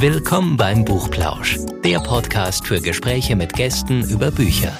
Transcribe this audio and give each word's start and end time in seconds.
Willkommen 0.00 0.56
beim 0.56 0.86
Buchplausch, 0.86 1.58
der 1.84 1.98
Podcast 1.98 2.66
für 2.66 2.80
Gespräche 2.80 3.36
mit 3.36 3.52
Gästen 3.52 4.02
über 4.08 4.30
Bücher. 4.30 4.72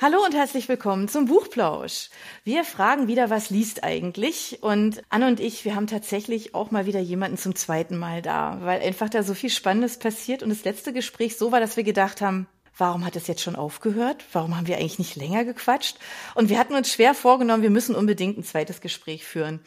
Hallo 0.00 0.24
und 0.24 0.34
herzlich 0.34 0.70
willkommen 0.70 1.06
zum 1.06 1.26
Buchplausch. 1.26 2.08
Wir 2.44 2.64
fragen 2.64 3.06
wieder, 3.06 3.28
was 3.28 3.50
liest 3.50 3.84
eigentlich? 3.84 4.60
Und 4.62 5.02
Anne 5.10 5.26
und 5.26 5.38
ich, 5.38 5.66
wir 5.66 5.74
haben 5.74 5.86
tatsächlich 5.86 6.54
auch 6.54 6.70
mal 6.70 6.86
wieder 6.86 7.00
jemanden 7.00 7.36
zum 7.36 7.54
zweiten 7.54 7.98
Mal 7.98 8.22
da, 8.22 8.56
weil 8.62 8.80
einfach 8.80 9.10
da 9.10 9.22
so 9.22 9.34
viel 9.34 9.50
Spannendes 9.50 9.98
passiert 9.98 10.42
und 10.42 10.48
das 10.48 10.64
letzte 10.64 10.94
Gespräch 10.94 11.36
so 11.36 11.52
war, 11.52 11.60
dass 11.60 11.76
wir 11.76 11.84
gedacht 11.84 12.22
haben, 12.22 12.46
warum 12.78 13.04
hat 13.04 13.16
es 13.16 13.26
jetzt 13.26 13.42
schon 13.42 13.56
aufgehört? 13.56 14.24
Warum 14.32 14.56
haben 14.56 14.66
wir 14.66 14.78
eigentlich 14.78 14.98
nicht 14.98 15.16
länger 15.16 15.44
gequatscht? 15.44 15.98
Und 16.34 16.48
wir 16.48 16.58
hatten 16.58 16.74
uns 16.74 16.90
schwer 16.90 17.12
vorgenommen, 17.12 17.62
wir 17.62 17.70
müssen 17.70 17.94
unbedingt 17.94 18.38
ein 18.38 18.44
zweites 18.44 18.80
Gespräch 18.80 19.26
führen. 19.26 19.60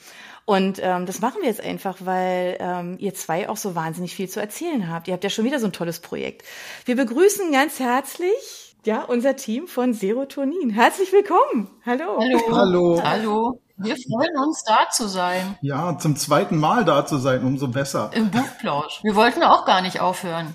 Und 0.52 0.80
ähm, 0.82 1.06
das 1.06 1.22
machen 1.22 1.38
wir 1.40 1.48
jetzt 1.48 1.64
einfach, 1.64 1.96
weil 2.02 2.58
ähm, 2.60 2.98
ihr 3.00 3.14
zwei 3.14 3.48
auch 3.48 3.56
so 3.56 3.74
wahnsinnig 3.74 4.14
viel 4.14 4.28
zu 4.28 4.42
erzählen 4.42 4.92
habt. 4.92 5.08
Ihr 5.08 5.14
habt 5.14 5.24
ja 5.24 5.30
schon 5.30 5.46
wieder 5.46 5.60
so 5.62 5.68
ein 5.68 5.72
tolles 5.72 6.02
Projekt. 6.02 6.44
Wir 6.84 6.98
begrüßen 6.98 7.54
ganz 7.54 7.80
herzlich 7.80 8.76
ja, 8.84 9.02
unser 9.04 9.38
Team 9.38 9.68
von 9.68 9.94
Serotonin. 9.94 10.70
Herzlich 10.70 11.14
willkommen. 11.14 11.70
Hallo. 11.86 12.20
Hallo. 12.20 12.40
Hallo. 12.52 13.02
Hallo. 13.02 13.62
Wir 13.78 13.96
freuen 13.96 14.38
uns, 14.46 14.66
da 14.66 14.90
zu 14.92 15.08
sein. 15.08 15.58
Ja, 15.62 15.98
zum 15.98 16.18
zweiten 16.18 16.58
Mal 16.58 16.84
da 16.84 17.06
zu 17.06 17.18
sein, 17.18 17.46
umso 17.46 17.70
besser. 17.70 18.12
Im 18.14 18.30
Buchplausch. 18.30 19.00
Wir 19.04 19.16
wollten 19.16 19.44
auch 19.44 19.66
gar 19.66 19.82
nicht 19.82 20.02
aufhören. 20.02 20.54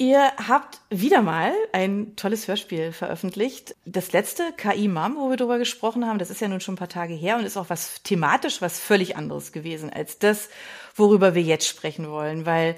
Ihr 0.00 0.30
habt 0.36 0.80
wieder 0.90 1.22
mal 1.22 1.52
ein 1.72 2.14
tolles 2.14 2.46
Hörspiel 2.46 2.92
veröffentlicht. 2.92 3.74
Das 3.84 4.12
letzte, 4.12 4.52
KI 4.56 4.86
Mom, 4.86 5.16
wo 5.16 5.28
wir 5.28 5.36
drüber 5.36 5.58
gesprochen 5.58 6.06
haben, 6.06 6.20
das 6.20 6.30
ist 6.30 6.40
ja 6.40 6.46
nun 6.46 6.60
schon 6.60 6.74
ein 6.74 6.78
paar 6.78 6.88
Tage 6.88 7.14
her 7.14 7.36
und 7.36 7.44
ist 7.44 7.56
auch 7.56 7.68
was 7.68 8.00
thematisch 8.04 8.62
was 8.62 8.78
völlig 8.78 9.16
anderes 9.16 9.50
gewesen 9.50 9.90
als 9.90 10.20
das, 10.20 10.50
worüber 10.94 11.34
wir 11.34 11.42
jetzt 11.42 11.66
sprechen 11.66 12.08
wollen, 12.08 12.46
weil 12.46 12.76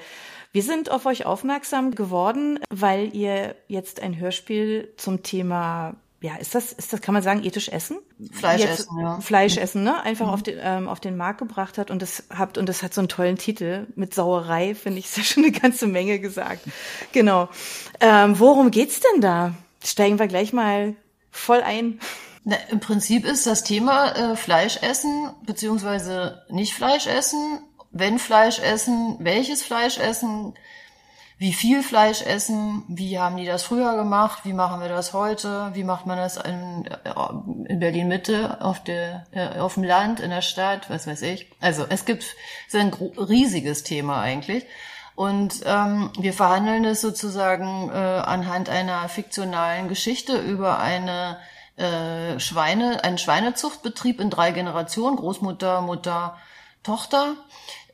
wir 0.53 0.63
sind 0.63 0.91
auf 0.91 1.05
euch 1.05 1.27
aufmerksam 1.27 1.95
geworden, 1.95 2.59
weil 2.71 3.15
ihr 3.15 3.55
jetzt 3.69 4.01
ein 4.01 4.19
Hörspiel 4.19 4.89
zum 4.97 5.23
Thema 5.23 5.97
ja, 6.23 6.37
ist 6.37 6.55
das, 6.55 6.73
ist 6.73 6.93
das, 6.93 7.01
kann 7.01 7.15
man 7.15 7.23
sagen, 7.23 7.43
ethisch 7.45 7.69
essen? 7.69 7.99
Fleisch 8.33 8.61
Jetzt, 8.61 8.81
essen, 8.81 8.99
ja. 9.01 9.21
Fleisch 9.21 9.57
essen, 9.57 9.85
ne? 9.85 10.03
Einfach 10.03 10.27
mhm. 10.27 10.33
auf, 10.33 10.43
den, 10.43 10.59
ähm, 10.61 10.89
auf 10.89 11.01
den 11.01 11.17
Markt 11.17 11.39
gebracht 11.39 11.79
hat 11.79 11.91
und 11.91 12.03
das 12.03 12.25
habt, 12.29 12.59
und 12.59 12.69
das 12.69 12.83
hat 12.83 12.93
so 12.93 13.01
einen 13.01 13.09
tollen 13.09 13.39
Titel 13.39 13.87
mit 13.97 14.13
Sauerei, 14.13 14.75
finde 14.75 14.99
ich, 14.99 15.07
ist 15.07 15.17
ja 15.17 15.23
schon 15.23 15.45
eine 15.45 15.53
ganze 15.53 15.87
Menge 15.87 16.19
gesagt. 16.19 16.63
Genau. 17.13 17.49
Ähm, 18.01 18.39
worum 18.39 18.71
geht's 18.71 19.01
denn 19.01 19.23
da? 19.23 19.55
Steigen 19.83 20.19
wir 20.19 20.27
gleich 20.27 20.53
mal 20.53 20.95
voll 21.31 21.63
ein. 21.63 22.01
Na, 22.45 22.57
Im 22.71 22.81
Prinzip 22.81 23.25
ist 23.25 23.47
das 23.47 23.65
Thema 23.65 24.13
äh, 24.13 24.37
Fleisch 24.37 24.79
essen, 24.83 25.31
beziehungsweise 25.47 26.43
nicht 26.51 26.75
Fleisch 26.75 27.07
essen, 27.07 27.61
wenn 27.93 28.19
Fleisch 28.19 28.59
essen, 28.59 29.17
welches 29.21 29.63
Fleisch 29.63 29.99
essen, 29.99 30.55
wie 31.41 31.55
viel 31.55 31.83
Fleisch 31.83 32.21
essen, 32.21 32.85
wie 32.87 33.19
haben 33.19 33.39
die 33.39 33.47
das 33.47 33.63
früher 33.63 33.97
gemacht, 33.97 34.41
wie 34.45 34.53
machen 34.53 34.83
wir 34.83 34.91
das 34.91 35.15
heute, 35.15 35.71
wie 35.73 35.85
macht 35.85 36.05
man 36.05 36.19
das 36.19 36.37
in, 36.37 36.87
in 37.65 37.81
Berlin 37.81 38.09
Mitte, 38.09 38.59
auf, 38.61 38.85
der, 38.85 39.25
äh, 39.33 39.59
auf 39.59 39.73
dem 39.73 39.85
Land, 39.85 40.21
in 40.21 40.29
der 40.29 40.43
Stadt, 40.43 40.91
was 40.91 41.07
weiß 41.07 41.23
ich. 41.23 41.51
Also 41.59 41.87
es 41.89 42.05
gibt 42.05 42.25
ist 42.67 42.77
ein 42.77 42.93
riesiges 42.93 43.85
Thema 43.85 44.21
eigentlich. 44.21 44.67
Und 45.15 45.63
ähm, 45.65 46.11
wir 46.19 46.35
verhandeln 46.35 46.85
es 46.85 47.01
sozusagen 47.01 47.89
äh, 47.89 47.95
anhand 47.95 48.69
einer 48.69 49.09
fiktionalen 49.09 49.89
Geschichte 49.89 50.37
über 50.37 50.79
eine 50.79 51.39
äh, 51.79 52.39
Schweine, 52.39 53.03
einen 53.03 53.17
Schweinezuchtbetrieb 53.17 54.21
in 54.21 54.29
drei 54.29 54.51
Generationen, 54.51 55.17
Großmutter, 55.17 55.81
Mutter, 55.81 56.37
Tochter. 56.83 57.37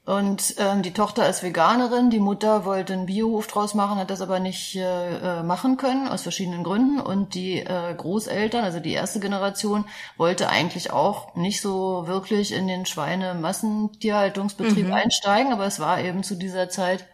Und 0.07 0.55
ähm, 0.59 0.83
die 0.83 0.93
Tochter 0.93 1.29
ist 1.29 1.43
Veganerin, 1.43 2.11
die 2.11 2.21
Mutter 2.21 2.65
wollte 2.65 2.93
einen 2.93 3.07
Biohof 3.07 3.49
draus 3.49 3.75
machen, 3.75 3.99
hat 3.99 4.09
das 4.09 4.21
aber 4.21 4.39
nicht 4.39 4.77
äh, 4.77 5.41
äh, 5.41 5.43
machen 5.43 5.79
können, 5.79 6.07
aus 6.07 6.23
verschiedenen 6.23 6.63
Gründen. 6.63 7.01
Und 7.01 7.35
die 7.35 7.59
äh, 7.59 7.93
Großeltern, 7.93 8.63
also 8.63 8.79
die 8.79 8.93
erste 8.93 9.19
Generation, 9.19 9.85
wollte 10.17 10.49
eigentlich 10.49 10.93
auch 10.93 11.35
nicht 11.35 11.61
so 11.61 12.05
wirklich 12.07 12.53
in 12.53 12.69
den 12.69 12.87
Schweinemassentierhaltungsbetrieb 12.87 14.87
mhm. 14.87 14.93
einsteigen, 14.93 15.53
aber 15.53 15.67
es 15.67 15.81
war 15.81 16.01
eben 16.01 16.23
zu 16.23 16.37
dieser 16.37 16.69
Zeit 16.69 17.05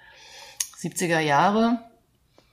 70er 0.78 1.20
Jahre 1.20 1.78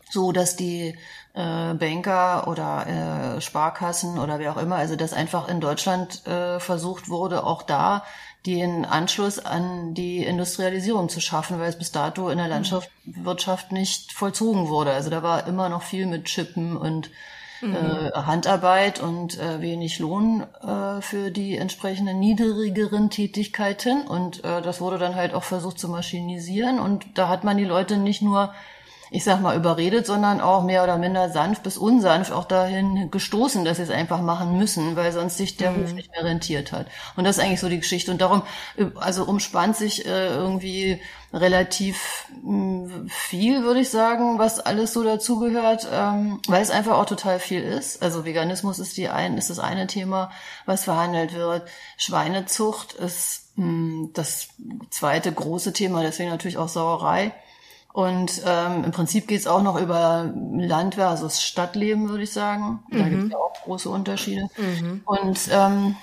so, 0.09 0.31
dass 0.31 0.55
die 0.55 0.97
äh, 1.33 1.73
Banker 1.73 2.47
oder 2.47 3.35
äh, 3.35 3.41
Sparkassen 3.41 4.17
oder 4.17 4.39
wer 4.39 4.53
auch 4.53 4.61
immer, 4.61 4.77
also 4.77 4.95
das 4.95 5.13
einfach 5.13 5.47
in 5.47 5.59
Deutschland 5.59 6.25
äh, 6.25 6.59
versucht 6.59 7.09
wurde, 7.09 7.43
auch 7.43 7.61
da 7.61 8.03
den 8.45 8.85
Anschluss 8.85 9.39
an 9.39 9.93
die 9.93 10.23
Industrialisierung 10.23 11.09
zu 11.09 11.19
schaffen, 11.19 11.59
weil 11.59 11.69
es 11.69 11.77
bis 11.77 11.91
dato 11.91 12.29
in 12.29 12.37
der 12.37 12.47
Landwirtschaft 12.47 13.71
nicht 13.71 14.13
vollzogen 14.13 14.69
wurde. 14.69 14.91
Also 14.91 15.09
da 15.09 15.23
war 15.23 15.45
immer 15.47 15.67
noch 15.67 15.83
viel 15.83 16.05
mit 16.05 16.25
Chippen 16.25 16.77
und 16.77 17.09
mhm. 17.61 17.75
äh, 17.75 18.11
Handarbeit 18.13 19.01
und 19.01 19.37
äh, 19.37 19.61
wenig 19.61 19.99
Lohn 19.99 20.45
äh, 20.61 21.01
für 21.01 21.31
die 21.31 21.57
entsprechenden 21.57 22.19
niedrigeren 22.19 23.09
Tätigkeiten. 23.09 24.07
Und 24.07 24.43
äh, 24.45 24.61
das 24.61 24.79
wurde 24.79 24.97
dann 24.97 25.15
halt 25.15 25.33
auch 25.33 25.43
versucht 25.43 25.77
zu 25.77 25.89
maschinisieren. 25.89 26.79
Und 26.79 27.17
da 27.17 27.27
hat 27.27 27.43
man 27.43 27.57
die 27.57 27.65
Leute 27.65 27.97
nicht 27.97 28.21
nur 28.21 28.53
ich 29.11 29.23
sag 29.23 29.41
mal, 29.41 29.55
überredet, 29.55 30.05
sondern 30.05 30.39
auch 30.39 30.63
mehr 30.63 30.83
oder 30.83 30.97
minder 30.97 31.29
sanft 31.29 31.63
bis 31.63 31.77
unsanft 31.77 32.31
auch 32.31 32.45
dahin 32.45 33.09
gestoßen, 33.09 33.65
dass 33.65 33.77
sie 33.77 33.83
es 33.83 33.89
einfach 33.89 34.21
machen 34.21 34.57
müssen, 34.57 34.95
weil 34.95 35.11
sonst 35.11 35.37
sich 35.37 35.57
der 35.57 35.71
mhm. 35.71 35.81
Hof 35.81 35.93
nicht 35.93 36.11
mehr 36.11 36.23
rentiert 36.23 36.71
hat. 36.71 36.87
Und 37.15 37.23
das 37.23 37.37
ist 37.37 37.43
eigentlich 37.43 37.59
so 37.59 37.69
die 37.69 37.79
Geschichte. 37.79 38.11
Und 38.11 38.21
darum, 38.21 38.43
also 38.95 39.23
umspannt 39.23 39.75
sich 39.75 40.05
äh, 40.05 40.27
irgendwie 40.27 41.01
relativ 41.33 42.25
mh, 42.43 42.89
hm, 42.93 43.09
viel, 43.09 43.63
würde 43.63 43.81
ich 43.81 43.89
sagen, 43.89 44.39
was 44.39 44.59
alles 44.59 44.93
so 44.93 45.03
dazugehört, 45.03 45.87
ähm, 45.91 46.39
weil 46.47 46.61
es 46.61 46.71
einfach 46.71 46.97
auch 46.97 47.05
total 47.05 47.39
viel 47.39 47.61
ist. 47.61 48.01
Also 48.01 48.25
Veganismus 48.25 48.79
ist 48.79 48.97
die 48.97 49.09
ein, 49.09 49.37
ist 49.37 49.49
das 49.49 49.59
eine 49.59 49.87
Thema, 49.87 50.31
was 50.65 50.83
verhandelt 50.83 51.33
wird. 51.33 51.67
Schweinezucht 51.97 52.93
ist 52.93 53.51
mh, 53.55 53.65
hm, 53.65 54.11
das 54.13 54.49
zweite 54.89 55.31
große 55.31 55.73
Thema, 55.73 56.01
deswegen 56.01 56.29
natürlich 56.29 56.57
auch 56.57 56.69
Sauerei. 56.69 57.33
Und 57.99 58.43
ähm, 58.45 58.85
im 58.85 58.91
Prinzip 58.91 59.27
geht 59.27 59.41
es 59.41 59.45
auch 59.47 59.61
noch 59.61 59.77
über 59.77 60.33
Land 60.33 60.95
versus 60.95 61.41
Stadtleben, 61.41 62.07
würde 62.07 62.23
ich 62.23 62.31
sagen. 62.31 62.79
Da 62.89 62.99
mhm. 62.99 63.09
gibt 63.09 63.23
es 63.23 63.31
ja 63.31 63.37
auch 63.37 63.53
große 63.65 63.89
Unterschiede. 63.89 64.47
Mhm. 64.55 65.01
Und 65.03 65.49
ähm, 65.51 65.97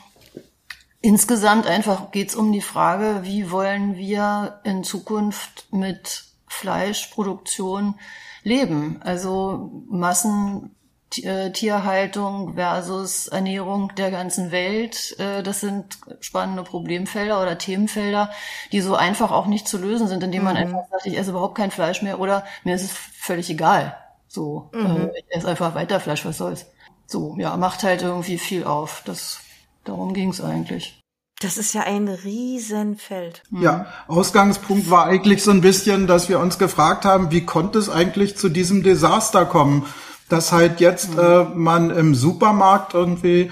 insgesamt 1.00 1.66
einfach 1.66 2.10
geht 2.10 2.28
es 2.28 2.36
um 2.36 2.52
die 2.52 2.60
Frage, 2.60 3.20
wie 3.22 3.50
wollen 3.50 3.96
wir 3.96 4.60
in 4.62 4.84
Zukunft 4.84 5.68
mit 5.72 6.24
Fleischproduktion 6.48 7.94
leben? 8.42 9.00
Also 9.02 9.82
Massen 9.88 10.76
Tierhaltung 11.11 12.55
versus 12.55 13.28
Ernährung 13.28 13.93
der 13.97 14.11
ganzen 14.11 14.50
Welt. 14.50 15.17
Äh, 15.19 15.43
das 15.43 15.61
sind 15.61 15.99
spannende 16.21 16.62
Problemfelder 16.62 17.41
oder 17.41 17.59
Themenfelder, 17.59 18.31
die 18.72 18.81
so 18.81 18.97
einfach 18.97 19.31
auch 19.31 19.47
nicht 19.47 19.69
zu 19.69 19.78
lösen 19.78 20.09
sind, 20.09 20.22
indem 20.22 20.44
man 20.44 20.55
mhm. 20.55 20.62
einfach 20.62 20.91
sagt, 20.91 21.06
ich 21.06 21.17
esse 21.17 21.31
überhaupt 21.31 21.56
kein 21.56 21.71
Fleisch 21.71 22.03
mehr 22.03 22.19
oder 22.19 22.44
mir 22.65 22.75
ist 22.75 22.83
es 22.83 22.91
völlig 22.91 23.49
egal. 23.50 23.97
So, 24.28 24.71
äh, 24.75 24.78
mhm. 24.78 25.11
ich 25.17 25.25
esse 25.28 25.49
einfach 25.49 25.75
weiter 25.75 26.00
Fleisch, 26.00 26.25
was 26.25 26.39
soll's. 26.39 26.67
So, 27.06 27.37
ja, 27.38 27.56
macht 27.56 27.84
halt 27.84 28.03
irgendwie 28.03 28.38
viel 28.38 28.65
auf. 28.65 29.03
Das, 29.05 29.41
darum 29.84 30.12
ging's 30.12 30.41
eigentlich. 30.41 31.00
Das 31.41 31.59
ist 31.59 31.75
ja 31.75 31.83
ein 31.83 32.09
Riesenfeld. 32.09 33.43
Ja, 33.50 33.87
Ausgangspunkt 34.09 34.91
war 34.91 35.06
eigentlich 35.06 35.44
so 35.44 35.50
ein 35.50 35.61
bisschen, 35.61 36.06
dass 36.06 36.28
wir 36.31 36.41
uns 36.41 36.59
gefragt 36.59 37.05
haben, 37.05 37.31
wie 37.31 37.44
konnte 37.44 37.78
es 37.78 37.91
eigentlich 37.91 38.37
zu 38.37 38.49
diesem 38.49 38.83
Desaster 38.83 39.44
kommen? 39.44 39.87
Dass 40.28 40.53
halt 40.53 40.81
jetzt 40.81 41.14
mhm. 41.14 41.20
äh, 41.20 41.44
man 41.54 41.91
im 41.91 42.14
Supermarkt 42.14 42.94
irgendwie 42.94 43.50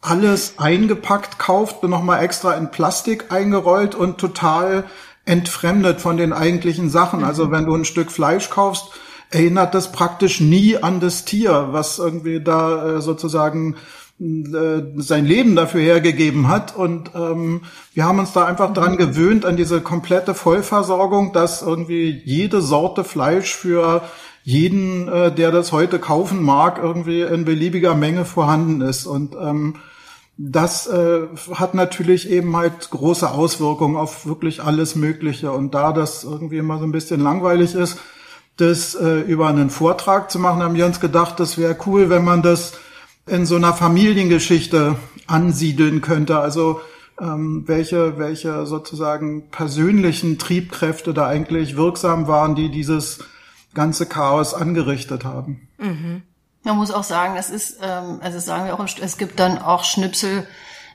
alles 0.00 0.54
eingepackt 0.58 1.38
kauft, 1.38 1.82
nochmal 1.82 2.22
extra 2.22 2.54
in 2.54 2.70
Plastik 2.70 3.32
eingerollt 3.32 3.94
und 3.94 4.18
total 4.18 4.84
entfremdet 5.24 6.00
von 6.00 6.16
den 6.16 6.32
eigentlichen 6.32 6.88
Sachen. 6.88 7.24
Also 7.24 7.46
mhm. 7.46 7.50
wenn 7.52 7.66
du 7.66 7.74
ein 7.74 7.84
Stück 7.84 8.10
Fleisch 8.10 8.50
kaufst, 8.50 8.90
erinnert 9.30 9.74
das 9.74 9.92
praktisch 9.92 10.40
nie 10.40 10.76
an 10.78 11.00
das 11.00 11.24
Tier, 11.24 11.68
was 11.72 11.98
irgendwie 11.98 12.40
da 12.40 12.96
äh, 12.96 13.00
sozusagen 13.00 13.76
äh, 14.20 14.82
sein 14.96 15.26
Leben 15.26 15.54
dafür 15.54 15.80
hergegeben 15.80 16.48
hat. 16.48 16.74
Und 16.74 17.10
ähm, 17.14 17.62
wir 17.94 18.04
haben 18.04 18.18
uns 18.18 18.32
da 18.32 18.46
einfach 18.46 18.72
dran 18.72 18.92
mhm. 18.92 18.98
gewöhnt, 18.98 19.44
an 19.44 19.56
diese 19.56 19.80
komplette 19.80 20.34
Vollversorgung, 20.34 21.32
dass 21.32 21.62
irgendwie 21.62 22.22
jede 22.24 22.62
Sorte 22.62 23.04
Fleisch 23.04 23.54
für 23.54 24.02
jeden, 24.48 25.08
äh, 25.08 25.30
der 25.30 25.50
das 25.50 25.72
heute 25.72 25.98
kaufen 25.98 26.42
mag, 26.42 26.78
irgendwie 26.82 27.20
in 27.20 27.44
beliebiger 27.44 27.94
Menge 27.94 28.24
vorhanden 28.24 28.80
ist. 28.80 29.04
Und 29.04 29.36
ähm, 29.38 29.74
das 30.38 30.86
äh, 30.86 31.26
hat 31.52 31.74
natürlich 31.74 32.30
eben 32.30 32.56
halt 32.56 32.88
große 32.88 33.30
Auswirkungen 33.30 33.98
auf 33.98 34.24
wirklich 34.24 34.62
alles 34.62 34.96
Mögliche. 34.96 35.52
Und 35.52 35.74
da 35.74 35.92
das 35.92 36.24
irgendwie 36.24 36.56
immer 36.56 36.78
so 36.78 36.84
ein 36.84 36.92
bisschen 36.92 37.20
langweilig 37.20 37.74
ist, 37.74 37.98
das 38.56 38.94
äh, 38.94 39.20
über 39.20 39.48
einen 39.48 39.68
Vortrag 39.68 40.30
zu 40.30 40.38
machen, 40.38 40.62
haben 40.62 40.76
wir 40.76 40.86
uns 40.86 40.98
gedacht, 40.98 41.38
das 41.40 41.58
wäre 41.58 41.76
cool, 41.84 42.08
wenn 42.08 42.24
man 42.24 42.40
das 42.40 42.72
in 43.26 43.44
so 43.44 43.56
einer 43.56 43.74
Familiengeschichte 43.74 44.96
ansiedeln 45.26 46.00
könnte. 46.00 46.38
Also 46.38 46.80
ähm, 47.20 47.64
welche, 47.66 48.18
welche 48.18 48.64
sozusagen 48.64 49.50
persönlichen 49.50 50.38
Triebkräfte 50.38 51.12
da 51.12 51.26
eigentlich 51.26 51.76
wirksam 51.76 52.28
waren, 52.28 52.54
die 52.54 52.70
dieses 52.70 53.18
ganze 53.74 54.06
Chaos 54.06 54.54
angerichtet 54.54 55.24
haben. 55.24 55.68
Mhm. 55.78 56.22
Man 56.64 56.76
muss 56.76 56.90
auch 56.90 57.04
sagen, 57.04 57.36
es 57.36 57.50
ist, 57.50 57.78
ähm, 57.82 58.18
also 58.20 58.38
sagen 58.38 58.66
wir 58.66 58.74
auch, 58.74 58.86
es 59.00 59.16
gibt 59.16 59.38
dann 59.38 59.58
auch 59.58 59.84
Schnipsel 59.84 60.46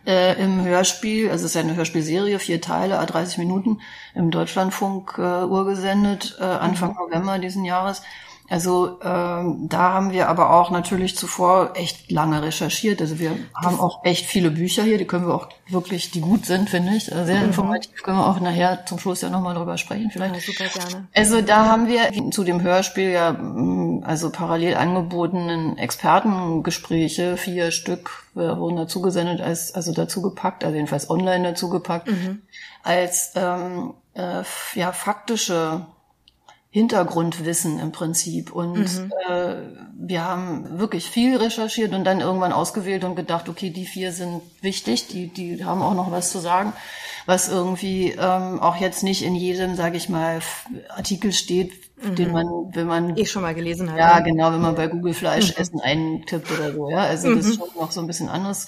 äh, 0.05 0.41
im 0.41 0.63
Hörspiel, 0.63 1.29
also 1.29 1.45
es 1.45 1.51
ist 1.51 1.55
ja 1.55 1.61
eine 1.61 1.75
Hörspielserie, 1.75 2.37
vier 2.39 2.61
Teile, 2.61 3.03
30 3.03 3.37
Minuten, 3.37 3.79
im 4.15 4.31
Deutschlandfunk 4.31 5.15
äh, 5.17 5.43
urgesendet, 5.43 6.37
äh, 6.39 6.43
Anfang 6.43 6.91
mhm. 6.91 6.97
November 6.97 7.39
diesen 7.39 7.63
Jahres. 7.63 8.01
Also 8.49 8.99
ähm, 9.03 9.67
da 9.69 9.93
haben 9.93 10.11
wir 10.11 10.27
aber 10.27 10.51
auch 10.51 10.69
natürlich 10.69 11.15
zuvor 11.15 11.71
echt 11.75 12.11
lange 12.11 12.41
recherchiert. 12.41 13.01
Also 13.01 13.17
wir 13.17 13.31
haben 13.55 13.79
auch 13.79 14.03
echt 14.03 14.25
viele 14.25 14.51
Bücher 14.51 14.83
hier, 14.83 14.97
die 14.97 15.05
können 15.05 15.27
wir 15.27 15.33
auch 15.33 15.47
wirklich, 15.69 16.11
die 16.11 16.19
gut 16.21 16.45
sind, 16.45 16.69
finde 16.69 16.95
ich. 16.95 17.05
Sehr 17.05 17.23
mhm. 17.23 17.45
informativ 17.45 18.03
können 18.03 18.17
wir 18.17 18.27
auch 18.27 18.39
nachher 18.41 18.85
zum 18.85 18.99
Schluss 18.99 19.21
ja 19.21 19.29
nochmal 19.29 19.55
drüber 19.55 19.77
sprechen, 19.77 20.11
vielleicht. 20.11 20.35
Ja, 20.35 20.41
super 20.41 20.69
gerne. 20.69 21.07
Also 21.15 21.41
da 21.41 21.65
haben 21.65 21.87
wir 21.87 22.31
zu 22.31 22.43
dem 22.43 22.61
Hörspiel 22.61 23.11
ja 23.11 23.31
mm, 23.31 24.03
also 24.05 24.29
parallel 24.29 24.75
angebotenen 24.75 25.77
Expertengespräche, 25.77 27.37
vier 27.37 27.71
Stück 27.71 28.25
äh, 28.35 28.39
wurden 28.39 28.75
dazu 28.75 29.01
gesendet, 29.01 29.41
als, 29.41 29.73
also 29.73 29.93
dazu 29.93 30.21
gepackt, 30.21 30.63
also 30.63 30.75
jedenfalls 30.75 31.09
online 31.09 31.51
dazu 31.51 31.69
gepackt, 31.69 32.09
mhm. 32.09 32.41
als 32.83 33.31
ähm, 33.35 33.93
äh, 34.15 34.43
ja 34.75 34.91
faktische 34.91 35.85
Hintergrundwissen 36.73 37.77
im 37.79 37.91
Prinzip. 37.91 38.51
Und 38.51 38.79
mhm. 38.79 39.13
äh, 39.29 39.57
wir 39.95 40.25
haben 40.25 40.79
wirklich 40.79 41.07
viel 41.07 41.37
recherchiert 41.37 41.93
und 41.93 42.03
dann 42.03 42.19
irgendwann 42.19 42.51
ausgewählt 42.51 43.03
und 43.03 43.15
gedacht, 43.15 43.47
okay, 43.47 43.69
die 43.69 43.85
vier 43.85 44.11
sind 44.11 44.41
wichtig, 44.61 45.07
die, 45.07 45.27
die 45.27 45.63
haben 45.63 45.83
auch 45.83 45.93
noch 45.93 46.11
was 46.11 46.31
zu 46.31 46.39
sagen, 46.39 46.73
was 47.27 47.47
irgendwie 47.47 48.15
ähm, 48.19 48.59
auch 48.59 48.77
jetzt 48.77 49.03
nicht 49.03 49.21
in 49.21 49.35
jedem, 49.35 49.75
sage 49.75 49.97
ich 49.97 50.09
mal, 50.09 50.39
Artikel 50.89 51.31
steht, 51.31 51.73
mhm. 52.01 52.15
den 52.15 52.31
man, 52.31 52.47
wenn 52.71 52.87
man 52.87 53.17
eh 53.17 53.27
schon 53.27 53.43
mal 53.43 53.53
gelesen 53.53 53.91
hat. 53.91 53.99
Ja, 53.99 54.19
genau, 54.21 54.51
wenn 54.51 54.61
man 54.61 54.73
bei 54.73 54.87
Google 54.87 55.13
Fleisch 55.13 55.49
mhm. 55.49 55.61
essen 55.61 55.79
eintippt 55.79 56.51
oder 56.53 56.73
so. 56.73 56.89
Ja, 56.89 57.01
also 57.01 57.35
das 57.35 57.45
ist 57.45 57.59
mhm. 57.59 57.65
schon 57.65 57.81
noch 57.81 57.91
so 57.91 58.01
ein 58.01 58.07
bisschen 58.07 58.29
anderes 58.29 58.65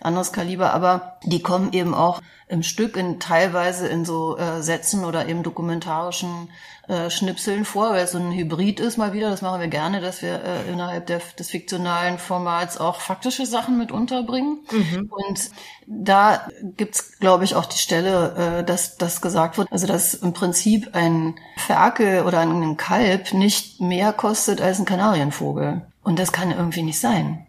anderes 0.00 0.32
Kaliber, 0.32 0.72
aber 0.72 1.18
die 1.24 1.42
kommen 1.42 1.72
eben 1.72 1.94
auch 1.94 2.20
im 2.48 2.62
Stück 2.62 2.96
in 2.96 3.18
teilweise 3.18 3.88
in 3.88 4.04
so 4.04 4.38
äh, 4.38 4.62
Sätzen 4.62 5.04
oder 5.04 5.26
eben 5.26 5.42
dokumentarischen 5.42 6.48
äh, 6.86 7.10
Schnipseln 7.10 7.64
vor, 7.64 7.90
weil 7.90 8.04
es 8.04 8.12
so 8.12 8.18
ein 8.18 8.30
Hybrid 8.30 8.78
ist 8.78 8.96
mal 8.96 9.12
wieder. 9.12 9.30
Das 9.30 9.42
machen 9.42 9.60
wir 9.60 9.66
gerne, 9.66 10.00
dass 10.00 10.22
wir 10.22 10.44
äh, 10.44 10.70
innerhalb 10.70 11.06
der, 11.06 11.20
des 11.36 11.50
fiktionalen 11.50 12.18
Formats 12.18 12.78
auch 12.78 13.00
faktische 13.00 13.46
Sachen 13.46 13.76
mit 13.76 13.90
unterbringen. 13.90 14.60
Mhm. 14.70 15.10
Und 15.10 15.50
da 15.88 16.46
gibt's, 16.76 17.18
glaube 17.18 17.42
ich, 17.42 17.56
auch 17.56 17.66
die 17.66 17.78
Stelle, 17.78 18.60
äh, 18.60 18.64
dass 18.64 18.96
das 18.96 19.20
gesagt 19.20 19.58
wird, 19.58 19.72
also 19.72 19.88
dass 19.88 20.14
im 20.14 20.32
Prinzip 20.32 20.90
ein 20.94 21.34
Ferkel 21.56 22.22
oder 22.22 22.38
ein 22.40 22.76
Kalb 22.76 23.32
nicht 23.32 23.80
mehr 23.80 24.12
kostet 24.12 24.60
als 24.60 24.78
ein 24.78 24.84
Kanarienvogel. 24.84 25.82
Und 26.04 26.20
das 26.20 26.30
kann 26.30 26.52
irgendwie 26.52 26.84
nicht 26.84 27.00
sein. 27.00 27.44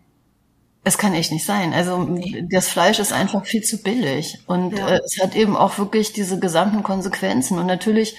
Es 0.87 0.97
kann 0.97 1.13
echt 1.13 1.33
nicht 1.33 1.45
sein. 1.45 1.73
Also 1.73 2.17
das 2.49 2.69
Fleisch 2.69 2.99
ist 2.99 3.11
einfach 3.11 3.45
viel 3.45 3.61
zu 3.61 3.83
billig 3.83 4.39
und 4.47 4.77
ja. 4.77 4.87
äh, 4.87 5.01
es 5.03 5.19
hat 5.21 5.35
eben 5.35 5.57
auch 5.57 5.77
wirklich 5.79 6.13
diese 6.13 6.39
gesamten 6.39 6.81
Konsequenzen 6.81 7.59
und 7.59 7.65
natürlich 7.65 8.15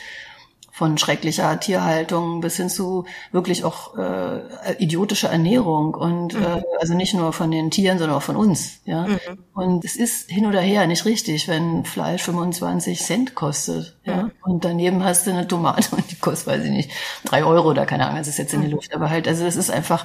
von 0.71 0.99
schrecklicher 0.99 1.59
Tierhaltung 1.59 2.43
bis 2.43 2.57
hin 2.57 2.69
zu 2.69 3.07
wirklich 3.33 3.65
auch 3.65 3.97
äh, 3.97 4.75
idiotischer 4.79 5.31
Ernährung 5.31 5.95
und 5.95 6.35
mhm. 6.35 6.43
äh, 6.43 6.63
also 6.79 6.93
nicht 6.93 7.15
nur 7.15 7.33
von 7.33 7.51
den 7.51 7.71
Tieren, 7.71 7.99
sondern 7.99 8.19
auch 8.19 8.23
von 8.23 8.37
uns. 8.37 8.81
Ja. 8.85 9.07
Mhm. 9.07 9.19
Und 9.55 9.85
es 9.87 9.97
ist 9.97 10.31
hin 10.31 10.45
oder 10.45 10.61
her 10.61 10.87
nicht 10.87 11.07
richtig, 11.07 11.49
wenn 11.49 11.87
Fleisch 11.87 12.23
25 12.23 13.01
Cent 13.01 13.35
kostet. 13.35 13.97
Ja. 14.05 14.25
Mhm. 14.25 14.33
Und 14.43 14.65
daneben 14.67 15.03
hast 15.05 15.27
du 15.27 15.31
eine 15.31 15.49
Tomate 15.49 15.89
und 15.97 16.11
die 16.11 16.17
kostet, 16.17 16.49
weiß 16.49 16.65
ich 16.65 16.71
nicht, 16.71 16.91
drei 17.25 17.45
Euro 17.45 17.71
oder 17.71 17.87
keine 17.87 18.05
Ahnung, 18.05 18.19
das 18.19 18.29
ist 18.29 18.39
jetzt 18.39 18.53
in 18.53 18.61
die 18.61 18.67
mhm. 18.67 18.75
Luft. 18.75 18.95
Aber 18.95 19.09
halt, 19.09 19.27
also 19.27 19.47
es 19.47 19.57
ist 19.57 19.71
einfach 19.71 20.05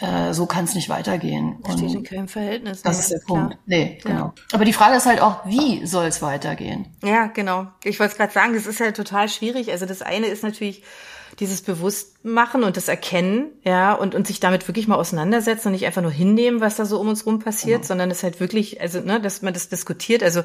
äh, 0.00 0.32
so 0.32 0.46
kann 0.46 0.64
es 0.64 0.74
nicht 0.74 0.88
weitergehen. 0.88 1.58
Steht 1.64 1.92
in 1.92 2.02
keinem 2.04 2.28
Verhältnis. 2.28 2.82
Das 2.82 3.00
ist 3.00 3.10
der 3.10 3.20
Punkt. 3.26 3.50
Klar. 3.50 3.60
Nee, 3.66 3.98
genau. 4.02 4.18
Ja. 4.18 4.34
Aber 4.52 4.64
die 4.64 4.72
Frage 4.72 4.96
ist 4.96 5.06
halt 5.06 5.20
auch, 5.20 5.44
wie 5.44 5.84
soll 5.86 6.06
es 6.06 6.22
weitergehen? 6.22 6.86
Ja, 7.02 7.26
genau. 7.26 7.66
Ich 7.82 7.98
wollte 7.98 8.12
es 8.12 8.16
gerade 8.16 8.32
sagen, 8.32 8.54
das 8.54 8.66
ist 8.66 8.80
halt 8.80 8.96
total 8.96 9.28
schwierig. 9.28 9.72
Also 9.72 9.86
das 9.86 10.02
eine 10.02 10.26
ist 10.26 10.42
natürlich 10.42 10.82
dieses 11.40 11.62
Bewusstmachen 11.62 12.64
und 12.64 12.76
das 12.76 12.88
Erkennen, 12.88 13.52
ja, 13.64 13.94
und, 13.94 14.14
und 14.14 14.26
sich 14.26 14.40
damit 14.40 14.66
wirklich 14.66 14.88
mal 14.88 14.96
auseinandersetzen 14.96 15.68
und 15.68 15.72
nicht 15.72 15.86
einfach 15.86 16.02
nur 16.02 16.10
hinnehmen, 16.10 16.60
was 16.60 16.76
da 16.76 16.84
so 16.84 17.00
um 17.00 17.08
uns 17.08 17.26
rum 17.26 17.38
passiert, 17.38 17.82
genau. 17.82 17.86
sondern 17.86 18.10
es 18.10 18.22
halt 18.22 18.40
wirklich, 18.40 18.80
also, 18.80 19.00
ne, 19.00 19.20
dass 19.20 19.42
man 19.42 19.54
das 19.54 19.68
diskutiert. 19.68 20.22
Also, 20.22 20.42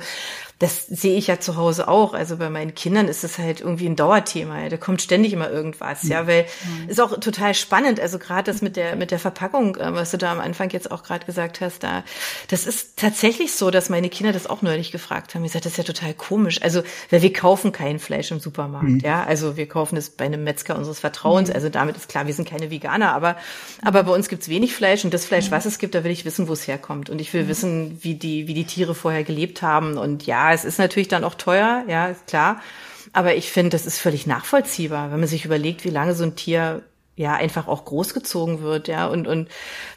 das 0.59 0.87
sehe 0.87 1.17
ich 1.17 1.27
ja 1.27 1.39
zu 1.39 1.57
Hause 1.57 1.87
auch. 1.87 2.13
Also 2.13 2.37
bei 2.37 2.49
meinen 2.49 2.73
Kindern 2.73 3.07
ist 3.07 3.23
es 3.23 3.37
halt 3.37 3.59
irgendwie 3.59 3.85
ein 3.85 3.95
Dauerthema. 3.95 4.61
Ja. 4.61 4.69
Da 4.69 4.77
kommt 4.77 5.01
ständig 5.01 5.33
immer 5.33 5.49
irgendwas, 5.49 6.03
mhm. 6.03 6.11
ja, 6.11 6.27
weil 6.27 6.45
mhm. 6.83 6.89
ist 6.89 7.01
auch 7.01 7.19
total 7.19 7.53
spannend. 7.53 7.99
Also 7.99 8.17
gerade 8.17 8.49
das 8.49 8.61
mit 8.61 8.77
der, 8.77 8.95
mit 8.95 9.11
der 9.11 9.19
Verpackung, 9.19 9.75
äh, 9.75 9.93
was 9.93 10.11
du 10.11 10.17
da 10.17 10.31
am 10.31 10.39
Anfang 10.39 10.69
jetzt 10.69 10.89
auch 10.89 11.03
gerade 11.03 11.25
gesagt 11.25 11.59
hast, 11.59 11.83
da, 11.83 12.03
das 12.47 12.65
ist 12.65 12.97
tatsächlich 12.97 13.53
so, 13.53 13.71
dass 13.71 13.89
meine 13.89 14.09
Kinder 14.09 14.31
das 14.31 14.47
auch 14.47 14.61
neulich 14.61 14.91
gefragt 14.91 15.35
haben. 15.35 15.43
Ich 15.43 15.51
sagte, 15.51 15.67
das 15.67 15.73
ist 15.77 15.85
ja 15.85 15.93
total 15.93 16.13
komisch. 16.13 16.61
Also, 16.61 16.83
weil 17.09 17.21
wir 17.21 17.33
kaufen 17.33 17.71
kein 17.71 17.99
Fleisch 17.99 18.31
im 18.31 18.39
Supermarkt, 18.39 18.87
mhm. 18.87 18.99
ja. 18.99 19.23
Also 19.23 19.57
wir 19.57 19.67
kaufen 19.67 19.97
es 19.97 20.11
bei 20.11 20.25
einem 20.25 20.43
Metzger 20.43 20.77
unseres 20.83 20.99
Vertrauens. 20.99 21.49
Mhm. 21.49 21.55
Also 21.55 21.69
damit 21.69 21.97
ist 21.97 22.09
klar, 22.09 22.27
wir 22.27 22.33
sind 22.33 22.47
keine 22.47 22.69
Veganer, 22.69 23.13
aber, 23.13 23.37
aber 23.81 24.03
bei 24.03 24.11
uns 24.11 24.29
gibt's 24.29 24.49
wenig 24.49 24.75
Fleisch 24.75 25.03
und 25.03 25.13
das 25.13 25.25
Fleisch, 25.25 25.49
was 25.51 25.65
es 25.65 25.79
gibt, 25.79 25.95
da 25.95 26.03
will 26.03 26.11
ich 26.11 26.25
wissen, 26.25 26.47
wo 26.47 26.53
es 26.53 26.67
herkommt. 26.67 27.09
Und 27.09 27.21
ich 27.21 27.33
will 27.33 27.43
mhm. 27.43 27.47
wissen, 27.47 27.99
wie 28.01 28.15
die, 28.15 28.47
wie 28.47 28.53
die 28.53 28.65
Tiere 28.65 28.95
vorher 28.95 29.23
gelebt 29.23 29.61
haben. 29.61 29.97
Und 29.97 30.25
ja, 30.25 30.53
es 30.53 30.65
ist 30.65 30.79
natürlich 30.79 31.07
dann 31.07 31.23
auch 31.23 31.35
teuer, 31.35 31.83
ja, 31.87 32.07
ist 32.07 32.27
klar. 32.27 32.61
Aber 33.13 33.35
ich 33.35 33.51
finde, 33.51 33.71
das 33.71 33.85
ist 33.85 33.99
völlig 33.99 34.27
nachvollziehbar, 34.27 35.11
wenn 35.11 35.19
man 35.19 35.29
sich 35.29 35.45
überlegt, 35.45 35.85
wie 35.85 35.89
lange 35.89 36.15
so 36.15 36.23
ein 36.23 36.35
Tier 36.35 36.83
ja 37.15 37.33
einfach 37.35 37.67
auch 37.67 37.85
großgezogen 37.85 38.61
wird, 38.61 38.87
ja, 38.87 39.07
und, 39.07 39.27
und 39.27 39.49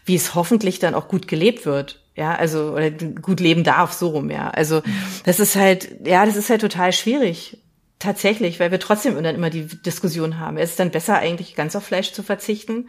wie 0.05 0.15
es 0.15 0.35
hoffentlich 0.35 0.79
dann 0.79 0.95
auch 0.95 1.09
gut 1.09 1.29
gelebt 1.29 1.65
wird. 1.65 2.01
Ja, 2.15 2.35
also, 2.35 2.73
oder 2.73 2.91
gut 2.91 3.41
leben 3.41 3.63
darf, 3.63 3.93
so 3.93 4.09
rum, 4.09 4.31
ja. 4.31 4.49
Also, 4.51 4.77
mhm. 4.77 5.05
das 5.25 5.39
ist 5.39 5.55
halt, 5.55 6.07
ja, 6.07 6.25
das 6.25 6.37
ist 6.37 6.49
halt 6.49 6.63
total 6.63 6.93
schwierig. 6.93 7.59
Tatsächlich, 7.99 8.61
weil 8.61 8.71
wir 8.71 8.81
trotzdem 8.81 9.21
dann 9.23 9.35
immer 9.35 9.49
die 9.49 9.67
Diskussion 9.67 10.39
haben. 10.39 10.59
Es 10.59 10.71
ist 10.71 10.81
dann 10.81 10.91
besser 10.91 11.17
eigentlich 11.17 11.55
ganz 11.55 11.75
auf 11.75 11.85
Fleisch 11.85 12.13
zu 12.13 12.23
verzichten. 12.23 12.89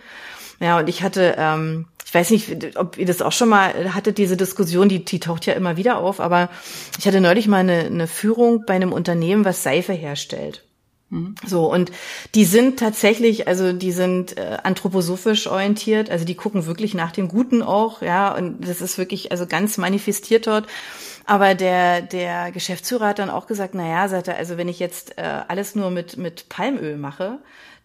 Ja, 0.59 0.79
und 0.79 0.89
ich 0.89 1.01
hatte, 1.01 1.35
ähm, 1.37 1.85
ich 2.05 2.13
weiß 2.13 2.31
nicht, 2.31 2.77
ob 2.77 2.97
ihr 2.97 3.05
das 3.05 3.21
auch 3.21 3.31
schon 3.31 3.49
mal 3.49 3.93
hattet, 3.93 4.17
diese 4.17 4.35
Diskussion, 4.35 4.89
die, 4.89 5.05
die 5.05 5.19
taucht 5.19 5.45
ja 5.45 5.53
immer 5.53 5.77
wieder 5.77 5.97
auf, 5.99 6.19
aber 6.19 6.49
ich 6.99 7.07
hatte 7.07 7.21
neulich 7.21 7.47
mal 7.47 7.59
eine, 7.59 7.85
eine 7.85 8.07
Führung 8.07 8.65
bei 8.65 8.73
einem 8.73 8.91
Unternehmen, 8.91 9.45
was 9.45 9.63
Seife 9.63 9.93
herstellt. 9.93 10.65
Mhm. 11.09 11.35
So, 11.45 11.71
und 11.71 11.91
die 12.35 12.45
sind 12.45 12.79
tatsächlich, 12.79 13.47
also 13.47 13.71
die 13.71 13.91
sind 13.91 14.37
äh, 14.37 14.57
anthroposophisch 14.63 15.47
orientiert, 15.47 16.09
also 16.09 16.25
die 16.25 16.35
gucken 16.35 16.65
wirklich 16.65 16.93
nach 16.93 17.11
dem 17.11 17.29
Guten 17.29 17.61
auch, 17.61 18.01
ja, 18.01 18.35
und 18.35 18.67
das 18.67 18.81
ist 18.81 18.97
wirklich 18.97 19.31
also 19.31 19.45
ganz 19.45 19.77
manifestiert 19.77 20.47
dort. 20.47 20.67
Aber 21.27 21.55
der, 21.55 22.01
der 22.01 22.51
Geschäftsführer 22.51 23.07
hat 23.07 23.19
dann 23.19 23.29
auch 23.29 23.47
gesagt, 23.47 23.75
na 23.75 23.87
ja, 23.87 24.07
sagt 24.07 24.29
er, 24.29 24.37
also 24.37 24.57
wenn 24.57 24.69
ich 24.69 24.79
jetzt 24.79 25.17
äh, 25.17 25.43
alles 25.47 25.75
nur 25.75 25.91
mit, 25.91 26.15
mit 26.15 26.47
Palmöl 26.47 26.97
mache, 26.97 27.39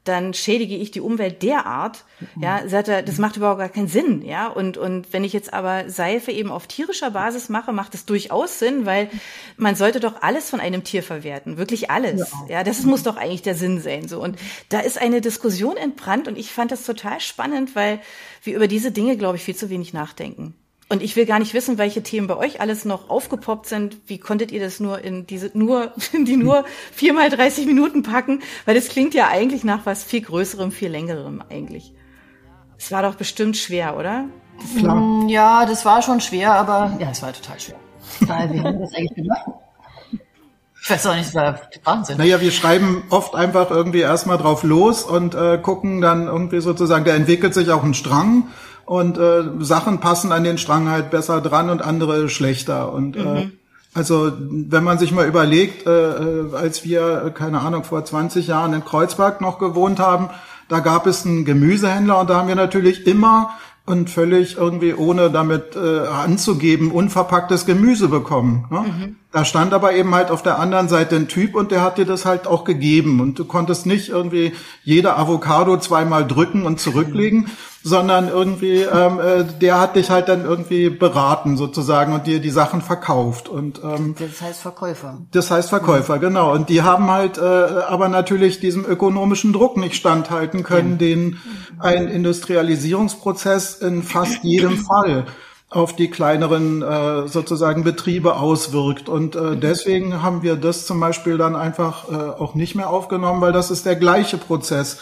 dann 0.05 0.35
schädige 0.35 0.77
ich 0.77 0.91
die 0.91 1.01
Umwelt 1.01 1.43
derart, 1.43 2.05
ja, 2.41 2.67
sagt 2.69 2.89
er, 2.89 3.03
das 3.03 3.19
macht 3.19 3.37
überhaupt 3.37 3.61
gar 3.61 3.69
keinen 3.69 3.87
Sinn, 3.87 4.23
ja, 4.23 4.49
und, 4.49 4.77
und 4.77 5.13
wenn 5.13 5.23
ich 5.23 5.33
jetzt 5.33 5.55
aber 5.55 5.89
Seife 5.89 6.33
eben 6.33 6.51
auf 6.51 6.67
tierischer 6.67 7.13
Basis 7.13 7.49
mache, 7.49 7.73
macht 7.73 7.95
es 7.95 8.05
durchaus 8.05 8.59
Sinn, 8.59 8.85
weil 8.85 9.09
man 9.57 9.77
sollte 9.77 10.01
doch 10.01 10.21
alles 10.21 10.51
von 10.51 10.59
einem 10.59 10.83
Tier 10.83 11.05
verwerten, 11.05 11.57
wirklich 11.57 11.91
alles, 11.91 12.33
ja, 12.49 12.57
ja. 12.57 12.65
Das 12.65 12.83
muss 12.83 13.05
doch 13.05 13.17
eigentlich 13.17 13.43
der 13.43 13.55
Sinn 13.55 13.81
sein, 13.81 14.09
so, 14.09 14.21
und 14.21 14.39
da 14.71 14.81
ist 14.81 15.01
eine 15.01 15.21
Diskussion 15.21 15.77
entbrannt 15.77 16.27
und 16.27 16.37
ich 16.37 16.53
fand 16.53 16.73
das 16.73 16.85
total 16.85 17.21
spannend, 17.21 17.77
weil 17.77 18.01
wir 18.43 18.57
über 18.57 18.67
diese 18.67 18.91
Dinge, 18.91 19.17
glaube 19.17 19.37
ich, 19.37 19.45
viel 19.45 19.57
zu 19.57 19.71
wenig 19.71 19.93
nachdenken. 19.93 20.57
Und 20.93 21.03
ich 21.03 21.17
will 21.17 21.25
gar 21.25 21.39
nicht 21.39 21.55
wissen, 21.55 21.79
welche 21.79 22.03
Themen 22.03 22.27
bei 22.27 22.37
euch 22.37 22.61
alles 22.61 22.85
noch 22.85 23.09
aufgepoppt 23.09 23.65
sind. 23.65 23.97
Wie 24.09 24.19
konntet 24.19 24.53
ihr 24.53 24.61
das 24.61 24.79
nur 24.79 25.03
in 25.03 25.27
diese, 25.27 25.51
nur, 25.55 25.91
in 26.13 26.25
die 26.27 26.37
nur 26.37 26.67
viermal 26.93 27.31
30 27.31 27.65
Minuten 27.65 28.03
packen? 28.03 28.43
Weil 28.67 28.75
das 28.75 28.91
klingt 28.91 29.15
ja 29.15 29.29
eigentlich 29.29 29.65
nach 29.65 29.87
was 29.87 30.05
viel 30.05 30.21
Größerem, 30.21 30.71
viel 30.71 30.91
Längerem 30.91 31.43
eigentlich. 31.49 31.95
Es 32.77 32.93
war 32.93 33.01
doch 33.01 33.15
bestimmt 33.15 33.57
schwer, 33.57 33.97
oder? 33.97 34.27
Klar. 34.77 34.97
Mm, 34.97 35.31
ja, 35.31 35.65
das 35.65 35.87
war 35.87 36.03
schon 36.03 36.21
schwer, 36.21 36.53
aber 36.53 36.95
ja, 37.01 37.09
es 37.11 37.23
war 37.23 37.33
total 37.33 37.59
schwer. 37.59 37.79
Weil 38.21 38.53
wir 38.53 38.63
haben 38.63 38.79
das 38.79 38.93
eigentlich 38.93 39.15
gemacht. 39.15 39.47
Ich 40.83 40.91
weiß 40.91 41.07
auch 41.07 41.15
nicht, 41.15 41.29
es 41.29 41.35
war 41.35 41.59
Wahnsinn. 41.85 42.19
Naja, 42.19 42.39
wir 42.43 42.51
schreiben 42.51 43.05
oft 43.09 43.35
einfach 43.35 43.71
irgendwie 43.71 44.01
erstmal 44.01 44.37
drauf 44.37 44.63
los 44.63 45.05
und 45.05 45.35
äh, 45.35 45.57
gucken 45.57 46.03
dann 46.03 46.27
irgendwie 46.27 46.61
sozusagen, 46.61 47.07
da 47.07 47.15
entwickelt 47.15 47.55
sich 47.55 47.71
auch 47.71 47.83
ein 47.83 47.95
Strang 47.95 48.49
und 48.87 49.19
äh, 49.19 49.43
Sachen 49.61 50.01
passen 50.01 50.33
an 50.33 50.45
den 50.45 50.59
Strang 50.59 50.89
halt 50.89 51.11
besser 51.11 51.41
dran 51.41 51.71
und 51.71 51.83
andere 51.83 52.29
schlechter. 52.29 52.93
Und 52.93 53.17
äh, 53.17 53.21
mhm. 53.21 53.37
äh, 53.37 53.51
also 53.95 54.33
wenn 54.39 54.85
man 54.85 54.99
sich 54.99 55.13
mal 55.13 55.27
überlegt, 55.27 55.87
äh, 55.87 55.91
äh 55.91 56.55
als 56.55 56.85
wir, 56.85 57.33
keine 57.35 57.61
Ahnung, 57.61 57.85
vor 57.85 58.05
20 58.05 58.47
Jahren 58.47 58.73
in 58.73 58.85
Kreuzberg 58.85 59.41
noch 59.41 59.59
gewohnt 59.59 59.99
haben, 59.99 60.31
da 60.69 60.81
gab 60.81 61.07
es 61.07 61.27
einen 61.27 61.45
Gemüsehändler 61.45 62.21
und 62.21 62.31
da 62.31 62.37
haben 62.37 62.49
wir 62.49 62.55
natürlich 62.55 63.07
immer 63.07 63.51
und 63.85 64.11
völlig 64.11 64.57
irgendwie 64.57 64.95
ohne 64.95 65.31
damit 65.31 65.77
äh, 65.77 66.07
anzugeben 66.07 66.91
unverpacktes 66.91 67.67
Gemüse 67.67 68.09
bekommen. 68.09 68.67
Ne? 68.71 68.81
Mhm. 68.81 69.17
Da 69.33 69.47
stand 69.47 69.73
aber 69.73 69.95
eben 69.95 70.15
halt 70.15 70.31
auf 70.31 70.43
der 70.43 70.59
anderen 70.59 70.89
Seite 70.89 71.17
ein 71.17 71.27
Typ 71.27 71.55
und 71.55 71.71
der 71.71 71.81
hat 71.83 71.97
dir 71.97 72.05
das 72.05 72.27
halt 72.27 72.47
auch 72.47 72.65
gegeben. 72.65 73.19
Und 73.21 73.39
du 73.39 73.47
konntest 73.47 73.87
nicht 73.87 74.11
irgendwie 74.11 74.53
jede 74.85 75.17
Avocado 75.17 75.79
zweimal 75.79 76.27
drücken 76.27 76.67
und 76.67 76.79
zurücklegen, 76.81 77.49
sondern 77.83 78.29
irgendwie, 78.29 78.83
ähm, 78.83 79.19
äh, 79.21 79.45
der 79.45 79.81
hat 79.81 79.97
dich 79.97 80.11
halt 80.11 80.29
dann 80.29 80.45
irgendwie 80.45 80.91
beraten 80.91 81.57
sozusagen 81.57 82.13
und 82.13 82.27
dir 82.27 82.41
die 82.41 82.51
Sachen 82.51 82.83
verkauft. 82.83 83.49
Und 83.49 83.81
ähm, 83.83 84.15
Das 84.19 84.43
heißt 84.43 84.61
Verkäufer. 84.61 85.19
das 85.33 85.51
heißt 85.51 85.71
Verkäufer, 85.71 86.19
genau. 86.19 86.53
Und 86.53 86.69
die 86.69 86.83
haben 86.83 87.11
halt 87.11 87.39
äh, 87.39 87.41
aber 87.41 88.09
natürlich 88.09 88.61
diesem 88.61 88.85
ökonomischen 88.85 89.55
Druck 89.55 89.79
nicht 89.79 89.97
standhalten 89.97 90.63
können, 90.63 90.99
den 90.99 91.39
ein 91.79 92.07
Industrialisierungsprozess 92.07 93.77
in 93.77 94.03
fast 94.03 94.45
jedem 94.45 94.77
Fall 94.87 95.25
auf 95.73 95.97
die 95.97 96.11
kleineren 96.11 96.83
äh, 96.83 97.29
sozusagen 97.29 97.83
Betriebe 97.83 98.37
auswirkt. 98.37 99.09
Und 99.09 99.37
äh, 99.37 99.57
deswegen 99.57 100.23
haben 100.23 100.43
wir 100.43 100.57
das 100.57 100.87
zum 100.87 101.01
Beispiel 101.01 101.39
dann 101.39 101.57
einfach 101.57 102.11
äh, 102.11 102.15
auch 102.15 102.55
nicht 102.55 102.75
mehr 102.75 102.91
aufgenommen, 102.91 103.41
weil 103.41 103.53
das 103.53 103.71
ist 103.71 103.87
der 103.87 103.97
gleiche 103.97 104.37
Prozess, 104.37 104.99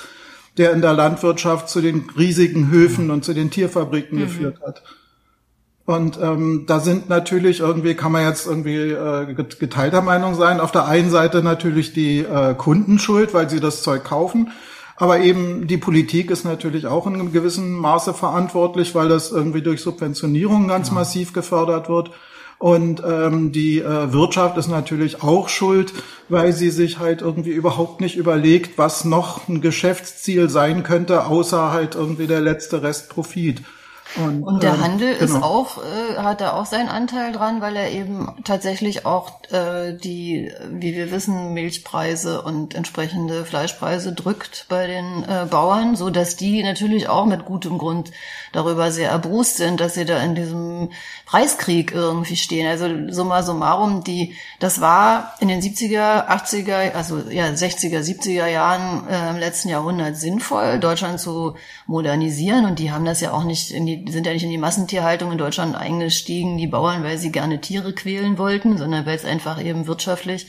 der 0.57 0.73
in 0.73 0.81
der 0.81 0.93
Landwirtschaft 0.93 1.69
zu 1.69 1.81
den 1.81 2.09
riesigen 2.17 2.71
Höfen 2.71 3.11
und 3.11 3.25
zu 3.25 3.35
den 3.35 3.51
Tierfabriken 3.51 4.19
geführt 4.19 4.61
hat. 4.65 4.83
Und 5.87 6.21
ähm, 6.23 6.65
da 6.69 6.79
sind 6.79 7.09
natürlich 7.09 7.59
irgendwie, 7.61 7.95
kann 7.95 8.13
man 8.13 8.25
jetzt 8.25 8.47
irgendwie 8.47 8.93
äh, 8.93 9.35
get- 9.35 9.59
geteilter 9.59 10.03
Meinung 10.03 10.37
sein. 10.37 10.61
Auf 10.61 10.71
der 10.71 10.87
einen 10.87 11.11
Seite 11.11 11.43
natürlich 11.43 11.93
die 11.93 12.21
äh, 12.21 12.55
Kunden 12.55 13.01
schuld, 13.01 13.35
weil 13.35 13.51
sie 13.51 13.59
das 13.59 13.83
Zeug 13.83 14.05
kaufen. 14.05 14.53
Aber 15.01 15.21
eben 15.21 15.67
die 15.67 15.79
Politik 15.79 16.31
ist 16.31 16.45
natürlich 16.45 16.87
auch 16.87 17.07
in 17.07 17.15
einem 17.15 17.33
gewissen 17.33 17.73
Maße 17.73 18.13
verantwortlich, 18.13 18.95
weil 18.95 19.09
das 19.09 19.33
irgendwie 19.33 19.63
durch 19.63 19.81
Subventionierung 19.81 20.69
ganz 20.69 20.91
massiv 20.91 21.33
gefördert 21.33 21.89
wird. 21.89 22.11
Und 22.59 23.03
ähm, 23.03 23.51
die 23.51 23.79
äh, 23.79 24.13
Wirtschaft 24.13 24.59
ist 24.59 24.69
natürlich 24.69 25.23
auch 25.23 25.49
schuld, 25.49 25.95
weil 26.29 26.53
sie 26.53 26.69
sich 26.69 26.99
halt 26.99 27.23
irgendwie 27.23 27.53
überhaupt 27.53 28.03
nicht 28.03 28.17
überlegt, 28.17 28.77
was 28.77 29.07
noch 29.07 29.49
ein 29.49 29.63
Geschäftsziel 29.63 30.51
sein 30.51 30.83
könnte, 30.83 31.25
außer 31.25 31.73
halt 31.73 31.95
irgendwie 31.95 32.27
der 32.27 32.43
letzte 32.43 32.83
Rest 32.83 33.09
Profit. 33.09 33.63
Und 34.17 34.63
der 34.63 34.75
ähm, 34.75 34.81
Handel 34.81 35.13
ist 35.13 35.35
genau. 35.35 35.47
auch, 35.47 35.79
äh, 35.79 36.17
hat 36.17 36.41
da 36.41 36.55
auch 36.55 36.67
seinen 36.67 36.89
Anteil 36.89 37.33
dran, 37.33 37.61
weil 37.61 37.77
er 37.77 37.91
eben 37.91 38.35
tatsächlich 38.45 39.07
auch 39.07 39.41
äh, 39.51 39.95
die, 39.95 40.53
wie 40.69 40.95
wir 40.95 41.13
wissen, 41.13 41.55
Milchpreise 41.55 42.43
und 42.43 42.75
entsprechende 42.75 43.45
Fleischpreise 43.45 44.13
drückt 44.13 44.67
bei 44.69 44.87
den 44.87 45.25
äh, 45.25 45.47
Bauern, 45.49 45.95
so 45.95 46.11
dass 46.11 46.37
die 46.37 46.63
natürlich 46.63 47.09
auch 47.09 47.27
mit 47.27 47.45
gutem 47.45 47.79
Grund 47.79 48.11
darüber 48.53 48.91
sehr 48.91 49.11
erbrust 49.11 49.59
sind, 49.59 49.81
dass 49.81 49.95
sie 49.95 50.05
da 50.05 50.19
in 50.23 50.35
diesem 50.35 50.91
Preiskrieg 51.27 51.93
irgendwie 51.93 52.37
stehen. 52.37 52.67
Also 52.67 52.89
summa 53.13 53.43
summarum, 53.45 54.03
die, 54.03 54.35
das 54.59 54.81
war 54.81 55.35
in 55.39 55.49
den 55.49 55.61
70er, 55.61 56.27
80er, 56.29 56.93
also 56.95 57.19
ja 57.31 57.47
60er, 57.47 58.01
70er 58.01 58.47
Jahren 58.47 59.09
äh, 59.09 59.31
im 59.31 59.37
letzten 59.37 59.69
Jahrhundert 59.69 60.17
sinnvoll, 60.17 60.81
Deutschland 60.81 61.21
zu 61.21 61.55
modernisieren 61.87 62.65
und 62.65 62.81
die 62.81 62.91
haben 62.91 63.05
das 63.05 63.21
ja 63.21 63.33
auch 63.33 63.45
nicht 63.45 63.71
in 63.71 63.87
die, 63.87 64.00
sind 64.09 64.27
ja 64.27 64.33
nicht 64.33 64.45
in 64.45 64.51
die 64.51 64.59
Massentierhaltung 64.59 65.33
in 65.33 65.39
Deutschland 65.39 65.77
eingestiegen, 65.77 66.59
die 66.59 66.67
Bauern, 66.67 67.03
weil 67.03 67.19
sie 67.19 67.33
gerne 67.33 67.61
Tiere 67.61 67.93
quälen 67.93 68.39
wollten, 68.39 68.79
sondern 68.79 69.07
weil 69.07 69.17
es 69.17 69.25
einfach 69.25 69.63
eben 69.63 69.87
wirtschaftlich 69.87 70.47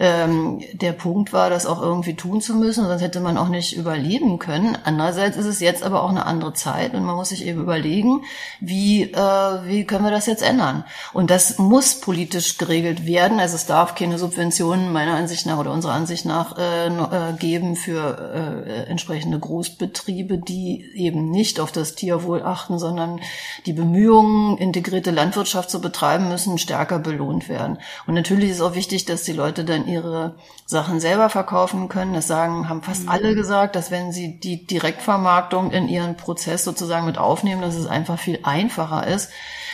ähm, 0.00 0.60
der 0.72 0.92
Punkt 0.92 1.32
war, 1.32 1.50
das 1.50 1.66
auch 1.66 1.82
irgendwie 1.82 2.14
tun 2.14 2.40
zu 2.40 2.54
müssen, 2.54 2.86
sonst 2.86 3.02
hätte 3.02 3.20
man 3.20 3.36
auch 3.36 3.48
nicht 3.48 3.76
überleben 3.76 4.38
können. 4.38 4.78
Andererseits 4.84 5.36
ist 5.36 5.46
es 5.46 5.60
jetzt 5.60 5.82
aber 5.82 6.02
auch 6.02 6.10
eine 6.10 6.26
andere 6.26 6.52
Zeit 6.52 6.94
und 6.94 7.04
man 7.04 7.16
muss 7.16 7.30
sich 7.30 7.44
eben 7.44 7.60
überlegen, 7.60 8.22
wie, 8.60 9.02
äh, 9.02 9.16
wie 9.64 9.84
können 9.84 10.04
wir 10.04 10.10
das 10.10 10.26
jetzt 10.26 10.42
ändern? 10.42 10.84
Und 11.12 11.30
das 11.30 11.58
muss 11.58 12.00
politisch 12.00 12.58
geregelt 12.58 13.06
werden. 13.06 13.40
Also 13.40 13.56
es 13.56 13.66
darf 13.66 13.94
keine 13.94 14.18
Subventionen 14.18 14.92
meiner 14.92 15.14
Ansicht 15.14 15.46
nach 15.46 15.58
oder 15.58 15.72
unserer 15.72 15.94
Ansicht 15.94 16.24
nach 16.24 16.56
äh, 16.56 16.86
äh, 16.86 17.32
geben 17.38 17.76
für 17.76 18.64
äh, 18.66 18.90
entsprechende 18.90 19.38
Großbetriebe, 19.38 20.38
die 20.38 20.90
eben 20.94 21.30
nicht 21.30 21.60
auf 21.60 21.72
das 21.72 21.94
Tierwohl 21.94 22.42
achten, 22.42 22.78
sondern 22.78 23.20
die 23.66 23.72
Bemühungen, 23.72 24.58
integrierte 24.58 25.10
Landwirtschaft 25.10 25.70
zu 25.70 25.80
betreiben, 25.80 26.28
müssen 26.28 26.58
stärker 26.58 26.98
belohnt 26.98 27.48
werden. 27.48 27.78
Und 28.06 28.14
natürlich 28.14 28.50
ist 28.50 28.60
auch 28.60 28.74
wichtig, 28.74 29.04
dass 29.04 29.22
die 29.24 29.32
Leute 29.32 29.64
dann 29.64 29.87
ihre 29.88 30.36
Sachen 30.66 31.00
selber 31.00 31.30
verkaufen 31.30 31.88
können. 31.88 32.14
Das 32.14 32.26
sagen, 32.26 32.68
haben 32.68 32.82
fast 32.82 33.08
alle 33.08 33.34
gesagt, 33.34 33.74
dass 33.74 33.90
wenn 33.90 34.12
sie 34.12 34.38
die 34.38 34.66
Direktvermarktung 34.66 35.70
in 35.72 35.88
ihren 35.88 36.16
Prozess 36.16 36.64
sozusagen 36.64 37.06
mit 37.06 37.18
aufnehmen, 37.18 37.62
dass 37.62 37.74
es 37.74 37.86
einfach 37.86 38.18
viel 38.18 38.40
einfacher 38.42 39.06
ist, 39.06 39.30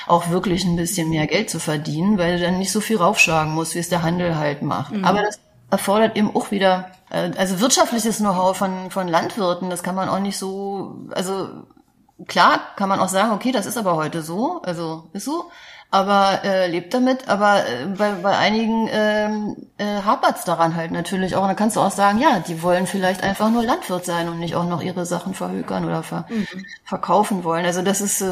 auch 0.07 0.31
wirklich 0.31 0.65
ein 0.65 0.77
bisschen 0.77 1.11
mehr 1.11 1.27
Geld 1.27 1.51
zu 1.51 1.59
verdienen, 1.59 2.19
weil 2.19 2.39
du 2.39 2.45
dann 2.45 2.59
nicht 2.59 2.73
so 2.73 2.81
viel 2.81 2.97
raufschlagen 2.97 3.53
musst, 3.53 3.75
wie 3.75 3.81
es 3.81 3.89
der 3.89 4.03
Handel 4.03 4.37
halt 4.37 4.63
macht. 4.63 4.95
Aber 5.03 5.23
das 5.23 5.39
erfordert 5.71 6.17
eben 6.17 6.35
auch 6.35 6.51
wieder, 6.51 6.91
äh, 7.11 7.31
also 7.37 7.61
wirtschaftliches 7.61 8.19
Know-how 8.19 8.57
von, 8.57 8.91
von 8.91 9.09
Landwirten, 9.09 9.71
das 9.71 9.83
kann 9.83 9.95
man 9.95 10.09
auch 10.09 10.21
nicht 10.21 10.39
so, 10.39 11.07
also 11.11 11.49
klar 12.27 12.61
kann 12.77 12.89
man 12.89 13.01
auch 13.01 13.09
sagen, 13.09 13.33
okay, 13.33 13.53
das 13.53 13.67
ist 13.67 13.77
aber 13.77 13.97
heute 13.97 14.23
so, 14.23 14.63
also 14.63 15.09
ist 15.13 15.25
so, 15.25 15.51
aber 15.91 16.43
äh, 16.43 16.67
lebt 16.67 16.93
damit, 16.93 17.29
aber 17.29 17.69
äh, 17.69 17.87
bei, 17.87 18.11
bei 18.15 18.37
einigen 18.37 18.89
ähm, 18.91 19.57
äh, 19.79 19.85
hapert 20.03 20.39
es 20.39 20.45
daran 20.45 20.75
halt 20.75 20.91
natürlich 20.91 21.37
auch. 21.37 21.43
Und 21.43 21.49
dann 21.49 21.57
kannst 21.57 21.77
du 21.77 21.81
auch 21.81 21.93
sagen, 21.93 22.19
ja, 22.19 22.41
die 22.41 22.63
wollen 22.63 22.89
vielleicht 22.89 23.23
einfach 23.23 23.49
nur 23.49 23.63
Landwirt 23.63 24.05
sein 24.05 24.29
und 24.29 24.41
nicht 24.41 24.57
auch 24.57 24.69
noch 24.69 24.83
ihre 24.83 25.07
Sachen 25.07 25.35
verhökern 25.35 25.85
oder 25.85 26.03
ver 26.03 26.27
verkaufen 26.85 27.45
wollen. 27.45 27.65
Also 27.65 27.83
das 27.83 28.01
ist 28.01 28.21
äh, 28.23 28.27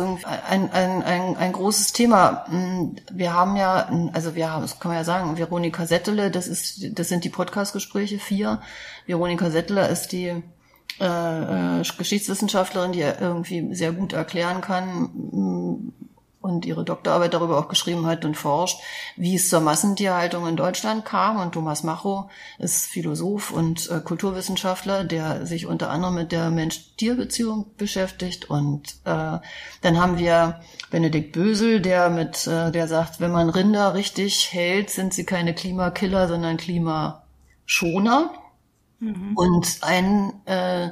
ein, 0.48 0.72
ein, 0.72 1.02
ein, 1.04 1.36
ein 1.36 1.52
großes 1.52 1.92
Thema. 1.92 2.44
Mm, 2.48 2.96
Wir 3.12 3.32
haben 3.32 3.54
ja, 3.56 3.88
also 4.12 4.34
wir 4.34 4.50
haben, 4.50 4.62
das 4.62 4.80
kann 4.80 4.90
man 4.90 4.98
ja 4.98 5.04
sagen, 5.04 5.38
Veronika 5.38 5.86
Settele, 5.86 6.32
das 6.32 6.48
ist, 6.48 6.98
das 6.98 7.08
sind 7.08 7.22
die 7.22 7.30
Podcast-Gespräche 7.30 8.18
vier. 8.18 8.60
Veronika 9.06 9.50
Settler 9.50 9.88
ist 9.88 10.10
die 10.10 10.42
äh, 11.00 11.80
äh, 11.80 11.82
Geschichtswissenschaftlerin, 11.96 12.92
die 12.92 13.00
irgendwie 13.02 13.72
sehr 13.74 13.92
gut 13.92 14.12
erklären 14.12 14.60
kann 14.60 15.10
mm, 15.14 15.92
und 16.42 16.66
ihre 16.66 16.84
Doktorarbeit 16.84 17.32
darüber 17.32 17.58
auch 17.58 17.68
geschrieben 17.68 18.06
hat 18.06 18.24
und 18.24 18.36
forscht, 18.36 18.80
wie 19.16 19.36
es 19.36 19.48
zur 19.48 19.60
Massentierhaltung 19.60 20.46
in 20.46 20.56
Deutschland 20.56 21.04
kam. 21.04 21.40
Und 21.40 21.52
Thomas 21.52 21.82
Macho 21.82 22.28
ist 22.58 22.86
Philosoph 22.86 23.50
und 23.50 23.88
äh, 23.90 24.00
Kulturwissenschaftler, 24.00 25.04
der 25.04 25.46
sich 25.46 25.66
unter 25.66 25.90
anderem 25.90 26.16
mit 26.16 26.32
der 26.32 26.50
Mensch-Tier-Beziehung 26.50 27.66
beschäftigt. 27.76 28.50
Und 28.50 28.96
äh, 29.04 29.38
dann 29.80 30.00
haben 30.00 30.18
wir 30.18 30.60
Benedikt 30.90 31.32
Bösel, 31.32 31.80
der 31.80 32.10
mit, 32.10 32.46
äh, 32.46 32.70
der 32.70 32.88
sagt, 32.88 33.20
wenn 33.20 33.32
man 33.32 33.48
Rinder 33.48 33.94
richtig 33.94 34.52
hält, 34.52 34.90
sind 34.90 35.14
sie 35.14 35.24
keine 35.24 35.54
Klimakiller, 35.54 36.28
sondern 36.28 36.56
Klimaschoner. 36.56 38.32
Und 39.34 39.78
ein, 39.80 40.32
äh, 40.44 40.90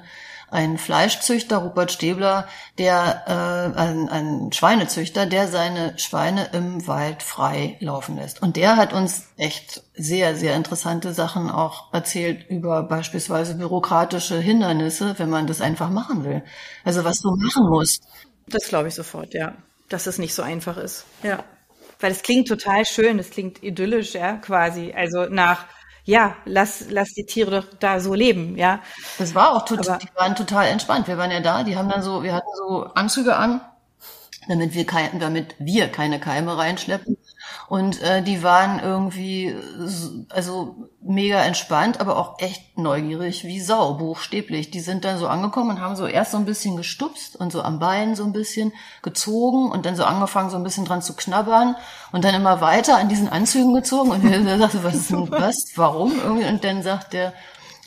ein 0.51 0.79
Fleischzüchter, 0.79 1.59
Rupert 1.59 1.93
Stäbler, 1.93 2.49
der 2.79 3.25
äh, 3.27 3.79
ein, 3.79 4.09
ein 4.09 4.53
Schweinezüchter, 4.53 5.27
der 5.27 5.49
seine 5.49 5.99
Schweine 5.99 6.51
im 6.53 6.87
Wald 6.87 7.23
frei 7.23 7.77
laufen 7.81 8.17
lässt. 8.17 8.43
Und 8.43 8.57
der 8.57 8.77
hat 8.77 8.93
uns 8.93 9.29
echt 9.37 9.83
sehr, 9.95 10.35
sehr 10.35 10.57
interessante 10.57 11.13
Sachen 11.13 11.51
auch 11.51 11.93
erzählt 11.93 12.49
über 12.49 12.83
beispielsweise 12.83 13.55
bürokratische 13.55 14.39
Hindernisse, 14.39 15.15
wenn 15.19 15.31
man 15.31 15.47
das 15.47 15.61
einfach 15.61 15.91
machen 15.91 16.25
will. 16.25 16.43
Also 16.85 17.05
was 17.05 17.21
du 17.21 17.31
machen 17.37 17.69
musst. 17.69 18.03
Das 18.49 18.69
glaube 18.69 18.89
ich 18.89 18.95
sofort, 18.95 19.35
ja. 19.35 19.55
Dass 19.89 20.07
es 20.07 20.19
nicht 20.19 20.35
so 20.35 20.43
einfach 20.43 20.77
ist. 20.77 21.05
Ja. 21.23 21.45
Weil 22.01 22.13
es 22.13 22.23
klingt 22.23 22.49
total 22.49 22.87
schön, 22.87 23.19
es 23.19 23.31
klingt 23.31 23.63
idyllisch, 23.63 24.15
ja, 24.15 24.37
quasi. 24.39 24.93
Also 24.97 25.27
nach, 25.27 25.67
ja, 26.05 26.37
lass, 26.45 26.87
lass 26.91 27.13
die 27.13 27.27
Tiere 27.27 27.51
doch 27.51 27.67
da 27.79 28.01
so 28.01 28.15
leben, 28.15 28.57
ja. 28.57 28.81
Das 29.19 29.35
war 29.35 29.55
auch 29.55 29.65
total, 29.65 29.99
die 29.99 30.09
waren 30.15 30.35
total 30.35 30.69
entspannt. 30.69 31.09
Wir 31.09 31.19
waren 31.19 31.31
ja 31.31 31.41
da, 31.41 31.63
die 31.63 31.77
haben 31.77 31.89
dann 31.89 32.03
so, 32.03 32.23
wir 32.23 32.35
hatten 32.35 32.49
so 32.57 32.85
Anzüge 32.95 33.37
an, 33.37 33.61
damit 34.49 34.75
wir 34.75 34.87
kein, 34.87 35.19
damit 35.21 35.55
wir 35.59 35.89
keine 35.89 36.21
Keime 36.21 36.57
reinschleppen. 36.57 37.17
Und 37.69 38.01
äh, 38.03 38.23
die 38.23 38.43
waren 38.43 38.81
irgendwie 38.81 39.55
also 40.29 40.89
mega 41.03 41.43
entspannt, 41.43 42.01
aber 42.01 42.17
auch 42.17 42.39
echt 42.41 42.79
neugierig 42.79 43.45
wie 43.45 43.61
Sau, 43.61 43.95
buchstäblich. 43.95 44.71
Die 44.71 44.81
sind 44.81 45.05
dann 45.05 45.19
so 45.19 45.29
angekommen 45.29 45.71
und 45.71 45.81
haben 45.81 45.97
so 45.97 46.07
erst 46.07 46.33
so 46.33 46.39
ein 46.39 46.45
bisschen 46.45 46.77
gestupst 46.77 47.37
und 47.37 47.53
so 47.53 47.63
am 47.63 47.79
Bein 47.79 48.15
so 48.15 48.25
ein 48.25 48.33
bisschen 48.33 48.73
gezogen 49.03 49.71
und 49.71 49.87
dann 49.87 49.97
so 49.97 50.05
angefangen, 50.05 50.51
so 50.51 50.57
ein 50.57 50.65
bisschen 50.65 50.85
dran 50.85 51.03
zu 51.03 51.15
knabbern 51.15 51.77
und 52.13 52.25
dann 52.25 52.35
immer 52.35 52.61
weiter 52.61 52.99
an 52.99 53.09
diesen 53.09 53.29
Anzügen 53.29 53.75
gezogen. 53.75 54.11
Und 54.11 54.23
wir 54.23 54.59
sagte, 54.59 54.85
was 54.85 54.95
ist 54.95 55.11
denn 55.11 55.31
was? 55.31 55.73
Warum? 55.77 56.13
Irgendwie? 56.19 56.47
Und 56.47 56.65
dann 56.65 56.83
sagt 56.83 57.13
der 57.13 57.33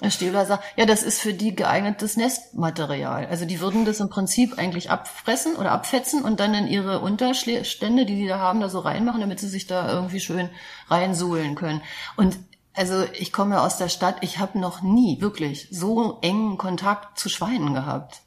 Herr 0.04 0.12
Stäbler 0.12 0.46
sagt, 0.46 0.66
ja, 0.76 0.86
das 0.86 1.02
ist 1.02 1.22
für 1.22 1.34
die 1.34 1.56
geeignetes 1.56 2.18
Nestmaterial. 2.18 3.26
Also 3.28 3.46
die 3.46 3.62
würden 3.62 3.86
das 3.86 4.02
im 4.02 4.10
Prinzip 4.10 4.58
eigentlich 4.58 4.92
abfressen 4.92 5.56
oder 5.56 5.72
abfetzen 5.72 6.24
und 6.24 6.42
dann 6.42 6.54
in 6.54 6.68
ihre 6.68 7.00
Unterstände, 7.00 8.06
die 8.06 8.18
die 8.18 8.28
da 8.28 8.38
haben, 8.38 8.60
da 8.60 8.68
so 8.68 8.80
reinmachen, 8.80 9.22
damit 9.22 9.40
sie 9.40 9.48
sich 9.48 9.66
da 9.66 9.90
irgendwie 9.90 10.20
schön 10.20 10.50
reinsuhlen 10.90 11.56
können. 11.56 11.82
Und 12.18 12.38
also 12.74 13.06
ich 13.18 13.32
komme 13.32 13.62
aus 13.62 13.78
der 13.78 13.88
Stadt, 13.88 14.18
ich 14.20 14.40
habe 14.40 14.60
noch 14.60 14.82
nie 14.82 15.22
wirklich 15.22 15.70
so 15.72 16.20
engen 16.22 16.58
Kontakt 16.58 17.18
zu 17.18 17.30
Schweinen 17.30 17.74
gehabt. 17.74 18.24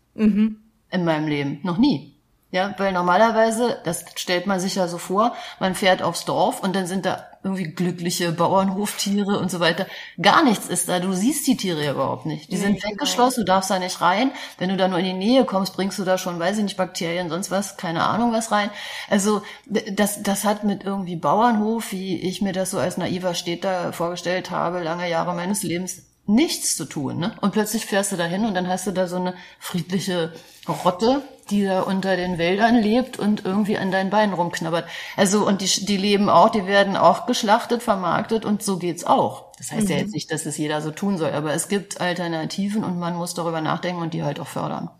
In 0.90 1.04
meinem 1.04 1.28
Leben. 1.28 1.60
Noch 1.62 1.76
nie. 1.76 2.15
Ja, 2.52 2.74
weil 2.78 2.92
normalerweise, 2.92 3.78
das 3.84 4.04
stellt 4.14 4.46
man 4.46 4.60
sich 4.60 4.76
ja 4.76 4.86
so 4.86 4.98
vor, 4.98 5.34
man 5.58 5.74
fährt 5.74 6.00
aufs 6.00 6.24
Dorf 6.24 6.62
und 6.62 6.76
dann 6.76 6.86
sind 6.86 7.04
da 7.04 7.26
irgendwie 7.42 7.64
glückliche 7.64 8.32
Bauernhoftiere 8.32 9.38
und 9.38 9.50
so 9.50 9.58
weiter. 9.60 9.86
Gar 10.20 10.44
nichts 10.44 10.66
ist 10.68 10.88
da. 10.88 11.00
Du 11.00 11.12
siehst 11.12 11.46
die 11.46 11.56
Tiere 11.56 11.84
ja 11.84 11.92
überhaupt 11.92 12.24
nicht. 12.24 12.50
Die 12.50 12.54
Nee, 12.54 12.60
sind 12.60 12.84
weggeschlossen, 12.84 13.44
du 13.44 13.46
darfst 13.46 13.70
da 13.70 13.78
nicht 13.78 14.00
rein. 14.00 14.30
Wenn 14.58 14.68
du 14.68 14.76
da 14.76 14.88
nur 14.88 14.98
in 14.98 15.04
die 15.04 15.12
Nähe 15.12 15.44
kommst, 15.44 15.74
bringst 15.74 15.98
du 15.98 16.04
da 16.04 16.18
schon, 16.18 16.38
weiß 16.38 16.58
ich 16.58 16.64
nicht, 16.64 16.76
Bakterien, 16.76 17.28
sonst 17.28 17.50
was, 17.50 17.76
keine 17.76 18.04
Ahnung 18.04 18.32
was 18.32 18.50
rein. 18.52 18.70
Also 19.10 19.42
das, 19.66 20.22
das 20.22 20.44
hat 20.44 20.64
mit 20.64 20.84
irgendwie 20.84 21.16
Bauernhof, 21.16 21.92
wie 21.92 22.16
ich 22.20 22.42
mir 22.42 22.52
das 22.52 22.70
so 22.70 22.78
als 22.78 22.96
naiver 22.96 23.34
Städter 23.34 23.92
vorgestellt 23.92 24.50
habe, 24.50 24.82
lange 24.82 25.08
Jahre 25.08 25.34
meines 25.34 25.62
Lebens, 25.62 26.02
nichts 26.26 26.76
zu 26.76 26.84
tun. 26.84 27.18
Ne? 27.18 27.36
Und 27.40 27.52
plötzlich 27.52 27.86
fährst 27.86 28.12
du 28.12 28.16
da 28.16 28.24
hin 28.24 28.44
und 28.44 28.54
dann 28.54 28.68
hast 28.68 28.86
du 28.86 28.92
da 28.92 29.06
so 29.06 29.16
eine 29.16 29.34
friedliche 29.60 30.32
Rotte, 30.68 31.22
die 31.50 31.64
da 31.64 31.82
unter 31.82 32.16
den 32.16 32.38
Wäldern 32.38 32.76
lebt 32.76 33.18
und 33.18 33.44
irgendwie 33.44 33.78
an 33.78 33.90
deinen 33.90 34.10
Beinen 34.10 34.34
rumknabbert. 34.34 34.86
Also, 35.16 35.46
und 35.46 35.60
die, 35.60 35.84
die 35.84 35.96
leben 35.96 36.28
auch, 36.28 36.50
die 36.50 36.66
werden 36.66 36.96
auch 36.96 37.26
geschlachtet, 37.26 37.82
vermarktet 37.82 38.44
und 38.44 38.62
so 38.62 38.78
geht's 38.78 39.04
auch. 39.04 39.52
Das 39.58 39.72
heißt 39.72 39.88
ja 39.88 39.96
jetzt 39.96 40.12
nicht, 40.12 40.30
dass 40.30 40.44
es 40.44 40.58
jeder 40.58 40.82
so 40.82 40.90
tun 40.90 41.18
soll, 41.18 41.30
aber 41.30 41.54
es 41.54 41.68
gibt 41.68 42.00
Alternativen 42.00 42.84
und 42.84 42.98
man 42.98 43.14
muss 43.14 43.34
darüber 43.34 43.60
nachdenken 43.60 44.02
und 44.02 44.12
die 44.12 44.22
halt 44.22 44.40
auch 44.40 44.48
fördern. 44.48 44.90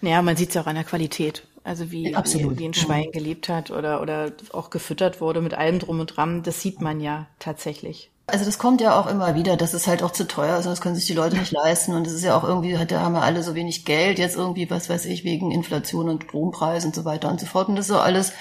Naja, 0.00 0.22
man 0.22 0.36
sieht 0.36 0.50
es 0.50 0.54
ja 0.54 0.62
auch 0.62 0.66
an 0.66 0.74
der 0.74 0.84
Qualität. 0.84 1.46
Also 1.62 1.90
wie, 1.90 2.14
Absolut, 2.14 2.58
wie, 2.58 2.66
ein. 2.66 2.74
Schwein 2.74 3.10
gelebt 3.12 3.48
hat 3.48 3.70
oder, 3.70 4.00
oder 4.00 4.32
auch 4.52 4.70
gefüttert 4.70 5.20
wurde 5.20 5.40
mit 5.40 5.54
allem 5.54 5.78
drum 5.78 6.00
und 6.00 6.06
dran, 6.06 6.42
das 6.42 6.62
sieht 6.62 6.80
man 6.80 7.00
ja 7.00 7.26
tatsächlich. 7.38 8.10
Also 8.30 8.44
das 8.44 8.58
kommt 8.58 8.80
ja 8.80 8.98
auch 8.98 9.06
immer 9.06 9.34
wieder, 9.34 9.56
dass 9.56 9.74
es 9.74 9.86
halt 9.86 10.02
auch 10.02 10.12
zu 10.12 10.26
teuer 10.26 10.58
ist 10.58 10.66
und 10.66 10.72
das 10.72 10.80
können 10.80 10.94
sich 10.94 11.06
die 11.06 11.14
Leute 11.14 11.36
nicht 11.36 11.52
leisten 11.52 11.94
und 11.94 12.06
es 12.06 12.12
ist 12.12 12.24
ja 12.24 12.36
auch 12.36 12.44
irgendwie, 12.44 12.78
da 12.86 13.00
haben 13.00 13.14
wir 13.14 13.22
alle 13.22 13.42
so 13.42 13.54
wenig 13.54 13.84
Geld, 13.84 14.18
jetzt 14.18 14.36
irgendwie, 14.36 14.70
was 14.70 14.88
weiß 14.88 15.06
ich, 15.06 15.24
wegen 15.24 15.50
Inflation 15.50 16.08
und 16.08 16.24
Strompreis 16.24 16.84
und 16.84 16.94
so 16.94 17.04
weiter 17.04 17.30
und 17.30 17.40
so 17.40 17.46
fort 17.46 17.68
und 17.68 17.76
das 17.76 17.86
ist 17.86 17.94
so 17.94 18.00
alles 18.00 18.32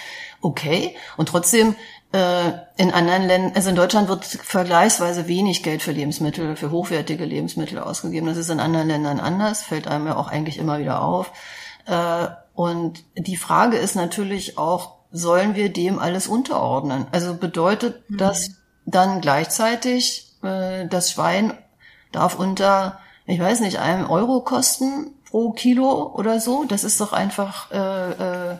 okay 0.41 0.96
und 1.17 1.29
trotzdem 1.29 1.75
äh, 2.12 2.51
in 2.77 2.91
anderen 2.91 3.27
Ländern, 3.27 3.51
also 3.55 3.69
in 3.69 3.75
Deutschland 3.75 4.10
wird 4.10 4.25
vergleichsweise 4.25 5.27
wenig 5.27 5.63
Geld 5.63 5.81
für 5.81 5.91
Lebensmittel, 5.91 6.55
für 6.55 6.72
hochwertige 6.72 7.25
Lebensmittel 7.25 7.77
ausgegeben. 7.77 8.27
Das 8.27 8.38
ist 8.38 8.50
in 8.50 8.60
anderen 8.60 8.88
Ländern 8.88 9.19
anders, 9.19 9.62
fällt 9.62 9.88
einem 9.88 10.08
ja 10.08 10.17
auch 10.17 10.27
eigentlich 10.27 10.58
immer 10.58 10.79
wieder 10.79 11.03
auf. 11.03 11.31
Äh, 11.86 12.27
und 12.55 13.03
die 13.15 13.38
Frage 13.38 13.77
ist 13.77 13.96
natürlich 13.96 14.58
auch, 14.58 14.98
sollen 15.12 15.55
wir 15.55 15.72
dem 15.72 16.00
alles 16.00 16.27
unterordnen? 16.27 17.08
Also 17.12 17.36
bedeutet 17.36 18.03
das 18.10 18.59
dann 18.91 19.22
gleichzeitig, 19.22 20.34
äh, 20.43 20.88
das 20.88 21.12
Schwein 21.12 21.53
darf 22.12 22.38
unter, 22.39 23.00
ich 23.25 23.39
weiß 23.39 23.60
nicht, 23.62 23.79
einem 23.79 24.10
Euro 24.10 24.41
kosten 24.41 25.15
pro 25.29 25.51
Kilo 25.51 26.13
oder 26.15 26.39
so? 26.39 26.65
Das 26.65 26.84
ist 26.84 27.00
doch 27.01 27.13
einfach, 27.13 27.72
äh, 27.72 28.53
äh, 28.53 28.58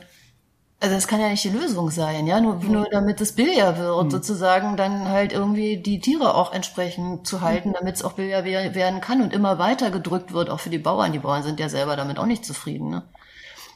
also 0.81 0.95
das 0.95 1.07
kann 1.07 1.19
ja 1.19 1.27
nicht 1.29 1.43
die 1.43 1.50
Lösung 1.50 1.89
sein, 1.91 2.25
ja, 2.25 2.39
nur, 2.39 2.55
nur 2.63 2.88
damit 2.89 3.19
es 3.19 3.36
billiger 3.36 3.77
wird, 3.77 4.12
sozusagen 4.12 4.77
dann 4.77 5.09
halt 5.09 5.33
irgendwie 5.33 5.77
die 5.81 6.00
Tiere 6.00 6.36
auch 6.36 6.53
entsprechend 6.53 7.27
zu 7.27 7.41
halten, 7.41 7.74
damit 7.74 7.95
es 7.95 8.03
auch 8.03 8.13
billiger 8.13 8.45
wer- 8.45 8.75
werden 8.75 9.01
kann 9.01 9.21
und 9.21 9.33
immer 9.33 9.59
weiter 9.59 9.91
gedrückt 9.91 10.31
wird, 10.33 10.50
auch 10.50 10.62
für 10.62 10.69
die 10.69 10.77
Bauern. 10.79 11.12
Die 11.12 11.19
Bauern 11.19 11.43
sind 11.43 11.59
ja 11.59 11.67
selber 11.69 11.98
damit 11.98 12.17
auch 12.17 12.25
nicht 12.25 12.45
zufrieden, 12.45 12.89
ne? 12.89 13.03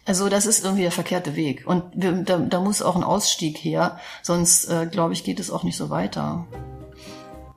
Also 0.06 0.28
das 0.28 0.46
ist 0.46 0.64
irgendwie 0.64 0.84
der 0.84 0.92
verkehrte 0.92 1.36
Weg. 1.36 1.64
Und 1.66 1.84
wir, 1.96 2.12
da, 2.12 2.38
da 2.38 2.60
muss 2.60 2.82
auch 2.82 2.96
ein 2.96 3.04
Ausstieg 3.04 3.58
her, 3.58 3.98
sonst 4.22 4.70
äh, 4.70 4.86
glaube 4.86 5.14
ich, 5.14 5.24
geht 5.24 5.40
es 5.40 5.50
auch 5.50 5.64
nicht 5.64 5.78
so 5.78 5.90
weiter. 5.90 6.46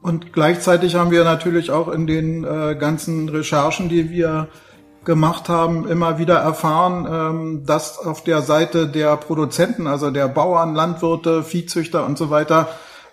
Und 0.00 0.32
gleichzeitig 0.32 0.94
haben 0.94 1.10
wir 1.10 1.24
natürlich 1.24 1.72
auch 1.72 1.88
in 1.88 2.06
den 2.06 2.44
äh, 2.44 2.76
ganzen 2.78 3.28
Recherchen, 3.28 3.88
die 3.88 4.10
wir 4.10 4.48
gemacht 5.04 5.48
haben, 5.48 5.88
immer 5.88 6.18
wieder 6.18 6.36
erfahren, 6.36 7.06
ähm, 7.10 7.66
dass 7.66 7.98
auf 7.98 8.22
der 8.22 8.42
Seite 8.42 8.86
der 8.86 9.16
Produzenten, 9.16 9.86
also 9.86 10.10
der 10.10 10.28
Bauern, 10.28 10.74
Landwirte, 10.74 11.42
Viehzüchter 11.42 12.06
und 12.06 12.18
so 12.18 12.30
weiter, 12.30 12.68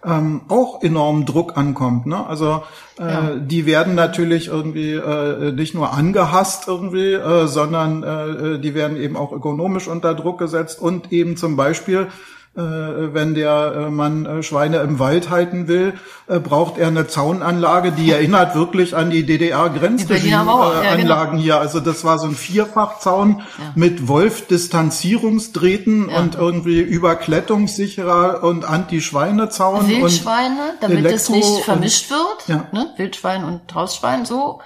ähm, 0.06 0.42
auch 0.50 0.82
enorm 0.84 1.26
Druck 1.26 1.58
ankommt. 1.58 2.06
Ne? 2.06 2.26
Also 2.26 2.64
äh, 3.00 3.04
Ja. 3.04 3.36
die 3.36 3.66
werden 3.66 3.96
natürlich 3.96 4.48
irgendwie 4.48 4.94
äh, 4.94 5.52
nicht 5.52 5.74
nur 5.74 5.94
angehasst 5.94 6.68
irgendwie, 6.68 7.14
äh, 7.14 7.48
sondern 7.48 8.04
äh, 8.04 8.60
die 8.60 8.76
werden 8.76 8.98
eben 8.98 9.16
auch 9.16 9.32
ökonomisch 9.32 9.88
unter 9.88 10.14
Druck 10.14 10.40
gesetzt 10.40 10.82
und 10.82 11.12
eben 11.12 11.38
zum 11.38 11.56
Beispiel 11.56 12.02
äh, 12.02 12.08
wenn 12.62 13.34
der 13.34 13.86
äh, 13.88 13.90
Mann 13.90 14.28
äh, 14.28 14.44
Schweine 14.44 14.78
im 14.78 15.00
Wald 15.00 15.32
halten 15.32 15.68
will, 15.68 15.96
äh, 16.28 16.38
braucht 16.40 16.78
er 16.78 16.86
eine 16.88 17.08
Zaunanlage, 17.08 17.92
die 17.92 18.12
erinnert 18.12 18.54
wirklich 18.54 18.96
an 18.96 19.10
die 19.10 19.24
Mauer, 19.24 19.32
ja, 19.32 19.70
DDR-Grenzregime-Anlagen 19.70 21.32
genau. 21.32 21.44
hier. 21.44 21.60
Also 21.60 21.80
das 21.80 22.04
war 22.04 22.20
so 22.20 22.28
ein 22.28 22.36
Vierfachzaun 22.36 23.42
mit 23.74 24.08
Wolf-Distanzierungsdrähten 24.08 26.10
Ja. 26.10 26.20
und 26.20 26.36
irgendwie 26.36 26.80
überklettungssicherer 26.80 28.44
und 28.44 28.66
Anti-Schweinezaun. 28.66 29.88
Wildschweine, 29.88 30.74
damit 30.82 31.06
es 31.06 31.30
Elektro- 31.30 31.36
nicht 31.36 31.64
vermischt 31.66 32.10
wird, 32.12 32.48
Ja. 32.48 32.66
ne? 32.72 32.88
Wildschwein 32.98 33.44
und 33.44 33.74
Hausschwein 33.74 34.26
so. 34.26 34.60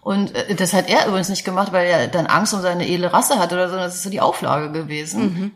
Und 0.00 0.34
äh, 0.34 0.54
das 0.54 0.72
hat 0.72 0.88
er 0.88 1.06
übrigens 1.08 1.28
nicht 1.28 1.44
gemacht, 1.44 1.72
weil 1.72 1.86
er 1.86 2.08
dann 2.08 2.26
Angst 2.26 2.54
um 2.54 2.60
seine 2.60 2.88
edle 2.88 3.12
Rasse 3.12 3.38
hatte 3.38 3.54
oder 3.54 3.70
so. 3.70 3.76
Das 3.76 3.94
ist 3.96 4.02
so 4.02 4.10
die 4.10 4.20
Auflage 4.20 4.70
gewesen. 4.72 5.52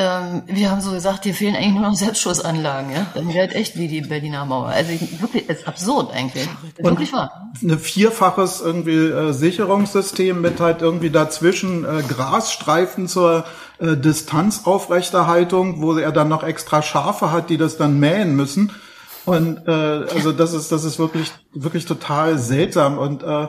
Ähm, 0.00 0.42
wir 0.46 0.70
haben 0.70 0.80
so 0.80 0.92
gesagt, 0.92 1.24
hier 1.24 1.34
fehlen 1.34 1.56
eigentlich 1.56 1.72
nur 1.74 1.82
noch 1.82 1.94
Selbstschussanlagen, 1.96 2.92
ja. 2.92 3.06
Dann 3.14 3.26
wäre 3.28 3.40
halt 3.40 3.54
echt 3.56 3.76
wie 3.76 3.88
die 3.88 4.00
Berliner 4.00 4.44
Mauer. 4.44 4.68
Also 4.68 4.92
ich- 4.92 5.20
wirklich, 5.20 5.48
ist 5.48 5.66
absurd 5.66 6.12
eigentlich. 6.14 6.44
Ist 6.44 6.84
wirklich 6.84 7.12
wahr. 7.12 7.50
eine 7.60 7.78
vierfaches 7.78 8.60
irgendwie 8.60 8.94
äh, 9.08 9.32
Sicherungssystem 9.32 10.40
mit 10.40 10.60
halt 10.60 10.82
irgendwie 10.82 11.10
dazwischen 11.10 11.84
äh, 11.84 12.02
Grasstreifen 12.06 13.08
zur 13.08 13.44
äh, 13.80 13.96
Distanzaufrechterhaltung, 13.96 15.82
wo 15.82 15.94
er 15.96 16.12
dann 16.12 16.28
noch 16.28 16.42
extra 16.44 16.80
Schafe 16.82 17.32
hat, 17.32 17.50
die 17.50 17.56
das 17.58 17.76
dann 17.76 17.98
mähen 17.98 18.36
müssen. 18.36 18.72
Und 19.28 19.66
äh, 19.66 19.70
also 19.70 20.32
das 20.32 20.52
ist 20.52 20.72
das 20.72 20.84
ist 20.84 20.98
wirklich 20.98 21.32
wirklich 21.52 21.86
total 21.86 22.38
seltsam. 22.38 22.98
Und 22.98 23.22
äh, 23.22 23.48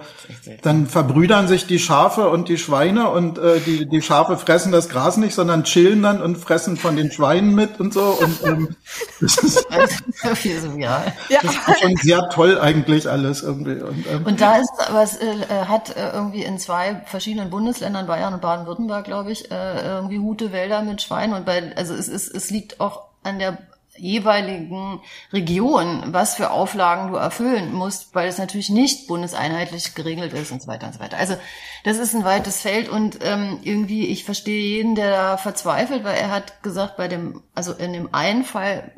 dann 0.61 0.87
verbrüdern 0.87 1.47
sich 1.47 1.67
die 1.67 1.79
Schafe 1.79 2.29
und 2.29 2.49
die 2.49 2.57
Schweine 2.57 3.09
und 3.09 3.37
äh, 3.37 3.59
die 3.59 3.87
die 3.87 4.01
Schafe 4.01 4.37
fressen 4.37 4.71
das 4.71 4.89
Gras 4.89 5.17
nicht, 5.17 5.33
sondern 5.33 5.63
chillen 5.63 6.01
dann 6.01 6.21
und 6.21 6.37
fressen 6.37 6.77
von 6.77 6.95
den 6.95 7.11
Schweinen 7.11 7.55
mit 7.55 7.79
und 7.79 7.93
so. 7.93 8.17
Und 8.19 8.43
ähm, 8.43 8.75
das 9.21 9.37
ist 9.37 9.67
ja. 10.77 11.03
Ja, 11.29 11.39
schon 11.79 11.95
sehr 11.97 12.29
toll 12.29 12.59
eigentlich 12.59 13.09
alles 13.09 13.43
irgendwie. 13.43 13.81
Und 13.81 14.05
ähm, 14.07 14.25
Und 14.25 14.41
da 14.41 14.57
ist, 14.57 14.71
es 15.01 15.17
äh, 15.21 15.65
hat 15.65 15.95
äh, 15.95 16.11
irgendwie 16.13 16.43
in 16.43 16.57
zwei 16.59 17.01
verschiedenen 17.05 17.49
Bundesländern, 17.49 18.07
Bayern 18.07 18.33
und 18.33 18.41
Baden-Württemberg, 18.41 19.05
glaube 19.05 19.31
ich, 19.31 19.51
äh, 19.51 19.85
irgendwie 19.85 20.17
gute 20.17 20.51
Wälder 20.51 20.81
mit 20.81 21.01
Schweinen. 21.01 21.33
Und 21.35 21.45
bei, 21.45 21.71
also 21.75 21.93
es 21.93 22.07
ist, 22.07 22.33
es 22.33 22.49
liegt 22.49 22.79
auch 22.79 23.03
an 23.23 23.39
der 23.39 23.57
jeweiligen 23.99 25.01
Region, 25.31 26.03
was 26.07 26.35
für 26.35 26.51
Auflagen 26.51 27.11
du 27.11 27.17
erfüllen 27.17 27.73
musst, 27.73 28.15
weil 28.15 28.27
es 28.27 28.37
natürlich 28.37 28.69
nicht 28.69 29.07
bundeseinheitlich 29.07 29.95
geregelt 29.95 30.33
ist 30.33 30.51
und 30.51 30.61
so 30.61 30.67
weiter 30.67 30.87
und 30.87 30.93
so 30.93 30.99
weiter. 30.99 31.17
Also 31.17 31.35
das 31.83 31.97
ist 31.97 32.15
ein 32.15 32.23
weites 32.23 32.61
Feld 32.61 32.89
und 32.89 33.19
ähm, 33.21 33.59
irgendwie, 33.63 34.07
ich 34.07 34.23
verstehe 34.23 34.61
jeden, 34.61 34.95
der 34.95 35.11
da 35.11 35.37
verzweifelt, 35.37 36.03
weil 36.03 36.17
er 36.17 36.31
hat 36.31 36.63
gesagt, 36.63 36.97
bei 36.97 37.07
dem, 37.07 37.41
also 37.55 37.73
in 37.73 37.93
dem 37.93 38.13
einen 38.13 38.43
Fall 38.43 38.91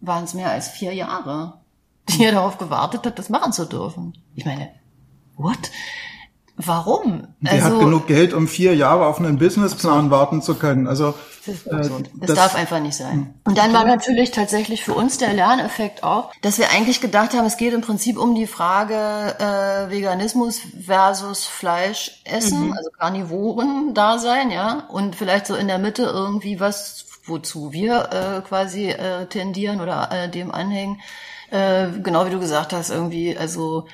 waren 0.00 0.24
es 0.24 0.34
mehr 0.34 0.50
als 0.50 0.68
vier 0.68 0.92
Jahre, 0.94 1.60
die 2.08 2.24
er 2.24 2.32
darauf 2.32 2.58
gewartet 2.58 3.06
hat, 3.06 3.18
das 3.18 3.28
machen 3.28 3.52
zu 3.52 3.64
dürfen. 3.64 4.18
Ich 4.34 4.44
meine, 4.44 4.70
what? 5.36 5.70
Warum? 6.56 7.28
Der 7.40 7.64
hat 7.64 7.78
genug 7.78 8.06
Geld, 8.06 8.34
um 8.34 8.46
vier 8.46 8.76
Jahre 8.76 9.06
auf 9.06 9.18
einen 9.18 9.38
Businessplan 9.38 10.10
warten 10.10 10.42
zu 10.42 10.54
können. 10.54 10.86
Also 10.86 11.14
Das, 11.46 11.66
äh, 11.66 11.70
das, 11.70 11.90
das- 12.14 12.36
darf 12.36 12.54
einfach 12.54 12.78
nicht 12.78 12.94
sein. 12.96 13.34
Und 13.44 13.56
dann 13.58 13.72
war 13.72 13.84
natürlich 13.84 14.30
tatsächlich 14.32 14.84
für 14.84 14.92
uns 14.94 15.16
der 15.18 15.32
Lerneffekt 15.32 16.04
auch, 16.04 16.30
dass 16.42 16.58
wir 16.58 16.70
eigentlich 16.70 17.00
gedacht 17.00 17.32
haben, 17.32 17.46
es 17.46 17.56
geht 17.56 17.72
im 17.72 17.80
Prinzip 17.80 18.18
um 18.18 18.34
die 18.34 18.46
Frage 18.46 18.94
äh, 18.94 19.90
Veganismus 19.90 20.60
versus 20.84 21.46
Fleischessen, 21.46 22.72
also 22.76 22.90
Karnivoren 22.98 23.94
da 23.94 24.18
sein, 24.18 24.50
ja, 24.50 24.84
und 24.90 25.16
vielleicht 25.16 25.46
so 25.46 25.54
in 25.54 25.68
der 25.68 25.78
Mitte 25.78 26.02
irgendwie 26.02 26.60
was, 26.60 27.06
wozu 27.24 27.72
wir 27.72 28.10
äh, 28.12 28.40
quasi 28.46 28.90
äh, 28.90 29.26
tendieren 29.26 29.80
oder 29.80 30.10
äh, 30.12 30.28
dem 30.28 30.50
anhängen. 30.52 31.00
Äh, 31.50 31.88
genau 32.02 32.26
wie 32.26 32.30
du 32.30 32.40
gesagt 32.40 32.72
hast, 32.72 32.90
irgendwie, 32.90 33.36
also 33.36 33.86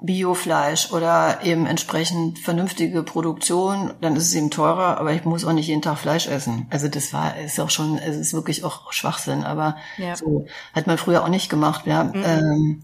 Biofleisch 0.00 0.92
oder 0.92 1.40
eben 1.42 1.66
entsprechend 1.66 2.38
vernünftige 2.38 3.02
Produktion, 3.02 3.94
dann 4.00 4.14
ist 4.14 4.24
es 4.24 4.34
eben 4.34 4.50
teurer, 4.50 4.98
aber 4.98 5.12
ich 5.12 5.24
muss 5.24 5.44
auch 5.44 5.52
nicht 5.52 5.68
jeden 5.68 5.80
Tag 5.80 5.98
Fleisch 5.98 6.26
essen. 6.26 6.66
Also 6.70 6.88
das 6.88 7.12
war, 7.14 7.38
ist 7.38 7.58
auch 7.58 7.70
schon, 7.70 7.98
es 7.98 8.16
ist 8.16 8.34
wirklich 8.34 8.62
auch 8.62 8.92
Schwachsinn, 8.92 9.44
aber 9.44 9.76
Ja. 9.96 10.14
so 10.14 10.46
hat 10.74 10.86
man 10.86 10.98
früher 10.98 11.24
auch 11.24 11.28
nicht 11.28 11.48
gemacht, 11.48 11.86
ja. 11.86 12.10
Ähm, 12.14 12.82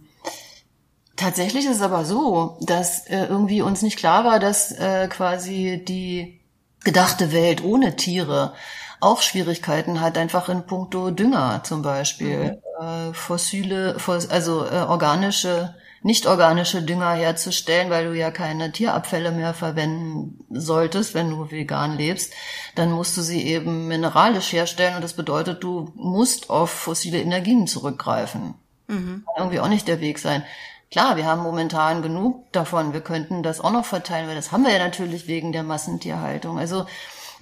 tatsächlich 1.16 1.66
ist 1.66 1.76
es 1.76 1.82
aber 1.82 2.04
so, 2.06 2.56
dass 2.62 3.06
äh, 3.06 3.26
irgendwie 3.26 3.60
uns 3.60 3.82
nicht 3.82 3.98
klar 3.98 4.24
war, 4.24 4.38
dass 4.38 4.72
äh, 4.72 5.06
quasi 5.08 5.84
die 5.86 6.40
gedachte 6.82 7.32
Welt 7.32 7.62
ohne 7.62 7.94
Tiere 7.94 8.54
auch 9.00 9.20
Schwierigkeiten 9.20 10.00
hat, 10.00 10.16
einfach 10.16 10.48
in 10.48 10.64
puncto 10.64 11.10
Dünger 11.10 11.60
zum 11.64 11.82
Beispiel. 11.82 12.58
Äh, 12.80 13.12
fossile, 13.12 13.98
fos 13.98 14.30
also 14.30 14.64
äh, 14.64 14.86
organische 14.88 15.74
nicht 16.02 16.26
organische 16.26 16.82
Dünger 16.82 17.12
herzustellen, 17.12 17.90
weil 17.90 18.06
du 18.06 18.16
ja 18.16 18.30
keine 18.30 18.72
Tierabfälle 18.72 19.30
mehr 19.30 19.54
verwenden 19.54 20.44
solltest, 20.50 21.14
wenn 21.14 21.30
du 21.30 21.50
vegan 21.50 21.96
lebst, 21.96 22.32
dann 22.74 22.90
musst 22.90 23.16
du 23.16 23.22
sie 23.22 23.42
eben 23.46 23.86
mineralisch 23.88 24.52
herstellen 24.52 24.96
und 24.96 25.02
das 25.02 25.14
bedeutet, 25.14 25.62
du 25.62 25.92
musst 25.94 26.50
auf 26.50 26.70
fossile 26.70 27.20
Energien 27.20 27.66
zurückgreifen. 27.66 28.54
Mhm. 28.88 29.24
Kann 29.26 29.44
irgendwie 29.44 29.60
auch 29.60 29.68
nicht 29.68 29.88
der 29.88 30.00
Weg 30.00 30.18
sein. 30.18 30.42
Klar, 30.90 31.16
wir 31.16 31.24
haben 31.24 31.42
momentan 31.42 32.02
genug 32.02 32.52
davon. 32.52 32.92
Wir 32.92 33.00
könnten 33.00 33.42
das 33.42 33.60
auch 33.60 33.72
noch 33.72 33.86
verteilen, 33.86 34.28
weil 34.28 34.34
das 34.34 34.52
haben 34.52 34.64
wir 34.64 34.72
ja 34.72 34.78
natürlich 34.78 35.26
wegen 35.26 35.52
der 35.52 35.62
Massentierhaltung. 35.62 36.58
Also 36.58 36.84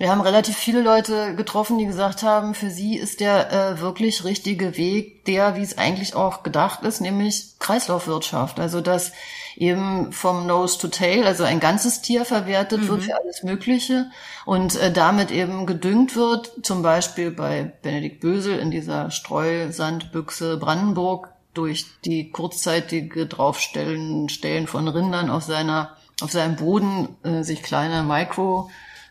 wir 0.00 0.10
haben 0.10 0.22
relativ 0.22 0.56
viele 0.56 0.80
Leute 0.80 1.34
getroffen, 1.34 1.76
die 1.76 1.84
gesagt 1.84 2.22
haben, 2.22 2.54
für 2.54 2.70
sie 2.70 2.96
ist 2.96 3.20
der 3.20 3.52
äh, 3.52 3.80
wirklich 3.82 4.24
richtige 4.24 4.78
Weg 4.78 5.26
der, 5.26 5.56
wie 5.56 5.62
es 5.62 5.76
eigentlich 5.76 6.14
auch 6.14 6.42
gedacht 6.42 6.84
ist, 6.84 7.02
nämlich 7.02 7.58
Kreislaufwirtschaft. 7.58 8.58
Also 8.60 8.80
dass 8.80 9.12
eben 9.56 10.10
vom 10.10 10.46
Nose 10.46 10.78
to 10.78 10.88
Tail, 10.88 11.26
also 11.26 11.44
ein 11.44 11.60
ganzes 11.60 12.00
Tier 12.00 12.24
verwertet 12.24 12.80
mhm. 12.80 12.88
wird 12.88 13.02
für 13.04 13.20
alles 13.20 13.42
Mögliche 13.42 14.06
und 14.46 14.74
äh, 14.76 14.90
damit 14.90 15.30
eben 15.30 15.66
gedüngt 15.66 16.16
wird, 16.16 16.50
zum 16.62 16.80
Beispiel 16.80 17.30
bei 17.30 17.70
Benedikt 17.82 18.20
Bösel 18.20 18.58
in 18.58 18.70
dieser 18.70 19.10
Streusandbüchse 19.10 20.56
Brandenburg 20.56 21.28
durch 21.52 21.84
die 22.06 22.30
kurzzeitige 22.30 23.26
Draufstellen 23.26 24.30
Stellen 24.30 24.66
von 24.66 24.88
Rindern 24.88 25.28
auf 25.28 25.42
seiner 25.42 25.94
auf 26.22 26.30
seinem 26.30 26.56
Boden 26.56 27.16
äh, 27.22 27.42
sich 27.42 27.62
kleine 27.62 28.02
Micro 28.02 28.70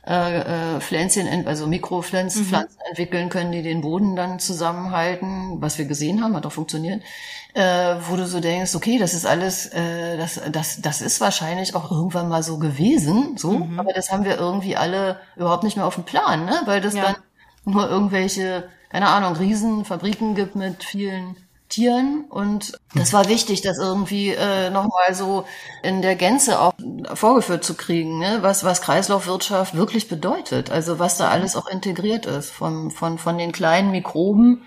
äh, 0.10 0.39
äh, 0.39 0.80
Pflänzchen, 0.80 1.45
also 1.45 1.67
Mikropflanzen 1.67 2.48
mhm. 2.48 2.65
entwickeln 2.89 3.30
können, 3.30 3.52
die 3.52 3.62
den 3.62 3.82
Boden 3.82 4.15
dann 4.15 4.39
zusammenhalten, 4.39 5.62
was 5.62 5.78
wir 5.78 5.86
gesehen 5.86 6.24
haben, 6.24 6.36
hat 6.36 6.48
auch 6.48 6.52
funktioniert, 6.52 7.04
äh, 7.54 7.95
wo 8.08 8.15
du 8.15 8.26
so 8.26 8.39
denkst, 8.39 8.74
okay, 8.74 8.98
das 8.98 9.13
ist 9.13 9.28
alles, 9.28 9.67
äh, 9.67 10.17
das, 10.17 10.41
das, 10.52 10.82
das 10.82 11.02
ist 11.02 11.22
wahrscheinlich 11.22 11.76
auch 11.76 11.91
irgendwann 11.91 12.28
mal 12.28 12.41
so 12.41 12.58
gewesen, 12.58 13.38
so, 13.38 13.52
mhm. 13.52 13.80
aber 13.80 13.93
das 13.93 14.12
haben 14.12 14.26
wir 14.26 14.39
irgendwie 14.39 14.76
alle 14.76 15.19
überhaupt 15.36 15.63
nicht 15.63 15.78
mehr 15.78 15.86
auf 15.86 15.93
dem 15.93 16.06
Plan, 16.06 16.43
ne? 16.43 16.60
weil 16.65 16.82
das 16.82 16.95
ja. 16.95 17.04
dann 17.04 17.15
nur 17.65 17.88
irgendwelche, 17.88 18.67
keine 18.89 19.10
Ahnung, 19.10 19.36
Riesenfabriken 19.36 20.34
gibt 20.34 20.56
mit 20.56 20.84
vielen 20.84 21.36
Tieren 21.69 22.25
und 22.29 22.79
das 22.95 23.13
war 23.13 23.29
wichtig, 23.29 23.62
das 23.62 23.77
irgendwie 23.77 24.29
äh, 24.29 24.71
nochmal 24.71 25.13
so 25.13 25.45
in 25.84 26.01
der 26.01 26.15
Gänze 26.15 26.60
auch 26.60 26.73
vorgeführt 27.13 27.63
zu 27.63 27.75
kriegen, 27.75 28.17
ne? 28.17 28.39
was, 28.41 28.63
was 28.63 28.82
Kreislaufwirtschaft 28.82 29.75
wirklich 29.75 30.10
bedeutet, 30.10 30.71
also 30.71 30.97
was 30.97 31.17
da 31.17 31.29
alles 31.29 31.55
auch 31.55 31.67
integriert 31.67 32.25
ist, 32.25 32.49
von, 32.49 32.89
von, 32.89 33.19
von 33.19 33.38
den 33.38 33.51
kleinen 33.51 33.91
Mikroben 33.91 34.63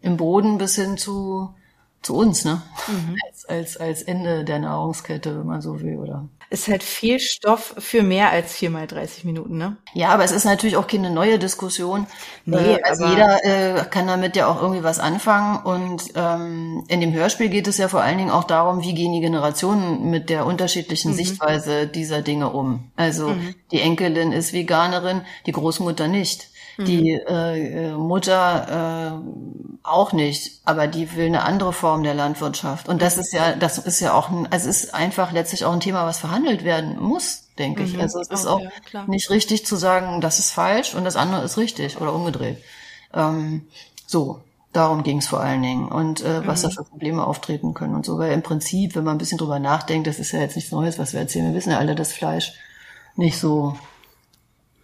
im 0.00 0.16
Boden 0.16 0.58
bis 0.58 0.76
hin 0.76 0.96
zu, 0.96 1.52
zu 2.00 2.14
uns, 2.14 2.44
ne? 2.44 2.62
Mhm. 2.86 3.16
Als, 3.26 3.44
als, 3.46 3.76
als 3.76 4.02
Ende 4.02 4.44
der 4.44 4.60
Nahrungskette, 4.60 5.36
wenn 5.38 5.46
man 5.46 5.60
so 5.60 5.80
will, 5.80 5.98
oder? 5.98 6.28
Ist 6.48 6.68
halt 6.68 6.82
viel 6.82 7.18
Stoff 7.18 7.74
für 7.78 8.02
mehr 8.02 8.30
als 8.30 8.54
viermal 8.54 8.86
30 8.86 9.24
Minuten, 9.24 9.58
ne? 9.58 9.76
Ja, 9.94 10.10
aber 10.10 10.24
es 10.24 10.30
ist 10.30 10.44
natürlich 10.44 10.76
auch 10.76 10.86
keine 10.86 11.10
neue 11.10 11.38
Diskussion. 11.38 12.06
Nee, 12.44 12.74
äh, 12.74 12.82
also 12.82 13.06
jeder 13.06 13.44
äh, 13.44 13.84
kann 13.86 14.06
damit 14.06 14.36
ja 14.36 14.46
auch 14.46 14.62
irgendwie 14.62 14.84
was 14.84 15.00
anfangen. 15.00 15.64
Und 15.64 16.04
ähm, 16.14 16.84
in 16.88 17.00
dem 17.00 17.12
Hörspiel 17.12 17.48
geht 17.48 17.66
es 17.66 17.78
ja 17.78 17.88
vor 17.88 18.02
allen 18.02 18.18
Dingen 18.18 18.30
auch 18.30 18.44
darum, 18.44 18.82
wie 18.82 18.94
gehen 18.94 19.12
die 19.12 19.20
Generationen 19.20 20.08
mit 20.10 20.30
der 20.30 20.46
unterschiedlichen 20.46 21.12
mhm. 21.12 21.16
Sichtweise 21.16 21.86
dieser 21.88 22.22
Dinge 22.22 22.50
um. 22.50 22.90
Also 22.96 23.30
mhm. 23.30 23.54
die 23.72 23.80
Enkelin 23.80 24.32
ist 24.32 24.52
Veganerin, 24.52 25.22
die 25.46 25.52
Großmutter 25.52 26.06
nicht. 26.06 26.48
Die 26.78 27.12
mhm. 27.12 27.34
äh, 27.34 27.88
äh, 27.88 27.92
Mutter 27.92 29.22
äh, 29.22 29.78
auch 29.82 30.12
nicht, 30.12 30.60
aber 30.64 30.86
die 30.86 31.14
will 31.16 31.26
eine 31.26 31.42
andere 31.42 31.72
Form 31.72 32.02
der 32.02 32.14
Landwirtschaft. 32.14 32.88
Und 32.88 33.00
das 33.00 33.16
ist 33.16 33.32
ja, 33.32 33.56
das 33.56 33.78
ist 33.78 34.00
ja 34.00 34.12
auch 34.12 34.28
ein, 34.28 34.46
also 34.50 34.68
es 34.68 34.84
ist 34.84 34.94
einfach 34.94 35.32
letztlich 35.32 35.64
auch 35.64 35.72
ein 35.72 35.80
Thema, 35.80 36.04
was 36.04 36.18
verhandelt 36.18 36.64
werden 36.64 37.00
muss, 37.00 37.44
denke 37.58 37.82
mhm. 37.82 37.88
ich. 37.88 38.00
Also 38.00 38.20
es 38.20 38.28
ist 38.28 38.46
auch 38.46 38.60
ja, 38.92 39.04
nicht 39.06 39.30
richtig 39.30 39.64
zu 39.64 39.76
sagen, 39.76 40.20
das 40.20 40.38
ist 40.38 40.50
falsch 40.50 40.94
und 40.94 41.04
das 41.04 41.16
andere 41.16 41.44
ist 41.44 41.56
richtig 41.56 42.00
oder 42.00 42.12
umgedreht. 42.12 42.58
Ähm, 43.14 43.66
so, 44.06 44.42
Darum 44.76 45.04
ging 45.04 45.16
es 45.18 45.26
vor 45.26 45.40
allen 45.40 45.62
Dingen 45.62 45.88
und 45.88 46.20
äh, 46.20 46.46
was 46.46 46.62
mhm. 46.62 46.68
da 46.68 46.74
für 46.74 46.84
Probleme 46.84 47.26
auftreten 47.26 47.72
können 47.72 47.94
und 47.94 48.04
so. 48.04 48.18
Weil 48.18 48.32
im 48.32 48.42
Prinzip, 48.42 48.94
wenn 48.94 49.04
man 49.04 49.14
ein 49.14 49.18
bisschen 49.18 49.38
drüber 49.38 49.58
nachdenkt, 49.58 50.06
das 50.06 50.18
ist 50.18 50.32
ja 50.32 50.40
jetzt 50.40 50.54
nichts 50.54 50.70
Neues, 50.70 50.98
was 50.98 51.14
wir 51.14 51.20
erzählen. 51.20 51.46
Wir 51.46 51.54
wissen 51.54 51.70
ja 51.70 51.78
alle, 51.78 51.94
dass 51.94 52.12
Fleisch 52.12 52.52
nicht 53.14 53.38
so 53.38 53.74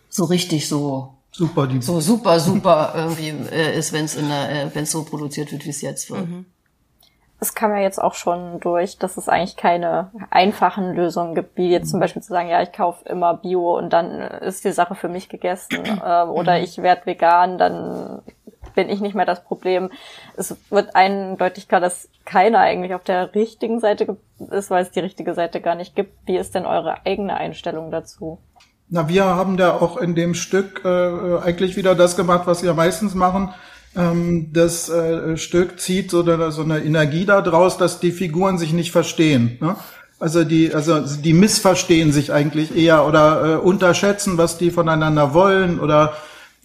so 0.08 0.24
richtig 0.24 0.66
so 0.66 1.12
super, 1.32 1.66
die 1.66 1.80
so 1.80 2.00
super, 2.00 2.38
super 2.38 2.92
irgendwie 2.94 3.30
äh, 3.30 3.76
ist, 3.76 3.92
wenn 3.92 4.04
es 4.04 4.14
in 4.14 4.28
der, 4.28 4.50
äh, 4.50 4.74
wenn 4.74 4.84
es 4.84 4.92
so 4.92 5.04
produziert 5.04 5.50
wird, 5.50 5.64
wie 5.64 5.70
es 5.70 5.80
jetzt 5.80 6.10
wird. 6.10 6.28
Mhm. 6.28 6.46
Es 7.40 7.54
kam 7.54 7.72
ja 7.72 7.82
jetzt 7.82 8.00
auch 8.00 8.14
schon 8.14 8.60
durch, 8.60 8.98
dass 8.98 9.16
es 9.16 9.28
eigentlich 9.28 9.56
keine 9.56 10.12
einfachen 10.30 10.94
Lösungen 10.94 11.34
gibt, 11.34 11.56
wie 11.56 11.70
jetzt 11.70 11.90
zum 11.90 11.98
mhm. 11.98 12.02
Beispiel 12.02 12.22
zu 12.22 12.28
sagen, 12.28 12.48
ja, 12.48 12.62
ich 12.62 12.72
kaufe 12.72 13.08
immer 13.08 13.34
Bio 13.34 13.76
und 13.76 13.92
dann 13.92 14.20
ist 14.20 14.64
die 14.64 14.70
Sache 14.70 14.94
für 14.94 15.08
mich 15.08 15.28
gegessen. 15.28 15.82
Äh, 16.02 16.24
oder 16.24 16.58
mhm. 16.58 16.64
ich 16.64 16.78
werde 16.78 17.06
vegan, 17.06 17.58
dann 17.58 18.22
bin 18.74 18.88
ich 18.88 19.00
nicht 19.00 19.14
mehr 19.14 19.26
das 19.26 19.44
Problem. 19.44 19.90
Es 20.36 20.56
wird 20.70 20.94
eindeutig 20.94 21.68
klar, 21.68 21.80
dass 21.80 22.08
keiner 22.24 22.60
eigentlich 22.60 22.94
auf 22.94 23.04
der 23.04 23.34
richtigen 23.34 23.80
Seite 23.80 24.16
ist, 24.50 24.70
weil 24.70 24.82
es 24.82 24.90
die 24.90 25.00
richtige 25.00 25.34
Seite 25.34 25.60
gar 25.60 25.74
nicht 25.74 25.94
gibt. 25.94 26.14
Wie 26.26 26.36
ist 26.36 26.54
denn 26.54 26.66
eure 26.66 27.04
eigene 27.04 27.36
Einstellung 27.36 27.90
dazu? 27.90 28.38
Na, 28.94 29.08
wir 29.08 29.24
haben 29.24 29.56
da 29.56 29.72
auch 29.72 29.96
in 29.96 30.14
dem 30.14 30.34
Stück 30.34 30.82
äh, 30.84 31.38
eigentlich 31.42 31.78
wieder 31.78 31.94
das 31.94 32.14
gemacht, 32.14 32.42
was 32.44 32.62
wir 32.62 32.74
meistens 32.74 33.14
machen. 33.14 33.48
Ähm, 33.96 34.50
das 34.52 34.90
äh, 34.90 35.38
Stück 35.38 35.80
zieht 35.80 36.10
so 36.10 36.20
eine, 36.20 36.52
so 36.52 36.60
eine 36.60 36.80
Energie 36.80 37.24
da 37.24 37.40
draus, 37.40 37.78
dass 37.78 38.00
die 38.00 38.12
Figuren 38.12 38.58
sich 38.58 38.74
nicht 38.74 38.92
verstehen. 38.92 39.56
Ne? 39.62 39.76
Also 40.20 40.44
die, 40.44 40.74
also 40.74 41.00
die 41.00 41.32
missverstehen 41.32 42.12
sich 42.12 42.34
eigentlich 42.34 42.76
eher 42.76 43.06
oder 43.06 43.54
äh, 43.54 43.56
unterschätzen, 43.56 44.36
was 44.36 44.58
die 44.58 44.70
voneinander 44.70 45.32
wollen 45.32 45.80
oder 45.80 46.12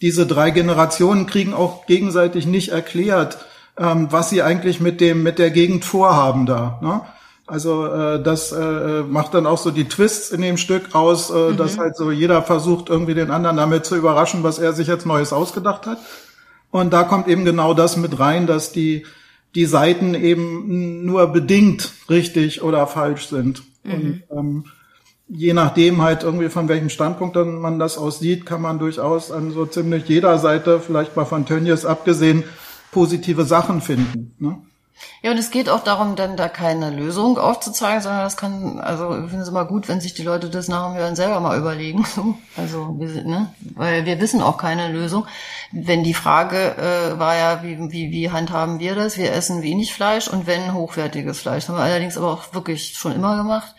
diese 0.02 0.26
drei 0.26 0.50
Generationen 0.50 1.26
kriegen 1.26 1.54
auch 1.54 1.86
gegenseitig 1.86 2.46
nicht 2.46 2.68
erklärt, 2.68 3.38
ähm, 3.78 4.08
was 4.10 4.28
sie 4.28 4.42
eigentlich 4.42 4.80
mit 4.80 5.00
dem 5.00 5.22
mit 5.22 5.38
der 5.38 5.50
Gegend 5.50 5.86
vorhaben 5.86 6.44
da. 6.44 6.78
Ne? 6.82 7.00
Also 7.48 7.86
äh, 7.86 8.22
das 8.22 8.52
äh, 8.52 9.02
macht 9.02 9.32
dann 9.32 9.46
auch 9.46 9.58
so 9.58 9.70
die 9.70 9.88
Twists 9.88 10.30
in 10.30 10.42
dem 10.42 10.58
Stück 10.58 10.94
aus, 10.94 11.30
äh, 11.30 11.52
mhm. 11.52 11.56
dass 11.56 11.78
halt 11.78 11.96
so 11.96 12.10
jeder 12.10 12.42
versucht 12.42 12.90
irgendwie 12.90 13.14
den 13.14 13.30
anderen 13.30 13.56
damit 13.56 13.86
zu 13.86 13.96
überraschen, 13.96 14.42
was 14.42 14.58
er 14.58 14.74
sich 14.74 14.86
jetzt 14.86 15.06
Neues 15.06 15.32
ausgedacht 15.32 15.86
hat. 15.86 15.98
Und 16.70 16.92
da 16.92 17.04
kommt 17.04 17.26
eben 17.26 17.46
genau 17.46 17.72
das 17.72 17.96
mit 17.96 18.18
rein, 18.18 18.46
dass 18.46 18.72
die 18.72 19.06
die 19.54 19.64
Seiten 19.64 20.14
eben 20.14 21.06
nur 21.06 21.26
bedingt 21.28 21.92
richtig 22.10 22.62
oder 22.62 22.86
falsch 22.86 23.28
sind. 23.28 23.62
Mhm. 23.82 23.92
Und 23.92 24.22
ähm, 24.30 24.64
je 25.28 25.52
nachdem 25.54 26.02
halt 26.02 26.22
irgendwie 26.22 26.48
von 26.48 26.68
welchem 26.68 26.90
Standpunkt 26.90 27.36
dann 27.36 27.58
man 27.58 27.78
das 27.78 27.98
aussieht, 27.98 28.46
kann 28.46 28.62
man 28.62 28.78
durchaus 28.78 29.30
an 29.30 29.52
so 29.52 29.66
ziemlich 29.66 30.06
jeder 30.06 30.38
Seite, 30.38 30.80
vielleicht 30.80 31.16
mal 31.16 31.24
von 31.24 31.46
Tönnies 31.46 31.84
abgesehen, 31.84 32.44
positive 32.92 33.44
Sachen 33.44 33.80
finden. 33.80 34.34
Ne? 34.38 34.58
Ja, 35.22 35.32
und 35.32 35.38
es 35.38 35.50
geht 35.50 35.68
auch 35.68 35.82
darum, 35.82 36.14
dann 36.14 36.36
da 36.36 36.48
keine 36.48 36.90
Lösung 36.90 37.38
aufzuzeigen, 37.38 38.00
sondern 38.00 38.22
das 38.22 38.36
kann, 38.36 38.78
also 38.78 39.16
ich 39.16 39.28
finde 39.28 39.42
es 39.42 39.48
immer 39.48 39.64
gut, 39.64 39.88
wenn 39.88 40.00
sich 40.00 40.14
die 40.14 40.22
Leute 40.22 40.48
das 40.48 40.68
nach 40.68 40.86
dem 40.86 40.96
Hören 40.96 41.16
selber 41.16 41.40
mal 41.40 41.58
überlegen. 41.58 42.06
Also, 42.56 42.96
wir, 42.98 43.22
ne? 43.22 43.54
weil 43.76 44.04
wir 44.04 44.20
wissen 44.20 44.42
auch 44.42 44.58
keine 44.58 44.90
Lösung. 44.90 45.26
Wenn 45.70 46.02
die 46.02 46.14
Frage 46.14 46.76
äh, 46.76 47.18
war 47.18 47.36
ja, 47.36 47.62
wie, 47.62 47.78
wie, 47.92 48.10
wie 48.10 48.30
handhaben 48.30 48.80
wir 48.80 48.96
das? 48.96 49.16
Wir 49.16 49.32
essen 49.32 49.62
wenig 49.62 49.94
Fleisch 49.94 50.26
und 50.26 50.48
wenn 50.48 50.74
hochwertiges 50.74 51.38
Fleisch. 51.38 51.68
Haben 51.68 51.76
wir 51.76 51.84
allerdings 51.84 52.16
aber 52.16 52.32
auch 52.32 52.52
wirklich 52.52 52.94
schon 52.96 53.12
immer 53.12 53.36
gemacht. 53.36 53.76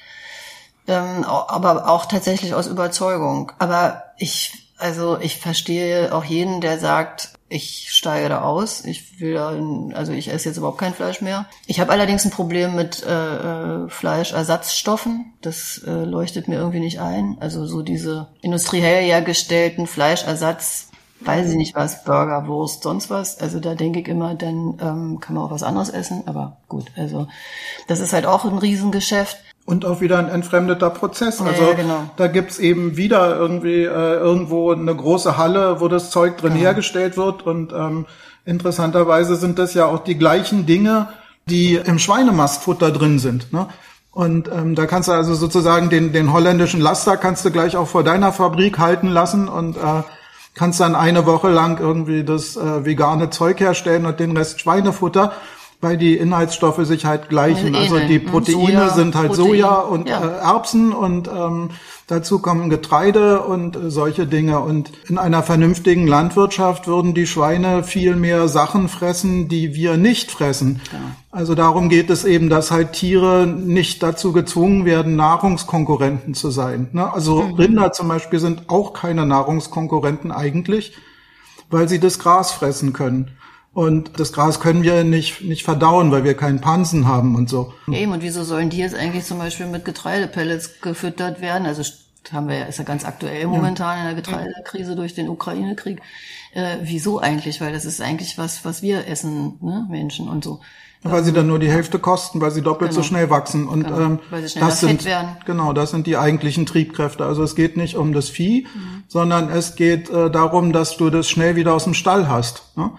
Ähm, 0.88 1.26
aber 1.26 1.90
auch 1.90 2.06
tatsächlich 2.06 2.54
aus 2.54 2.68
Überzeugung. 2.68 3.52
Aber 3.60 4.04
ich, 4.18 4.69
also 4.80 5.20
ich 5.20 5.38
verstehe 5.38 6.14
auch 6.14 6.24
jeden, 6.24 6.62
der 6.62 6.80
sagt, 6.80 7.34
ich 7.50 7.88
steige 7.92 8.30
da 8.30 8.42
aus. 8.42 8.86
Ich 8.86 9.20
will 9.20 9.34
da, 9.34 9.54
also 9.96 10.14
ich 10.14 10.32
esse 10.32 10.50
jetzt 10.50 10.58
überhaupt 10.58 10.78
kein 10.78 10.94
Fleisch 10.94 11.22
mehr. 11.22 11.48
Ich 11.66 11.80
habe 11.80 11.92
allerdings 11.92 12.24
ein 12.24 12.32
Problem 12.32 12.76
mit 12.76 13.04
äh, 13.04 13.86
äh, 13.86 13.90
Fleischersatzstoffen. 13.90 15.34
Das 15.42 15.82
äh, 15.86 16.04
leuchtet 16.06 16.48
mir 16.48 16.56
irgendwie 16.56 16.80
nicht 16.80 17.00
ein. 17.00 17.38
Also 17.40 17.66
so 17.66 17.82
diese 17.82 18.28
industriell 18.42 19.04
hergestellten 19.04 19.88
Fleischersatz, 19.88 20.90
weiß 21.22 21.50
ich 21.50 21.58
nicht 21.58 21.76
was, 21.76 22.04
Burger, 22.04 22.48
Wurst, 22.48 22.84
sonst 22.84 23.10
was. 23.10 23.40
Also 23.40 23.60
da 23.60 23.76
denke 23.76 24.00
ich 24.00 24.08
immer, 24.08 24.36
dann 24.36 24.78
ähm, 24.80 25.20
kann 25.20 25.36
man 25.36 25.44
auch 25.44 25.52
was 25.52 25.64
anderes 25.64 25.90
essen. 25.90 26.24
Aber 26.28 26.58
gut, 26.70 26.86
also 26.96 27.28
das 27.88 28.00
ist 28.00 28.14
halt 28.14 28.26
auch 28.26 28.46
ein 28.46 28.58
Riesengeschäft. 28.58 29.38
Und 29.70 29.86
auch 29.86 30.02
wieder 30.02 30.18
ein 30.18 30.30
entfremdeter 30.30 30.90
Prozess. 30.90 31.40
Also 31.44 31.62
ja, 31.62 31.74
genau. 31.74 32.10
da 32.18 32.26
gibt's 32.26 32.58
eben 32.58 32.98
wieder 32.98 33.36
irgendwie 33.36 33.84
äh, 33.84 34.16
irgendwo 34.16 34.72
eine 34.72 34.96
große 34.96 35.38
Halle, 35.38 35.80
wo 35.80 35.88
das 35.88 36.10
Zeug 36.10 36.38
drin 36.38 36.54
ja. 36.54 36.62
hergestellt 36.62 37.18
wird. 37.18 37.46
Und 37.46 37.72
ähm, 37.72 38.08
interessanterweise 38.46 39.36
sind 39.36 39.60
das 39.60 39.76
ja 39.76 39.86
auch 39.86 40.00
die 40.00 40.18
gleichen 40.18 40.66
Dinge, 40.66 41.10
die 41.46 41.76
im 41.76 42.00
Schweinemastfutter 42.00 42.90
drin 42.90 43.20
sind. 43.20 43.54
Ne? 43.54 43.68
Und 44.10 44.50
ähm, 44.52 44.74
da 44.74 44.88
kannst 44.88 45.08
du 45.08 45.12
also 45.12 45.36
sozusagen 45.36 45.92
den, 45.92 46.14
den 46.14 46.34
holländischen 46.34 46.82
Laster 46.82 47.16
kannst 47.16 47.46
du 47.46 47.52
gleich 47.52 47.78
auch 47.78 47.88
vor 47.88 48.04
deiner 48.04 48.34
Fabrik 48.34 48.80
halten 48.80 49.10
lassen 49.10 49.48
und 49.48 49.78
äh, 49.78 50.02
kannst 50.56 50.80
dann 50.80 50.96
eine 50.96 51.28
Woche 51.28 51.50
lang 51.50 51.80
irgendwie 51.80 52.24
das 52.24 52.58
äh, 52.58 52.86
vegane 52.86 53.30
Zeug 53.30 53.60
herstellen 53.60 54.08
und 54.08 54.20
den 54.20 54.36
Rest 54.36 54.62
Schweinefutter. 54.62 55.32
Weil 55.82 55.98
die 55.98 56.18
Inhaltsstoffe 56.18 56.86
sich 56.86 57.06
halt 57.06 57.30
gleichen. 57.30 57.74
Also 57.74 57.96
Also 57.96 58.08
die 58.08 58.20
ne? 58.20 58.30
Proteine 58.30 58.66
Soja, 58.66 58.90
sind 58.90 59.16
halt 59.16 59.30
Protein, 59.30 59.46
Soja 59.46 59.76
und 59.80 60.10
ja. 60.10 60.20
äh, 60.20 60.38
Erbsen 60.40 60.92
und 60.92 61.30
ähm, 61.30 61.70
dazu 62.08 62.40
kommen 62.40 62.70
Getreide 62.70 63.42
und 63.44 63.78
äh, 63.78 63.90
solche 63.90 64.28
Dinge. 64.28 64.60
Und 64.60 64.92
in 65.08 65.18
einer 65.18 65.42
vernünftigen 65.42 66.06
Landwirtschaft 66.06 66.88
würden 66.88 67.14
die 67.14 67.28
Schweine 67.28 67.84
viel 67.84 68.18
mehr 68.18 68.50
Sachen 68.50 68.90
fressen, 68.90 69.48
die 69.48 69.74
wir 69.74 69.96
nicht 69.96 70.32
fressen. 70.32 70.82
Also 71.32 71.56
darum 71.56 71.88
geht 71.88 72.10
es 72.10 72.26
eben, 72.26 72.50
dass 72.50 72.72
halt 72.72 72.92
Tiere 72.92 73.48
nicht 73.48 74.04
dazu 74.04 74.34
gezwungen 74.34 74.84
werden, 74.84 75.16
Nahrungskonkurrenten 75.16 76.34
zu 76.34 76.52
sein. 76.52 76.90
Ne? 76.92 77.14
Also 77.14 77.40
Rinder 77.58 77.94
zum 77.94 78.10
Beispiel 78.10 78.40
sind 78.40 78.70
auch 78.70 78.92
keine 78.92 79.26
Nahrungskonkurrenten 79.26 80.34
eigentlich, 80.34 80.98
weil 81.70 81.88
sie 81.88 82.00
das 82.00 82.20
Gras 82.20 82.52
fressen 82.52 82.92
können. 82.92 83.32
Und 83.74 84.20
das 84.20 84.34
Gras 84.34 84.60
können 84.60 84.84
wir 84.84 85.04
nicht, 85.04 85.42
nicht 85.42 85.64
verdauen, 85.64 86.12
weil 86.12 86.24
wir 86.24 86.34
keinen 86.36 86.60
Pansen 86.60 87.08
haben 87.08 87.36
und 87.36 87.50
so. 87.50 87.74
Eben, 87.92 88.12
und 88.12 88.24
wieso 88.24 88.44
sollen 88.44 88.70
die 88.70 88.78
jetzt 88.78 88.96
eigentlich 88.96 89.26
zum 89.26 89.38
Beispiel 89.38 89.68
mit 89.68 89.86
Getreidepellets 89.86 90.82
gefüttert 90.82 91.40
werden? 91.40 91.66
Also 91.68 91.84
haben 92.32 92.48
wir 92.50 92.58
ja, 92.58 92.66
ist 92.66 92.78
ja 92.80 92.84
ganz 92.84 93.06
aktuell 93.06 93.48
momentan 93.48 94.00
in 94.00 94.06
der 94.06 94.14
Getreidekrise 94.16 94.96
durch 94.96 95.14
den 95.16 95.30
Ukraine-Krieg. 95.30 96.02
Äh, 96.54 96.78
wieso 96.84 97.20
eigentlich? 97.20 97.62
Weil 97.62 97.72
das 97.72 97.86
ist 97.86 98.02
eigentlich 98.02 98.38
was, 98.38 98.66
was 98.66 98.82
wir 98.82 99.08
essen, 99.08 99.58
ne? 99.62 99.86
Menschen 99.90 100.28
und 100.28 100.44
so. 100.44 100.60
Weil 101.02 101.24
sie 101.24 101.32
dann 101.32 101.48
nur 101.48 101.60
die 101.60 101.72
Hälfte 101.72 101.98
kosten, 101.98 102.42
weil 102.42 102.52
sie 102.52 102.62
doppelt 102.62 102.92
so 102.92 102.98
Genau. 103.00 103.08
schnell 103.08 103.30
wachsen. 103.30 103.68
Und 103.70 103.86
Genau. 103.86 104.00
ähm, 104.02 104.20
Weil 104.32 104.46
sie 104.46 104.60
das 104.60 104.82
sind 104.82 105.06
werden. 105.06 105.38
genau, 105.46 105.72
das 105.72 105.92
sind 105.92 106.08
die 106.08 106.18
eigentlichen 106.18 106.66
Triebkräfte. 106.66 107.26
Also 107.26 107.42
es 107.44 107.56
geht 107.56 107.78
nicht 107.78 107.96
um 107.96 108.12
das 108.14 108.28
Vieh, 108.30 108.68
Mhm. 108.74 109.04
sondern 109.08 109.50
es 109.50 109.76
geht 109.76 110.10
äh, 110.10 110.30
darum, 110.30 110.74
dass 110.74 110.98
du 110.98 111.10
das 111.10 111.30
schnell 111.30 111.56
wieder 111.56 111.74
aus 111.74 111.86
dem 111.86 111.94
Stall 111.94 112.28
hast. 112.28 112.64
Ne? 112.76 112.92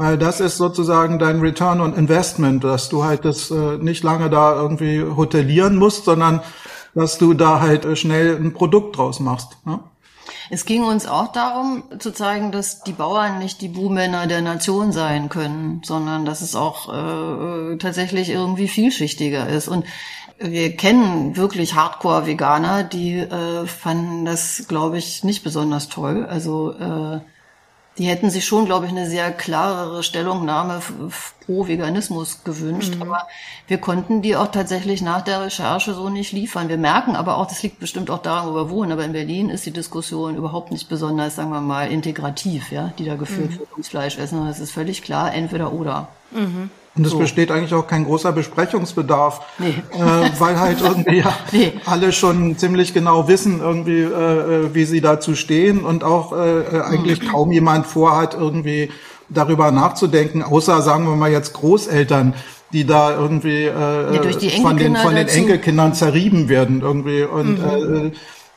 Weil 0.00 0.16
das 0.16 0.40
ist 0.40 0.56
sozusagen 0.56 1.18
dein 1.18 1.40
Return 1.40 1.82
on 1.82 1.92
Investment, 1.92 2.64
dass 2.64 2.88
du 2.88 3.04
halt 3.04 3.26
das 3.26 3.50
äh, 3.50 3.76
nicht 3.76 4.02
lange 4.02 4.30
da 4.30 4.54
irgendwie 4.54 5.02
hotelieren 5.02 5.76
musst, 5.76 6.06
sondern 6.06 6.40
dass 6.94 7.18
du 7.18 7.34
da 7.34 7.60
halt 7.60 7.84
äh, 7.84 7.96
schnell 7.96 8.34
ein 8.34 8.54
Produkt 8.54 8.96
draus 8.96 9.20
machst. 9.20 9.58
Ne? 9.66 9.78
Es 10.48 10.64
ging 10.64 10.84
uns 10.84 11.06
auch 11.06 11.32
darum, 11.32 11.82
zu 11.98 12.14
zeigen, 12.14 12.50
dass 12.50 12.82
die 12.82 12.94
Bauern 12.94 13.40
nicht 13.40 13.60
die 13.60 13.68
Buhmänner 13.68 14.26
der 14.26 14.40
Nation 14.40 14.90
sein 14.90 15.28
können, 15.28 15.82
sondern 15.84 16.24
dass 16.24 16.40
es 16.40 16.56
auch 16.56 16.88
äh, 16.88 17.76
tatsächlich 17.76 18.30
irgendwie 18.30 18.68
vielschichtiger 18.68 19.50
ist. 19.50 19.68
Und 19.68 19.84
wir 20.38 20.78
kennen 20.78 21.36
wirklich 21.36 21.74
Hardcore-Veganer, 21.74 22.84
die 22.84 23.18
äh, 23.18 23.66
fanden 23.66 24.24
das, 24.24 24.64
glaube 24.66 24.96
ich, 24.96 25.24
nicht 25.24 25.44
besonders 25.44 25.90
toll. 25.90 26.24
Also 26.24 26.72
äh, 26.72 27.20
die 27.98 28.04
hätten 28.04 28.30
sich 28.30 28.46
schon, 28.46 28.64
glaube 28.64 28.86
ich, 28.86 28.92
eine 28.92 29.08
sehr 29.08 29.30
klarere 29.32 30.02
Stellungnahme 30.02 30.80
pro 31.44 31.66
Veganismus 31.66 32.44
gewünscht. 32.44 32.94
Aber 33.00 33.26
wir 33.66 33.78
konnten 33.78 34.22
die 34.22 34.36
auch 34.36 34.50
tatsächlich 34.50 35.02
nach 35.02 35.22
der 35.22 35.42
Recherche 35.42 35.92
so 35.92 36.08
nicht 36.08 36.32
liefern. 36.32 36.68
Wir 36.68 36.78
merken 36.78 37.16
aber 37.16 37.36
auch, 37.36 37.46
das 37.46 37.62
liegt 37.62 37.78
bestimmt 37.78 38.10
auch 38.10 38.22
daran, 38.22 38.48
wo 38.48 38.54
wir 38.54 38.70
wohnen, 38.70 38.92
aber 38.92 39.04
in 39.04 39.12
Berlin 39.12 39.50
ist 39.50 39.66
die 39.66 39.70
Diskussion 39.70 40.36
überhaupt 40.36 40.70
nicht 40.70 40.88
besonders, 40.88 41.36
sagen 41.36 41.50
wir 41.50 41.60
mal, 41.60 41.90
integrativ, 41.90 42.72
ja, 42.72 42.92
die 42.98 43.04
da 43.04 43.16
geführt 43.16 43.58
wird 43.58 43.70
ums 43.72 43.88
Fleischessen. 43.88 44.38
Und 44.38 44.46
es 44.48 44.60
ist 44.60 44.72
völlig 44.72 45.02
klar, 45.02 45.34
entweder 45.34 45.72
oder. 45.72 46.08
Und 46.96 47.06
es 47.06 47.16
besteht 47.16 47.50
eigentlich 47.52 47.72
auch 47.72 47.86
kein 47.86 48.04
großer 48.04 48.32
Besprechungsbedarf, 48.32 49.40
Nee. 49.58 49.74
äh, 49.92 50.30
weil 50.38 50.58
halt 50.58 50.80
irgendwie 50.82 51.18
ja 51.18 51.32
Nee. 51.52 51.72
alle 51.86 52.12
schon 52.12 52.58
ziemlich 52.58 52.92
genau 52.92 53.28
wissen, 53.28 53.60
irgendwie, 53.60 54.00
äh, 54.00 54.64
äh, 54.64 54.74
wie 54.74 54.84
sie 54.84 55.00
dazu 55.00 55.34
stehen 55.36 55.84
und 55.84 56.02
auch 56.04 56.32
äh, 56.32 56.60
äh, 56.60 56.80
eigentlich 56.82 57.20
kaum 57.28 57.52
jemand 57.52 57.86
vorhat, 57.86 58.34
irgendwie 58.34 58.90
darüber 59.28 59.70
nachzudenken, 59.70 60.42
außer 60.42 60.82
sagen 60.82 61.06
wir 61.06 61.14
mal 61.14 61.30
jetzt 61.30 61.52
Großeltern, 61.54 62.34
die 62.72 62.84
da 62.84 63.12
irgendwie 63.12 63.64
äh, 63.66 64.14
Ja, 64.16 64.20
die 64.22 64.50
von 64.60 64.76
den 64.76 64.96
von 64.96 65.14
den. 65.14 65.28
Enkelkindern 65.28 65.94
zerrieben 65.94 66.48
werden 66.48 66.80
irgendwie 66.80 67.22
und 67.22 67.58
äh, 67.58 68.10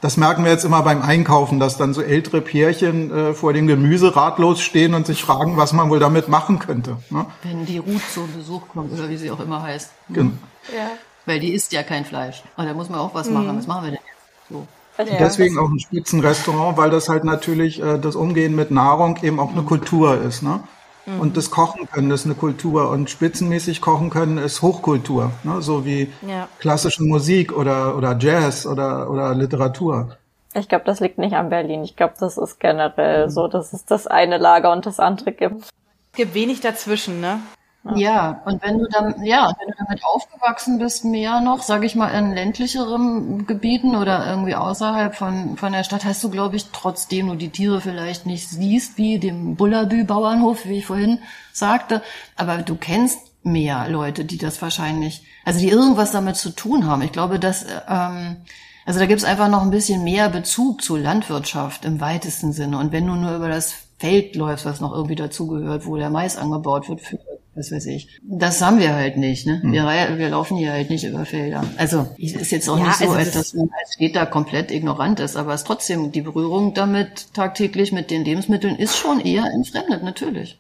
das 0.04 0.18
merken 0.18 0.44
wir 0.44 0.52
jetzt 0.52 0.66
immer 0.66 0.82
beim 0.84 1.02
Einkaufen, 1.02 1.62
dass 1.62 1.78
dann 1.78 1.94
so 1.94 2.02
ältere 2.02 2.42
Pärchen 2.42 3.10
äh, 3.10 3.34
vor 3.34 3.54
dem 3.54 3.68
Gemüse 3.68 4.14
ratlos 4.18 4.60
stehen 4.60 4.96
und 4.96 5.08
sich 5.08 5.24
fragen, 5.24 5.56
was 5.56 5.72
man 5.72 5.90
wohl 5.90 6.00
damit 6.00 6.28
machen 6.28 6.60
könnte. 6.60 6.98
Ne? 7.10 7.26
Wenn 7.42 7.66
die 7.66 7.78
Ruth 7.78 8.02
zum 8.14 8.28
Besuch 8.36 8.64
kommt 8.74 8.92
oder 8.92 9.08
wie 9.08 9.16
sie 9.16 9.32
auch 9.32 9.40
immer 9.40 9.62
heißt. 9.64 9.92
Gen- 10.10 10.38
Ja. 10.76 10.90
Weil 11.26 11.40
die 11.40 11.54
isst 11.54 11.72
ja 11.72 11.84
kein 11.84 12.04
Fleisch. 12.04 12.44
Und 12.58 12.66
da 12.66 12.74
muss 12.74 12.90
man 12.90 13.00
auch 13.00 13.14
was 13.14 13.30
machen. 13.30 13.58
Was 13.58 13.66
machen 13.66 13.86
wir 13.86 13.92
denn 13.92 14.00
jetzt? 14.06 14.50
So. 14.50 14.68
Ja. 14.98 15.18
Deswegen 15.20 15.58
auch 15.58 15.70
ein 15.70 15.80
Spitzenrestaurant, 15.80 16.76
weil 16.78 16.90
das 16.90 17.08
halt 17.08 17.24
natürlich 17.24 17.82
äh, 17.82 17.98
das 17.98 18.18
Umgehen 18.18 18.56
mit 18.58 18.72
Nahrung 18.72 19.18
eben 19.24 19.40
auch 19.40 19.54
eine 19.54 19.64
Kultur 19.64 20.22
ist. 20.22 20.44
Ne? 20.44 20.60
Und 21.06 21.36
das 21.36 21.52
Kochen 21.52 21.88
können 21.90 22.12
ist 22.12 22.26
eine 22.26 22.36
Kultur 22.36 22.90
und 22.90 23.10
spitzenmäßig 23.10 23.82
kochen 23.82 24.10
können 24.10 24.38
ist 24.38 24.62
Hochkultur, 24.62 25.32
ne? 25.44 25.62
so 25.62 25.86
wie 25.86 26.12
Ja. 26.22 26.48
klassische 26.60 27.04
Musik 27.04 27.52
oder, 27.52 27.98
oder 27.98 28.18
Jazz 28.18 28.66
oder, 28.66 29.10
oder 29.10 29.36
Literatur. 29.36 30.18
Ich 30.54 30.70
glaube, 30.70 30.86
das 30.86 31.00
liegt 31.00 31.18
nicht 31.18 31.36
an 31.36 31.50
Berlin. 31.50 31.84
Ich 31.84 31.96
glaube, 31.96 32.14
das 32.20 32.38
ist 32.38 32.60
generell 32.60 33.30
so, 33.30 33.48
dass 33.48 33.74
es 33.74 33.86
das 33.86 34.08
eine 34.08 34.38
Lager 34.38 34.72
und 34.72 34.86
das 34.86 35.00
andere 35.00 35.32
gibt. 35.32 35.64
Es 35.64 36.18
gibt 36.18 36.36
wenig 36.36 36.62
dazwischen, 36.62 37.20
ne? 37.20 37.40
Ja, 37.86 38.42
und 38.46 38.64
wenn 38.64 38.80
du 38.80 38.88
dann, 38.88 39.26
ja, 39.26 39.54
wenn 39.60 39.68
du 39.68 39.74
damit 39.78 40.06
aufgewachsen 40.06 40.80
bist, 40.80 41.04
mehr 41.04 41.42
noch, 41.42 41.62
sage 41.64 41.86
ich 41.86 41.96
mal, 41.96 42.08
in 42.18 42.32
ländlicheren 42.32 43.46
Gebieten 43.46 43.98
oder 43.98 44.26
irgendwie 44.26 44.56
außerhalb 44.56 45.14
von, 45.14 45.58
von 45.58 45.74
der 45.74 45.84
Stadt, 45.84 46.06
hast 46.06 46.24
du, 46.24 46.30
glaube 46.30 46.56
ich, 46.56 46.68
trotzdem 46.72 47.28
du 47.28 47.36
die 47.36 47.50
Tiere 47.50 47.82
vielleicht 47.82 48.26
nicht 48.26 48.48
siehst, 48.48 48.98
wie 48.98 49.20
dem 49.20 49.58
Bullabü-Bauernhof, 49.58 50.66
wie 50.66 50.78
ich 50.78 50.86
vorhin 50.86 51.20
sagte, 51.52 52.02
aber 52.38 52.60
du 52.60 52.76
kennst 52.76 53.20
mehr 53.44 53.90
Leute, 53.90 54.24
die 54.24 54.38
das 54.38 54.62
wahrscheinlich, 54.62 55.26
also 55.44 55.60
die 55.60 55.70
irgendwas 55.70 56.12
damit 56.12 56.38
zu 56.38 56.52
tun 56.52 56.88
haben. 56.88 57.02
Ich 57.02 57.12
glaube, 57.12 57.38
dass, 57.38 57.66
ähm, 57.90 58.38
also 58.86 59.00
da 59.00 59.06
gibt's 59.08 59.26
einfach 59.26 59.50
noch 59.50 59.62
ein 59.62 59.72
bisschen 59.72 60.06
mehr 60.06 60.30
Bezug 60.30 60.82
zur 60.82 61.00
Landwirtschaft 61.00 61.84
im 61.84 62.00
weitesten 62.00 62.54
Sinne. 62.54 62.78
Und 62.78 62.94
wenn 62.94 63.06
du 63.08 63.16
nur 63.16 63.36
über 63.36 63.50
das 63.50 63.74
Feld 64.00 64.36
läufst, 64.38 64.66
was 64.66 64.80
noch 64.80 64.94
irgendwie 64.94 65.16
dazugehört, 65.16 65.86
wo 65.86 65.98
der 65.98 66.10
Mais 66.10 66.38
angebaut 66.38 66.88
wird 66.88 67.02
für 67.02 67.18
was 67.56 67.72
weiß 67.72 67.86
ich. 67.88 68.08
Das 68.24 68.62
haben 68.62 68.80
wir 68.80 68.96
halt 68.96 69.18
nicht, 69.18 69.46
ne? 69.46 69.62
Wir, 69.64 69.84
rei- 69.84 70.18
wir 70.18 70.30
laufen 70.30 70.58
hier 70.58 70.72
halt 70.74 70.90
nicht 70.90 71.04
über 71.04 71.26
Felder. 71.26 71.64
Also, 71.78 72.08
es 72.22 72.34
ist 72.34 72.52
jetzt 72.52 72.68
auch 72.70 72.78
Ja, 72.80 72.86
nicht 72.88 72.98
so, 72.98 73.06
also 73.06 73.16
als 73.16 73.32
das- 73.32 73.52
dass 73.52 73.54
man 73.54 73.70
als 73.80 73.94
Städter 73.94 74.26
komplett 74.26 74.72
ignorant 74.72 75.20
ist, 75.20 75.36
aber 75.36 75.54
es 75.54 75.62
ist 75.62 75.68
trotzdem, 75.68 76.12
die 76.12 76.22
Berührung 76.22 76.74
damit 76.74 77.34
tagtäglich 77.34 77.92
mit 77.92 78.10
den 78.12 78.26
Lebensmitteln 78.26 78.76
ist 78.76 78.98
schon 78.98 79.20
eher 79.20 79.46
entfremdet, 79.46 80.04
natürlich. 80.04 80.58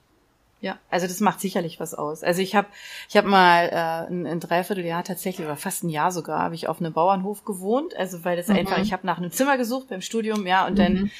Ja, 0.62 0.77
also 0.89 1.08
das 1.08 1.19
macht 1.19 1.41
sicherlich 1.41 1.82
was 1.82 1.93
aus. 1.93 2.23
Also 2.23 2.41
ich 2.41 2.56
habe 2.56 2.67
ich 3.10 3.17
hab 3.17 3.25
mal 3.25 3.65
äh, 3.67 4.10
ein, 4.10 4.25
ein 4.25 4.39
Dreivierteljahr 4.39 5.03
tatsächlich 5.03 5.45
oder 5.45 5.58
fast 5.58 5.84
ein 5.84 5.89
Jahr 5.89 6.10
sogar 6.13 6.39
habe 6.39 6.56
ich 6.56 6.69
auf 6.69 6.79
einem 6.79 6.93
Bauernhof 6.93 7.43
gewohnt. 7.43 7.93
Also 7.97 8.23
weil 8.23 8.38
das 8.38 8.49
einfach, 8.49 8.77
ich 8.77 8.93
habe 8.93 9.06
nach 9.06 9.17
einem 9.17 9.29
Zimmer 9.29 9.58
gesucht 9.58 9.89
beim 9.89 9.99
Studium, 9.99 10.47
ja, 10.47 10.65
und 10.65 10.79
dann 10.79 11.12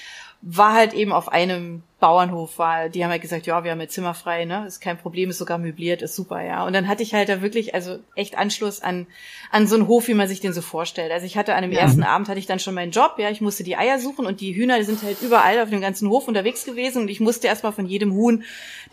war 0.46 0.74
halt 0.74 0.94
eben 0.94 1.14
auf 1.14 1.30
einem 1.30 1.84
Bauernhof, 2.02 2.60
war, 2.60 2.90
die 2.90 3.02
haben 3.02 3.12
halt 3.12 3.22
gesagt, 3.22 3.46
ja, 3.46 3.64
wir 3.64 3.72
haben 3.72 3.80
jetzt 3.80 3.94
Zimmer 3.94 4.14
frei, 4.14 4.44
ne, 4.44 4.66
ist 4.68 4.82
kein 4.82 4.98
Problem, 4.98 5.30
ist 5.30 5.38
sogar 5.38 5.58
möbliert, 5.58 6.02
ist 6.02 6.18
super, 6.18 6.44
ja. 6.44 6.66
Und 6.66 6.74
dann 6.74 6.90
hatte 6.90 7.02
ich 7.02 7.14
halt 7.14 7.30
da 7.30 7.42
wirklich, 7.42 7.74
also 7.74 8.00
echt 8.14 8.38
Anschluss 8.38 8.82
an, 8.82 9.08
an 9.52 9.68
so 9.68 9.76
einen 9.76 9.88
Hof, 9.88 10.10
wie 10.10 10.14
man 10.14 10.28
sich 10.28 10.42
den 10.42 10.52
so 10.52 10.62
vorstellt. 10.62 11.14
Also 11.14 11.26
ich 11.26 11.38
hatte 11.38 11.56
an 11.56 11.62
dem 11.62 11.72
ersten 11.72 12.04
Abend 12.04 12.28
hatte 12.28 12.40
ich 12.40 12.46
dann 12.46 12.60
schon 12.60 12.74
meinen 12.74 12.92
Job, 12.92 13.16
ja, 13.20 13.30
ich 13.30 13.40
musste 13.40 13.64
die 13.64 13.78
Eier 13.78 14.00
suchen 14.00 14.26
und 14.26 14.42
die 14.42 14.54
Hühner, 14.54 14.80
die 14.80 14.84
sind 14.84 15.02
halt 15.02 15.22
überall 15.22 15.62
auf 15.62 15.70
dem 15.70 15.80
ganzen 15.80 16.10
Hof 16.10 16.28
unterwegs 16.28 16.66
gewesen 16.66 17.04
und 17.04 17.08
ich 17.08 17.22
musste 17.22 17.48
erstmal 17.48 17.72
von 17.72 17.86
jedem 17.86 18.12
Huhn 18.12 18.44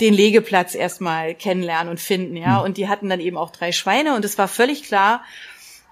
den 0.01 0.15
Legeplatz 0.15 0.77
erstmal 0.77 1.35
kennenlernen 1.35 1.91
und 1.91 1.99
finden, 1.99 2.37
ja. 2.37 2.61
Und 2.61 2.77
die 2.77 2.87
hatten 2.87 3.09
dann 3.09 3.19
eben 3.19 3.37
auch 3.37 3.51
drei 3.51 3.73
Schweine 3.73 4.15
und 4.15 4.25
es 4.25 4.39
war 4.39 4.47
völlig 4.47 4.85
klar, 4.85 5.25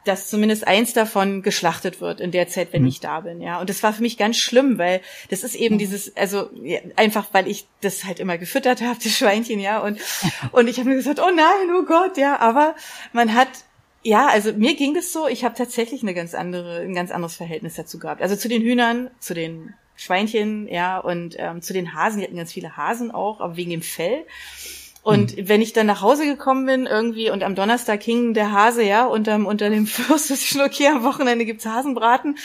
dass 0.05 0.29
zumindest 0.29 0.67
eins 0.67 0.93
davon 0.93 1.43
geschlachtet 1.43 2.01
wird 2.01 2.21
in 2.21 2.31
der 2.31 2.49
Zeit, 2.49 2.73
wenn 2.73 2.87
ich 2.87 3.01
da 3.01 3.21
bin, 3.21 3.41
ja. 3.41 3.61
Und 3.61 3.69
das 3.69 3.83
war 3.83 3.93
für 3.93 4.03
mich 4.03 4.17
ganz 4.17 4.37
schlimm, 4.37 4.79
weil 4.79 5.01
das 5.31 5.45
ist 5.45 5.55
eben 5.55 5.79
dieses, 5.79 6.17
also 6.17 6.49
ja, 6.63 6.81
einfach, 6.97 7.27
weil 7.33 7.47
ich 7.47 7.67
das 7.81 8.05
halt 8.05 8.21
immer 8.21 8.39
gefüttert 8.39 8.81
habe, 8.83 8.99
das 9.03 9.13
Schweinchen, 9.13 9.61
ja. 9.61 9.81
Und 9.81 10.01
und 10.53 10.69
ich 10.69 10.79
habe 10.79 10.89
mir 10.89 10.97
gesagt, 10.97 11.21
oh 11.21 11.31
nein, 11.35 11.77
oh 11.79 11.85
Gott, 11.85 12.17
ja. 12.17 12.39
Aber 12.41 12.75
man 13.13 13.35
hat 13.35 13.49
ja, 14.03 14.29
also 14.29 14.53
mir 14.53 14.75
ging 14.77 14.95
das 14.95 15.13
so. 15.13 15.27
Ich 15.27 15.45
habe 15.45 15.55
tatsächlich 15.55 16.03
eine 16.03 16.15
ganz 16.15 16.35
andere, 16.35 16.81
ein 16.81 16.95
ganz 16.95 17.11
anderes 17.11 17.37
Verhältnis 17.37 17.75
dazu 17.75 17.99
gehabt. 17.99 18.23
Also 18.23 18.37
zu 18.37 18.49
den 18.49 18.63
Hühnern, 18.63 19.11
zu 19.19 19.35
den 19.35 19.75
Schweinchen, 19.97 20.69
ja, 20.69 20.99
und 20.99 21.35
ähm, 21.39 21.61
zu 21.61 21.73
den 21.73 21.93
Hasen. 21.95 22.21
Die 22.21 22.27
hatten 22.27 22.37
ganz 22.37 22.53
viele 22.53 22.77
Hasen 22.77 23.11
auch, 23.11 23.41
aber 23.41 23.57
wegen 23.57 23.71
dem 23.71 23.83
Fell. 23.83 24.25
Und 25.09 25.49
wenn 25.49 25.63
ich 25.63 25.73
dann 25.73 25.87
nach 25.87 26.03
Hause 26.03 26.27
gekommen 26.27 26.67
bin 26.67 26.85
irgendwie 26.85 27.31
und 27.31 27.43
am 27.43 27.55
Donnerstag 27.55 28.03
hing 28.03 28.35
der 28.35 28.53
Hase, 28.53 28.83
ja, 28.83 29.07
unterm, 29.07 29.47
unter 29.47 29.71
dem 29.71 29.87
Fürst, 29.87 30.29
dass 30.29 30.43
ich 30.43 30.51
schon, 30.51 30.61
okay, 30.61 30.87
am 30.89 31.03
Wochenende 31.03 31.47
gibt's 31.47 31.65
Hasenbraten. 31.65 32.37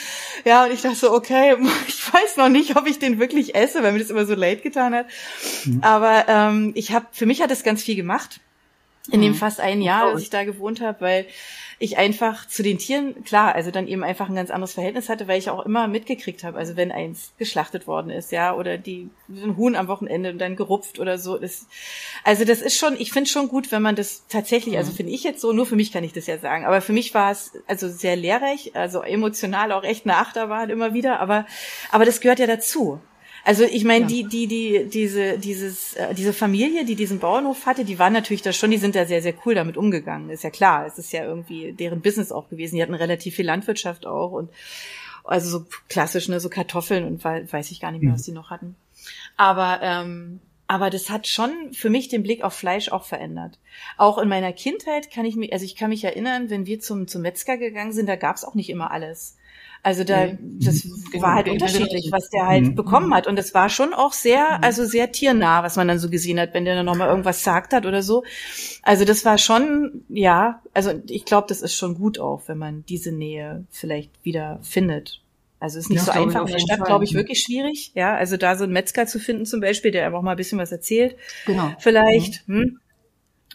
Ja, 0.46 0.64
und 0.64 0.72
ich 0.72 0.80
dachte 0.80 0.96
so, 0.96 1.12
okay, 1.12 1.56
ich 1.86 2.10
weiß 2.10 2.38
noch 2.38 2.48
nicht, 2.48 2.74
ob 2.78 2.86
ich 2.86 2.98
den 2.98 3.18
wirklich 3.18 3.54
esse, 3.54 3.82
weil 3.82 3.92
mir 3.92 3.98
das 3.98 4.08
immer 4.08 4.24
so 4.24 4.34
leid 4.34 4.62
getan 4.62 4.94
hat. 4.94 5.04
Aber 5.82 6.24
ähm, 6.26 6.72
ich 6.74 6.92
habe, 6.92 7.04
für 7.12 7.26
mich 7.26 7.42
hat 7.42 7.50
das 7.50 7.64
ganz 7.64 7.82
viel 7.82 7.96
gemacht. 7.96 8.40
In 9.10 9.20
dem 9.20 9.34
fast 9.34 9.60
ein 9.60 9.82
Jahr, 9.82 10.06
als 10.06 10.22
ich 10.22 10.30
da 10.30 10.44
gewohnt 10.44 10.80
habe, 10.80 11.02
weil 11.02 11.26
ich 11.78 11.98
einfach 11.98 12.46
zu 12.46 12.62
den 12.62 12.78
Tieren, 12.78 13.24
klar, 13.24 13.54
also 13.54 13.70
dann 13.70 13.88
eben 13.88 14.04
einfach 14.04 14.28
ein 14.28 14.34
ganz 14.34 14.50
anderes 14.50 14.74
Verhältnis 14.74 15.08
hatte, 15.08 15.28
weil 15.28 15.38
ich 15.38 15.50
auch 15.50 15.64
immer 15.64 15.88
mitgekriegt 15.88 16.44
habe, 16.44 16.58
also 16.58 16.76
wenn 16.76 16.92
eins 16.92 17.32
geschlachtet 17.38 17.86
worden 17.86 18.10
ist, 18.10 18.32
ja, 18.32 18.54
oder 18.54 18.78
die 18.78 19.10
ein 19.28 19.56
Huhn 19.56 19.76
am 19.76 19.88
Wochenende 19.88 20.30
und 20.30 20.38
dann 20.38 20.56
gerupft 20.56 20.98
oder 20.98 21.18
so. 21.18 21.38
Das, 21.38 21.66
also 22.22 22.44
das 22.44 22.60
ist 22.60 22.76
schon, 22.76 22.96
ich 22.98 23.12
finde 23.12 23.30
schon 23.30 23.48
gut, 23.48 23.72
wenn 23.72 23.82
man 23.82 23.96
das 23.96 24.24
tatsächlich, 24.28 24.76
also 24.76 24.92
mhm. 24.92 24.96
finde 24.96 25.12
ich 25.12 25.24
jetzt 25.24 25.40
so, 25.40 25.52
nur 25.52 25.66
für 25.66 25.76
mich 25.76 25.92
kann 25.92 26.04
ich 26.04 26.12
das 26.12 26.26
ja 26.26 26.38
sagen, 26.38 26.64
aber 26.64 26.80
für 26.80 26.92
mich 26.92 27.14
war 27.14 27.30
es 27.30 27.52
also 27.66 27.88
sehr 27.88 28.16
lehrreich, 28.16 28.74
also 28.74 29.02
emotional 29.02 29.72
auch 29.72 29.84
echt 29.84 30.06
eine 30.06 30.16
Achterbahn 30.16 30.70
immer 30.70 30.94
wieder, 30.94 31.20
aber, 31.20 31.46
aber 31.90 32.04
das 32.04 32.20
gehört 32.20 32.38
ja 32.38 32.46
dazu. 32.46 33.00
Also 33.44 33.64
ich 33.64 33.84
meine, 33.84 34.06
ja. 34.06 34.08
die, 34.08 34.24
die, 34.24 34.46
die, 34.46 34.88
diese, 34.88 35.38
dieses, 35.38 35.94
äh, 35.94 36.14
diese 36.14 36.32
Familie, 36.32 36.84
die 36.84 36.94
diesen 36.94 37.18
Bauernhof 37.18 37.66
hatte, 37.66 37.84
die 37.84 37.98
waren 37.98 38.14
natürlich 38.14 38.42
da 38.42 38.52
schon, 38.52 38.70
die 38.70 38.78
sind 38.78 38.94
da 38.94 39.04
sehr, 39.04 39.20
sehr 39.20 39.34
cool 39.44 39.54
damit 39.54 39.76
umgegangen. 39.76 40.30
Ist 40.30 40.44
ja 40.44 40.50
klar, 40.50 40.86
es 40.86 40.98
ist 40.98 41.12
ja 41.12 41.24
irgendwie 41.24 41.72
deren 41.72 42.00
Business 42.00 42.32
auch 42.32 42.48
gewesen. 42.48 42.76
Die 42.76 42.82
hatten 42.82 42.94
relativ 42.94 43.36
viel 43.36 43.46
Landwirtschaft 43.46 44.06
auch 44.06 44.32
und 44.32 44.50
also 45.24 45.48
so 45.50 45.66
klassisch, 45.88 46.28
ne, 46.28 46.40
so 46.40 46.48
Kartoffeln 46.48 47.04
und 47.04 47.24
weiß 47.24 47.70
ich 47.70 47.80
gar 47.80 47.92
nicht 47.92 48.02
mehr, 48.02 48.10
mhm. 48.10 48.14
was 48.14 48.22
die 48.22 48.32
noch 48.32 48.50
hatten. 48.50 48.76
Aber 49.36 49.80
ähm, 49.82 50.40
aber 50.66 50.88
das 50.88 51.10
hat 51.10 51.26
schon 51.26 51.72
für 51.72 51.90
mich 51.90 52.08
den 52.08 52.22
Blick 52.22 52.42
auf 52.42 52.54
Fleisch 52.54 52.88
auch 52.88 53.04
verändert. 53.04 53.58
Auch 53.98 54.16
in 54.18 54.28
meiner 54.28 54.52
Kindheit 54.52 55.10
kann 55.10 55.26
ich 55.26 55.36
mich, 55.36 55.52
also 55.52 55.64
ich 55.64 55.76
kann 55.76 55.90
mich 55.90 56.04
erinnern, 56.04 56.48
wenn 56.48 56.64
wir 56.66 56.80
zum, 56.80 57.06
zum 57.06 57.22
Metzger 57.22 57.58
gegangen 57.58 57.92
sind, 57.92 58.08
da 58.08 58.16
gab's 58.16 58.44
auch 58.44 58.54
nicht 58.54 58.70
immer 58.70 58.90
alles. 58.90 59.36
Also 59.84 60.02
da, 60.02 60.28
das 60.40 60.80
genau, 61.12 61.22
war 61.22 61.34
halt 61.34 61.46
unterschiedlich, 61.46 62.08
was 62.10 62.30
der 62.30 62.46
halt 62.46 62.64
mhm. 62.64 62.74
bekommen 62.74 63.12
hat. 63.12 63.26
Und 63.26 63.38
es 63.38 63.52
war 63.52 63.68
schon 63.68 63.92
auch 63.92 64.14
sehr, 64.14 64.56
mhm. 64.56 64.64
also 64.64 64.86
sehr 64.86 65.12
tiernah, 65.12 65.62
was 65.62 65.76
man 65.76 65.86
dann 65.86 65.98
so 65.98 66.08
gesehen 66.08 66.40
hat, 66.40 66.54
wenn 66.54 66.64
der 66.64 66.74
dann 66.74 66.86
nochmal 66.86 67.10
irgendwas 67.10 67.44
sagt 67.44 67.74
hat 67.74 67.84
oder 67.84 68.02
so. 68.02 68.24
Also 68.82 69.04
das 69.04 69.26
war 69.26 69.36
schon, 69.36 70.02
ja, 70.08 70.62
also 70.72 70.92
ich 71.06 71.26
glaube, 71.26 71.48
das 71.50 71.60
ist 71.60 71.76
schon 71.76 71.96
gut 71.96 72.18
auch, 72.18 72.44
wenn 72.46 72.56
man 72.56 72.84
diese 72.88 73.12
Nähe 73.12 73.66
vielleicht 73.70 74.10
wieder 74.24 74.58
findet. 74.62 75.20
Also 75.60 75.78
ist 75.78 75.90
nicht 75.90 76.06
ja, 76.06 76.12
so 76.14 76.18
einfach. 76.18 76.46
In 76.46 76.52
der 76.52 76.60
Stadt, 76.60 76.84
glaube 76.86 77.04
ich, 77.04 77.12
wirklich 77.12 77.42
schwierig. 77.42 77.92
Ja, 77.94 78.16
also 78.16 78.38
da 78.38 78.56
so 78.56 78.64
einen 78.64 78.72
Metzger 78.72 79.06
zu 79.06 79.18
finden 79.18 79.44
zum 79.44 79.60
Beispiel, 79.60 79.90
der 79.90 80.06
einfach 80.06 80.22
mal 80.22 80.30
ein 80.30 80.36
bisschen 80.38 80.58
was 80.58 80.72
erzählt. 80.72 81.16
Genau. 81.44 81.72
Vielleicht. 81.78 82.48
Mhm. 82.48 82.54
Hm. 82.54 82.80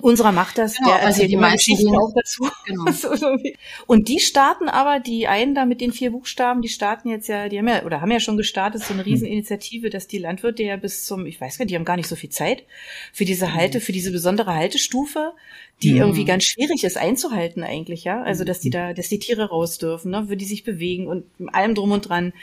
Unserer 0.01 0.31
macht 0.31 0.57
das, 0.57 0.77
genau, 0.77 0.89
der 0.89 1.05
also 1.05 1.25
die 1.25 1.35
Geschichten 1.35 1.95
auch 1.95 2.11
dazu. 2.15 2.49
Genau. 2.65 2.85
und 3.87 4.09
die 4.09 4.19
starten 4.19 4.69
aber, 4.69 4.99
die 4.99 5.27
einen 5.27 5.55
da 5.55 5.65
mit 5.65 5.81
den 5.81 5.91
vier 5.91 6.11
Buchstaben, 6.11 6.61
die 6.61 6.69
starten 6.69 7.09
jetzt 7.09 7.27
ja, 7.27 7.49
die 7.49 7.57
haben 7.57 7.67
ja, 7.67 7.83
oder 7.83 7.99
haben 8.01 8.11
ja 8.11 8.19
schon 8.19 8.37
gestartet, 8.37 8.83
so 8.83 8.93
eine 8.93 9.03
hm. 9.03 9.11
Rieseninitiative, 9.11 9.89
dass 9.89 10.07
die 10.07 10.19
Landwirte 10.19 10.61
ja 10.61 10.77
bis 10.77 11.05
zum, 11.05 11.25
ich 11.25 11.41
weiß 11.41 11.57
gar 11.57 11.65
nicht, 11.65 11.71
die 11.71 11.75
haben 11.75 11.85
gar 11.85 11.95
nicht 11.95 12.07
so 12.07 12.15
viel 12.15 12.29
Zeit 12.29 12.63
für 13.11 13.25
diese 13.25 13.53
Halte, 13.53 13.79
hm. 13.79 13.85
für 13.85 13.91
diese 13.91 14.11
besondere 14.11 14.53
Haltestufe, 14.53 15.33
die 15.81 15.93
mhm. 15.93 16.01
irgendwie 16.01 16.25
ganz 16.25 16.43
schwierig 16.43 16.83
ist 16.83 16.97
einzuhalten 16.97 17.63
eigentlich, 17.63 18.03
ja. 18.03 18.21
Also 18.23 18.43
dass 18.43 18.59
die 18.59 18.69
da, 18.69 18.93
dass 18.93 19.07
die 19.07 19.19
Tiere 19.19 19.49
raus 19.49 19.77
dürfen, 19.77 20.11
ne, 20.11 20.25
für 20.27 20.35
die 20.35 20.45
sich 20.45 20.63
bewegen 20.63 21.07
und 21.07 21.25
allem 21.53 21.75
drum 21.75 21.91
und 21.91 22.09
dran. 22.09 22.33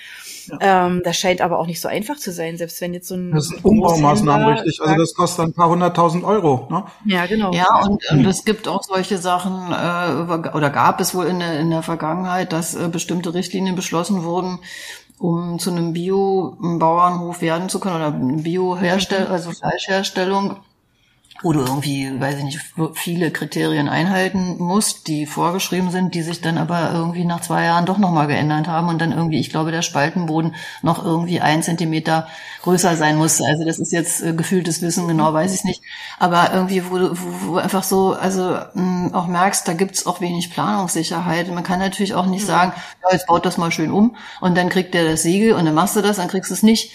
Ja. 0.46 0.87
Ähm, 0.87 1.03
das 1.05 1.18
scheint 1.18 1.40
aber 1.40 1.59
auch 1.59 1.66
nicht 1.66 1.81
so 1.81 1.88
einfach 1.88 2.16
zu 2.16 2.33
sein, 2.33 2.57
selbst 2.57 2.81
wenn 2.81 2.94
jetzt 2.94 3.09
so 3.09 3.14
ein. 3.14 3.33
Das 3.33 3.49
sind 3.49 3.64
Umbaumaßnahmen 3.64 4.55
richtig. 4.55 4.81
Also 4.81 4.96
das 4.96 5.14
kostet 5.14 5.46
ein 5.46 5.53
paar 5.53 5.68
hunderttausend 5.68 6.25
Euro, 6.25 6.66
ne? 6.70 6.85
Ja, 7.05 7.27
genau. 7.27 7.53
Ja, 7.53 7.85
und, 7.85 8.03
und 8.11 8.25
es 8.25 8.44
gibt 8.44 8.68
auch 8.68 8.83
solche 8.83 9.18
Sachen, 9.18 9.72
äh, 9.72 10.49
oder 10.57 10.70
gab 10.70 11.01
es 11.01 11.14
wohl 11.14 11.27
in 11.27 11.40
der, 11.40 11.61
in 11.61 11.70
der 11.70 11.83
Vergangenheit, 11.83 12.53
dass 12.53 12.75
äh, 12.75 12.88
bestimmte 12.88 13.35
Richtlinien 13.35 13.77
beschlossen 13.77 14.25
wurden, 14.25 14.61
um 15.18 15.59
zu 15.59 15.70
einem 15.70 15.92
Bio-Bauernhof 15.92 17.40
werden 17.42 17.68
zu 17.68 17.81
können 17.81 17.96
oder 17.96 18.11
Bio-Herstellung, 18.11 19.29
also 19.29 19.51
Fleischherstellung 19.51 20.57
wo 21.42 21.53
du 21.53 21.61
irgendwie, 21.61 22.18
weiß 22.18 22.38
ich 22.38 22.44
nicht, 22.44 22.61
viele 22.94 23.31
Kriterien 23.31 23.88
einhalten 23.88 24.57
musst, 24.59 25.07
die 25.07 25.27
vorgeschrieben 25.27 25.90
sind, 25.90 26.14
die 26.14 26.22
sich 26.22 26.40
dann 26.40 26.59
aber 26.59 26.92
irgendwie 26.92 27.25
nach 27.25 27.40
zwei 27.40 27.64
Jahren 27.64 27.87
doch 27.87 27.99
nochmal 27.99 28.27
geändert 28.27 28.68
haben 28.68 28.88
und 28.88 29.01
dann 29.01 29.12
irgendwie, 29.12 29.38
ich 29.38 29.51
glaube, 29.51 29.70
der 29.70 29.83
Spaltenboden 29.83 30.55
noch 30.83 31.05
irgendwie 31.05 31.40
ein 31.40 31.62
Zentimeter 31.62 32.27
größer 32.62 32.96
sein 32.96 33.16
muss. 33.16 33.40
Also 33.40 33.64
das 33.64 33.79
ist 33.79 33.92
jetzt 33.92 34.22
äh, 34.22 34.33
gefühltes 34.33 34.83
Wissen, 34.83 35.07
genau 35.09 35.33
weiß 35.33 35.55
ich 35.55 35.64
nicht. 35.64 35.83
Aber 36.18 36.53
irgendwie, 36.53 36.90
wo 36.90 36.99
du 36.99 37.11
wo, 37.12 37.53
wo 37.53 37.57
einfach 37.57 37.83
so, 37.83 38.14
also 38.14 38.42
mh, 38.42 38.70
hm, 38.75 39.14
auch 39.14 39.27
merkst, 39.27 39.68
da 39.68 39.75
gibt's 39.75 40.07
auch 40.07 40.20
wenig 40.20 40.51
Planungssicherheit. 40.51 41.53
Man 41.53 41.64
kann 41.64 41.79
natürlich 41.79 42.14
auch 42.14 42.27
nicht 42.27 42.46
sagen, 42.46 42.72
ja, 43.03 43.12
jetzt 43.12 43.27
baut 43.27 43.46
das 43.46 43.59
mal 43.59 43.70
schön 43.70 43.90
um 43.90 44.16
und 44.40 44.57
dann 44.57 44.68
kriegt 44.68 44.94
der 44.94 45.05
das 45.05 45.22
Siegel 45.22 45.53
und 45.53 45.64
dann 45.64 45.75
machst 45.75 45.96
du 45.96 46.01
das, 46.01 46.16
dann 46.16 46.29
kriegst 46.29 46.51
du 46.51 46.55
es 46.55 46.62
nicht 46.62 46.92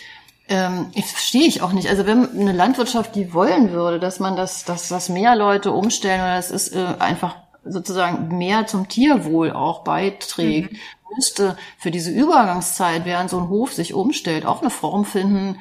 ähm, 0.52 0.88
ich 0.94 1.06
verstehe 1.06 1.48
ich 1.48 1.62
auch 1.62 1.72
nicht. 1.72 1.88
Also 1.88 2.06
wenn 2.06 2.30
eine 2.30 2.52
Landwirtschaft 2.52 3.16
die 3.16 3.34
wollen 3.34 3.72
würde, 3.72 4.00
dass 4.00 4.20
man 4.20 4.36
das, 4.36 4.66
dass 4.66 4.90
das 4.90 5.08
mehr 5.08 5.36
Leute 5.36 5.72
umstellen 5.72 6.20
oder 6.20 6.38
es 6.38 6.52
ist 6.52 6.76
äh, 6.76 6.96
einfach 7.00 7.38
sozusagen 7.64 8.38
mehr 8.38 8.68
zum 8.68 8.90
Tierwohl 8.90 9.52
auch 9.52 9.84
beiträgt, 9.84 10.74
mhm. 10.74 10.78
müsste 11.16 11.58
für 11.78 11.90
diese 11.90 12.12
Übergangszeit, 12.12 13.06
während 13.06 13.30
so 13.30 13.40
ein 13.40 13.50
Hof 13.50 13.72
sich 13.72 13.94
umstellt, 13.94 14.46
auch 14.46 14.62
eine 14.62 14.70
Form 14.70 15.06
finden, 15.06 15.58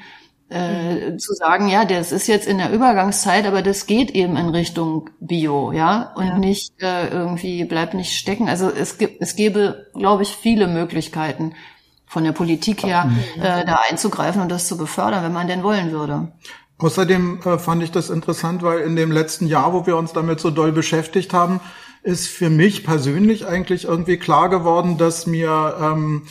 äh, 0.50 1.10
mhm. 1.10 1.18
zu 1.20 1.34
sagen, 1.34 1.68
ja, 1.68 1.84
das 1.84 2.10
ist 2.10 2.26
jetzt 2.26 2.48
in 2.48 2.58
der 2.58 2.72
Übergangszeit, 2.72 3.46
aber 3.46 3.62
das 3.62 3.86
geht 3.86 4.10
eben 4.10 4.36
in 4.36 4.48
Richtung 4.48 5.10
Bio, 5.20 5.70
ja, 5.70 6.12
und 6.16 6.26
ja. 6.26 6.38
nicht 6.38 6.72
äh, 6.82 7.06
irgendwie 7.08 7.64
bleibt 7.64 7.94
nicht 7.94 8.18
stecken. 8.18 8.48
Also 8.48 8.68
es 8.70 8.98
gibt, 8.98 9.22
es 9.22 9.36
gäbe, 9.36 9.86
glaube 9.94 10.24
ich, 10.24 10.30
viele 10.30 10.66
Möglichkeiten, 10.66 11.54
von 12.10 12.24
der 12.24 12.32
Politik 12.32 12.82
her 12.82 13.08
äh, 13.36 13.64
da 13.64 13.80
einzugreifen 13.88 14.42
und 14.42 14.50
das 14.50 14.66
zu 14.66 14.76
befördern, 14.76 15.22
wenn 15.22 15.32
man 15.32 15.46
denn 15.46 15.62
wollen 15.62 15.92
würde. 15.92 16.32
Außerdem 16.78 17.40
äh, 17.44 17.56
fand 17.56 17.84
ich 17.84 17.92
das 17.92 18.10
interessant, 18.10 18.62
weil 18.62 18.80
in 18.80 18.96
dem 18.96 19.12
letzten 19.12 19.46
Jahr, 19.46 19.72
wo 19.72 19.86
wir 19.86 19.96
uns 19.96 20.12
damit 20.12 20.40
so 20.40 20.50
doll 20.50 20.72
beschäftigt 20.72 21.32
haben, 21.32 21.60
ist 22.02 22.26
für 22.26 22.50
mich 22.50 22.84
persönlich 22.84 23.46
eigentlich 23.46 23.84
irgendwie 23.84 24.16
klar 24.16 24.48
geworden, 24.48 24.98
dass 24.98 25.26
mir 25.26 25.76
ähm, 25.80 26.22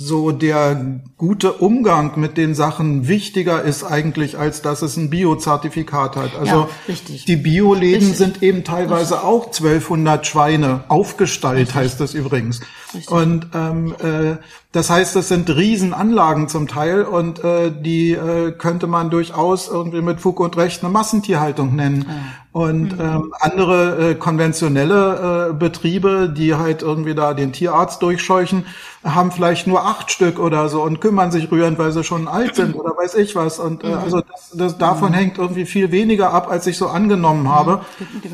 so 0.00 0.30
der 0.30 1.00
gute 1.16 1.54
Umgang 1.54 2.20
mit 2.20 2.36
den 2.36 2.54
Sachen 2.54 3.08
wichtiger 3.08 3.62
ist 3.62 3.82
eigentlich, 3.82 4.38
als 4.38 4.62
dass 4.62 4.80
es 4.80 4.96
ein 4.96 5.10
Bio-Zertifikat 5.10 6.14
hat. 6.14 6.36
Also 6.36 6.68
ja, 6.86 6.94
die 7.26 7.36
Bioläden 7.36 8.14
sind 8.14 8.40
eben 8.40 8.62
teilweise 8.62 9.14
richtig. 9.14 9.28
auch 9.28 9.46
1200 9.46 10.24
Schweine 10.24 10.84
aufgestallt, 10.86 11.58
richtig. 11.58 11.74
heißt 11.74 12.00
das 12.00 12.14
übrigens. 12.14 12.60
Richtig. 12.94 13.10
Und 13.10 13.48
ähm, 13.54 13.94
äh, 13.98 14.36
das 14.72 14.90
heißt, 14.90 15.16
das 15.16 15.28
sind 15.28 15.48
Riesenanlagen 15.48 16.46
zum 16.46 16.68
Teil 16.68 17.04
und 17.04 17.42
äh, 17.42 17.72
die 17.72 18.12
äh, 18.12 18.52
könnte 18.52 18.86
man 18.86 19.08
durchaus 19.08 19.66
irgendwie 19.66 20.02
mit 20.02 20.20
Fug 20.20 20.40
und 20.40 20.58
Recht 20.58 20.84
eine 20.84 20.92
Massentierhaltung 20.92 21.74
nennen. 21.74 22.04
Ja. 22.06 22.14
Und 22.52 22.98
mhm. 22.98 23.00
ähm, 23.00 23.34
andere 23.40 24.10
äh, 24.10 24.14
konventionelle 24.14 25.50
äh, 25.50 25.52
Betriebe, 25.54 26.28
die 26.36 26.54
halt 26.54 26.82
irgendwie 26.82 27.14
da 27.14 27.32
den 27.32 27.52
Tierarzt 27.54 28.02
durchscheuchen, 28.02 28.66
haben 29.02 29.32
vielleicht 29.32 29.66
nur 29.66 29.86
acht 29.86 30.10
Stück 30.10 30.38
oder 30.38 30.68
so 30.68 30.82
und 30.82 31.00
kümmern 31.00 31.30
sich 31.30 31.50
rührend, 31.50 31.78
weil 31.78 31.92
sie 31.92 32.04
schon 32.04 32.28
alt 32.28 32.54
sind 32.54 32.74
oder 32.74 32.90
weiß 32.90 33.14
ich 33.14 33.34
was. 33.36 33.58
Und 33.58 33.84
äh, 33.84 33.88
mhm. 33.88 33.94
also 33.94 34.20
das, 34.20 34.50
das 34.52 34.76
davon 34.76 35.12
mhm. 35.12 35.14
hängt 35.14 35.38
irgendwie 35.38 35.64
viel 35.64 35.92
weniger 35.92 36.34
ab, 36.34 36.50
als 36.50 36.66
ich 36.66 36.76
so 36.76 36.88
angenommen 36.88 37.48
habe, 37.48 37.86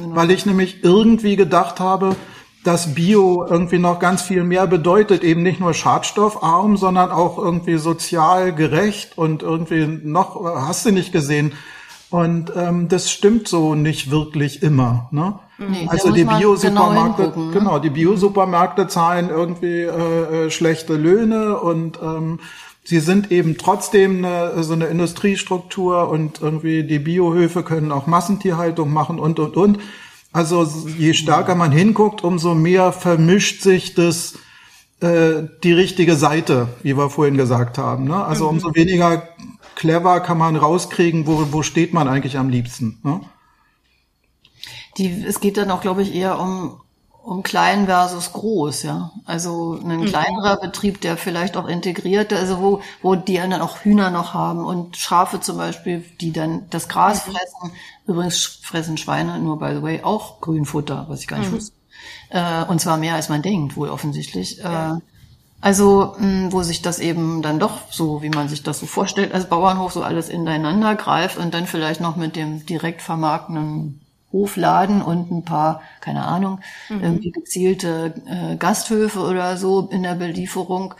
weil 0.08 0.32
ich 0.32 0.46
nämlich 0.46 0.82
irgendwie 0.82 1.36
gedacht 1.36 1.78
habe, 1.78 2.16
dass 2.64 2.94
Bio 2.94 3.46
irgendwie 3.48 3.78
noch 3.78 3.98
ganz 3.98 4.22
viel 4.22 4.42
mehr 4.42 4.66
bedeutet, 4.66 5.22
eben 5.22 5.42
nicht 5.42 5.60
nur 5.60 5.74
schadstoffarm, 5.74 6.76
sondern 6.76 7.10
auch 7.10 7.38
irgendwie 7.38 7.76
sozial 7.76 8.54
gerecht 8.54 9.16
und 9.16 9.42
irgendwie 9.42 9.86
noch, 9.86 10.42
hast 10.44 10.86
du 10.86 10.90
nicht 10.90 11.12
gesehen. 11.12 11.52
Und 12.10 12.52
ähm, 12.56 12.88
das 12.88 13.10
stimmt 13.10 13.48
so 13.48 13.74
nicht 13.74 14.10
wirklich 14.10 14.62
immer. 14.62 15.08
Ne? 15.10 15.38
Nee, 15.58 15.86
also 15.88 16.10
die 16.10 16.24
Bio-Supermärkte, 16.24 17.32
genau, 17.32 17.46
ne? 17.46 17.52
genau, 17.52 17.78
die 17.78 17.90
Bio-Supermärkte 17.90 18.88
zahlen 18.88 19.30
irgendwie 19.30 19.82
äh, 19.82 20.46
äh, 20.46 20.50
schlechte 20.50 20.94
Löhne 20.94 21.58
und 21.58 21.98
ähm, 22.02 22.38
sie 22.84 23.00
sind 23.00 23.30
eben 23.30 23.58
trotzdem 23.58 24.24
eine, 24.24 24.62
so 24.62 24.74
eine 24.74 24.86
Industriestruktur 24.86 26.08
und 26.08 26.40
irgendwie 26.40 26.84
die 26.84 26.98
Biohöfe 26.98 27.62
können 27.62 27.92
auch 27.92 28.06
Massentierhaltung 28.06 28.92
machen 28.92 29.18
und 29.18 29.38
und 29.38 29.56
und. 29.56 29.78
Also 30.34 30.66
je 30.98 31.14
stärker 31.14 31.54
man 31.54 31.70
hinguckt, 31.70 32.24
umso 32.24 32.56
mehr 32.56 32.90
vermischt 32.90 33.62
sich 33.62 33.94
das 33.94 34.34
äh, 35.00 35.44
die 35.62 35.72
richtige 35.72 36.16
Seite, 36.16 36.70
wie 36.82 36.96
wir 36.96 37.08
vorhin 37.08 37.36
gesagt 37.36 37.78
haben. 37.78 38.08
Ne? 38.08 38.16
Also 38.16 38.46
mhm. 38.46 38.50
umso 38.50 38.74
weniger 38.74 39.28
clever 39.76 40.18
kann 40.18 40.36
man 40.36 40.56
rauskriegen, 40.56 41.28
wo, 41.28 41.52
wo 41.52 41.62
steht 41.62 41.94
man 41.94 42.08
eigentlich 42.08 42.36
am 42.36 42.48
liebsten. 42.48 42.98
Ne? 43.04 43.20
Die, 44.98 45.24
es 45.24 45.38
geht 45.38 45.56
dann 45.56 45.70
auch, 45.70 45.80
glaube 45.80 46.02
ich, 46.02 46.12
eher 46.12 46.40
um, 46.40 46.80
um 47.24 47.42
klein 47.42 47.86
versus 47.86 48.32
groß, 48.32 48.82
ja. 48.82 49.10
Also 49.24 49.78
ein 49.82 50.00
mhm. 50.00 50.04
kleinerer 50.04 50.58
Betrieb, 50.58 51.00
der 51.00 51.16
vielleicht 51.16 51.56
auch 51.56 51.66
integriert, 51.66 52.32
also 52.32 52.60
wo, 52.60 52.80
wo 53.02 53.14
die 53.14 53.36
dann 53.36 53.62
auch 53.62 53.78
Hühner 53.78 54.10
noch 54.10 54.34
haben 54.34 54.64
und 54.64 54.96
Schafe 54.96 55.40
zum 55.40 55.56
Beispiel, 55.56 56.04
die 56.20 56.32
dann 56.32 56.66
das 56.68 56.88
Gras 56.88 57.26
mhm. 57.26 57.32
fressen. 57.32 57.72
Übrigens 58.06 58.44
fressen 58.62 58.98
Schweine 58.98 59.38
nur, 59.38 59.58
by 59.58 59.72
the 59.74 59.82
way, 59.82 60.02
auch 60.02 60.40
Grünfutter, 60.42 61.06
was 61.08 61.20
ich 61.20 61.26
gar 61.26 61.38
nicht 61.38 61.50
mhm. 61.50 61.56
wusste. 61.56 61.72
Äh, 62.28 62.64
und 62.64 62.80
zwar 62.80 62.98
mehr 62.98 63.14
als 63.14 63.30
man 63.30 63.40
denkt, 63.40 63.76
wohl 63.76 63.88
offensichtlich. 63.88 64.58
Ja. 64.58 64.96
Äh, 64.96 65.00
also, 65.62 66.14
mh, 66.18 66.52
wo 66.52 66.62
sich 66.62 66.82
das 66.82 66.98
eben 66.98 67.40
dann 67.40 67.58
doch 67.58 67.90
so, 67.90 68.20
wie 68.20 68.28
man 68.28 68.50
sich 68.50 68.62
das 68.62 68.80
so 68.80 68.86
vorstellt, 68.86 69.32
als 69.32 69.48
Bauernhof 69.48 69.94
so 69.94 70.02
alles 70.02 70.28
ineinander 70.28 70.94
greift 70.94 71.38
und 71.38 71.54
dann 71.54 71.66
vielleicht 71.66 72.02
noch 72.02 72.16
mit 72.16 72.36
dem 72.36 72.66
direkt 72.66 73.00
vermarktenden 73.00 74.03
Hofladen 74.34 75.00
und 75.00 75.30
ein 75.30 75.44
paar, 75.44 75.80
keine 76.00 76.24
Ahnung, 76.24 76.60
mhm. 76.90 77.02
irgendwie 77.02 77.30
gezielte 77.30 78.14
äh, 78.26 78.56
Gasthöfe 78.56 79.20
oder 79.20 79.56
so 79.56 79.88
in 79.90 80.02
der 80.02 80.16
Belieferung 80.16 80.94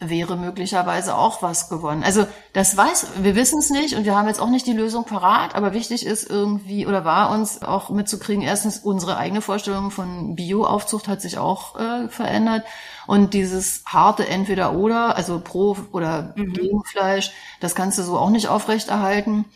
wäre 0.00 0.36
möglicherweise 0.36 1.16
auch 1.16 1.40
was 1.40 1.68
gewonnen. 1.68 2.02
Also 2.02 2.26
das 2.52 2.76
weiß, 2.76 3.22
wir 3.22 3.34
wissen 3.34 3.60
es 3.60 3.70
nicht 3.70 3.96
und 3.96 4.04
wir 4.04 4.14
haben 4.14 4.28
jetzt 4.28 4.40
auch 4.40 4.50
nicht 4.50 4.66
die 4.66 4.72
Lösung 4.72 5.04
parat, 5.04 5.54
aber 5.54 5.72
wichtig 5.72 6.04
ist 6.04 6.28
irgendwie 6.28 6.86
oder 6.86 7.04
war 7.04 7.30
uns 7.30 7.62
auch 7.62 7.90
mitzukriegen, 7.90 8.42
erstens 8.42 8.78
unsere 8.78 9.16
eigene 9.16 9.40
Vorstellung 9.40 9.90
von 9.90 10.34
Bioaufzucht 10.34 11.08
hat 11.08 11.22
sich 11.22 11.38
auch 11.38 11.78
äh, 11.78 12.08
verändert 12.08 12.64
und 13.06 13.34
dieses 13.34 13.82
harte 13.86 14.28
entweder 14.28 14.74
oder, 14.74 15.16
also 15.16 15.40
pro 15.40 15.76
oder 15.92 16.34
mhm. 16.36 16.52
gegen 16.52 16.84
Fleisch, 16.84 17.32
das 17.60 17.74
kannst 17.74 17.98
du 17.98 18.02
so 18.02 18.18
auch 18.18 18.30
nicht 18.30 18.48
aufrechterhalten. 18.48 19.46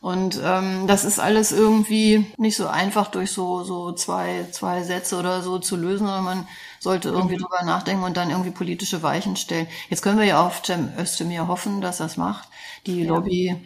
Und 0.00 0.40
ähm, 0.44 0.86
das 0.86 1.04
ist 1.04 1.18
alles 1.18 1.52
irgendwie 1.52 2.26
nicht 2.36 2.56
so 2.56 2.68
einfach 2.68 3.08
durch 3.08 3.32
so 3.32 3.64
so 3.64 3.92
zwei 3.92 4.46
zwei 4.52 4.82
Sätze 4.82 5.18
oder 5.18 5.42
so 5.42 5.58
zu 5.58 5.76
lösen, 5.76 6.06
sondern 6.06 6.24
man 6.24 6.48
sollte 6.80 7.08
irgendwie 7.08 7.36
mhm. 7.36 7.40
drüber 7.40 7.62
nachdenken 7.64 8.04
und 8.04 8.16
dann 8.16 8.30
irgendwie 8.30 8.50
politische 8.50 9.02
Weichen 9.02 9.36
stellen. 9.36 9.66
Jetzt 9.88 10.02
können 10.02 10.18
wir 10.18 10.26
ja 10.26 10.46
auf 10.46 10.62
Cem 10.64 10.90
Özdemir 10.98 11.48
hoffen, 11.48 11.80
dass 11.80 11.98
das 11.98 12.16
macht. 12.16 12.48
Die 12.86 13.02
ja. 13.02 13.08
Lobby 13.08 13.56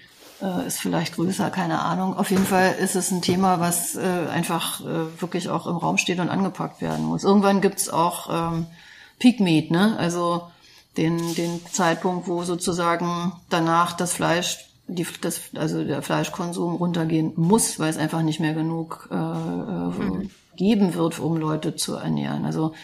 äh, 0.40 0.66
ist 0.66 0.80
vielleicht 0.80 1.16
größer, 1.16 1.50
keine 1.50 1.80
Ahnung. 1.80 2.16
Auf 2.16 2.30
jeden 2.30 2.46
Fall 2.46 2.74
ist 2.80 2.96
es 2.96 3.10
ein 3.10 3.22
Thema, 3.22 3.60
was 3.60 3.96
äh, 3.96 4.28
einfach 4.32 4.80
äh, 4.80 5.20
wirklich 5.20 5.48
auch 5.48 5.66
im 5.66 5.76
Raum 5.76 5.98
steht 5.98 6.20
und 6.20 6.28
angepackt 6.28 6.80
werden 6.80 7.04
muss. 7.04 7.24
Irgendwann 7.24 7.60
gibt's 7.60 7.88
auch 7.88 8.52
ähm, 8.52 8.66
Peak 9.18 9.40
Meat, 9.40 9.70
ne? 9.70 9.96
Also 9.98 10.50
den, 10.96 11.34
den 11.34 11.60
Zeitpunkt, 11.66 12.26
wo 12.26 12.42
sozusagen 12.42 13.32
danach 13.48 13.92
das 13.92 14.14
Fleisch 14.14 14.69
die, 14.94 15.06
das, 15.20 15.40
also 15.54 15.84
der 15.84 16.02
Fleischkonsum 16.02 16.76
runtergehen 16.76 17.32
muss, 17.36 17.78
weil 17.78 17.90
es 17.90 17.96
einfach 17.96 18.22
nicht 18.22 18.40
mehr 18.40 18.54
genug 18.54 19.08
äh, 19.10 19.14
mhm. 19.14 20.30
geben 20.56 20.94
wird, 20.94 21.18
um 21.18 21.36
Leute 21.36 21.76
zu 21.76 21.94
ernähren. 21.94 22.44
Also 22.44 22.74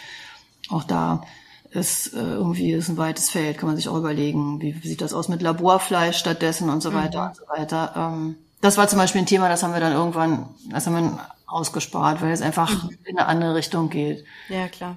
auch 0.69 0.85
da 0.85 1.23
ist 1.71 2.15
äh, 2.15 2.19
irgendwie 2.19 2.73
ist 2.73 2.89
ein 2.89 2.97
weites 2.97 3.31
Feld, 3.31 3.59
kann 3.59 3.69
man 3.69 3.77
sich 3.77 3.89
auch 3.89 3.97
überlegen, 3.97 4.61
wie, 4.61 4.83
wie 4.83 4.89
sieht 4.89 5.01
das 5.01 5.13
aus 5.13 5.29
mit 5.29 5.43
Laborfleisch 5.43 6.17
stattdessen 6.17 6.71
und 6.71 6.83
so 6.83 6.95
weiter 6.95 7.23
mhm. 7.23 7.29
und 7.29 7.37
so 7.37 7.43
weiter. 7.49 7.93
Ähm, 7.97 8.37
das 8.61 8.79
war 8.79 8.89
zum 8.89 8.99
Beispiel 8.99 9.23
ein 9.23 9.27
Thema, 9.27 9.49
das 9.49 9.63
haben 9.63 9.75
wir 9.75 9.81
dann 9.81 9.93
irgendwann, 9.93 10.49
das 10.71 10.87
haben 10.87 10.95
wir 10.95 11.27
ausgespart, 11.47 12.23
weil 12.23 12.33
es 12.33 12.43
einfach 12.43 12.85
mhm. 12.85 12.91
in 13.05 13.19
eine 13.19 13.29
andere 13.29 13.55
Richtung 13.55 13.91
geht. 13.91 14.25
Ja, 14.49 14.69
klar. 14.69 14.97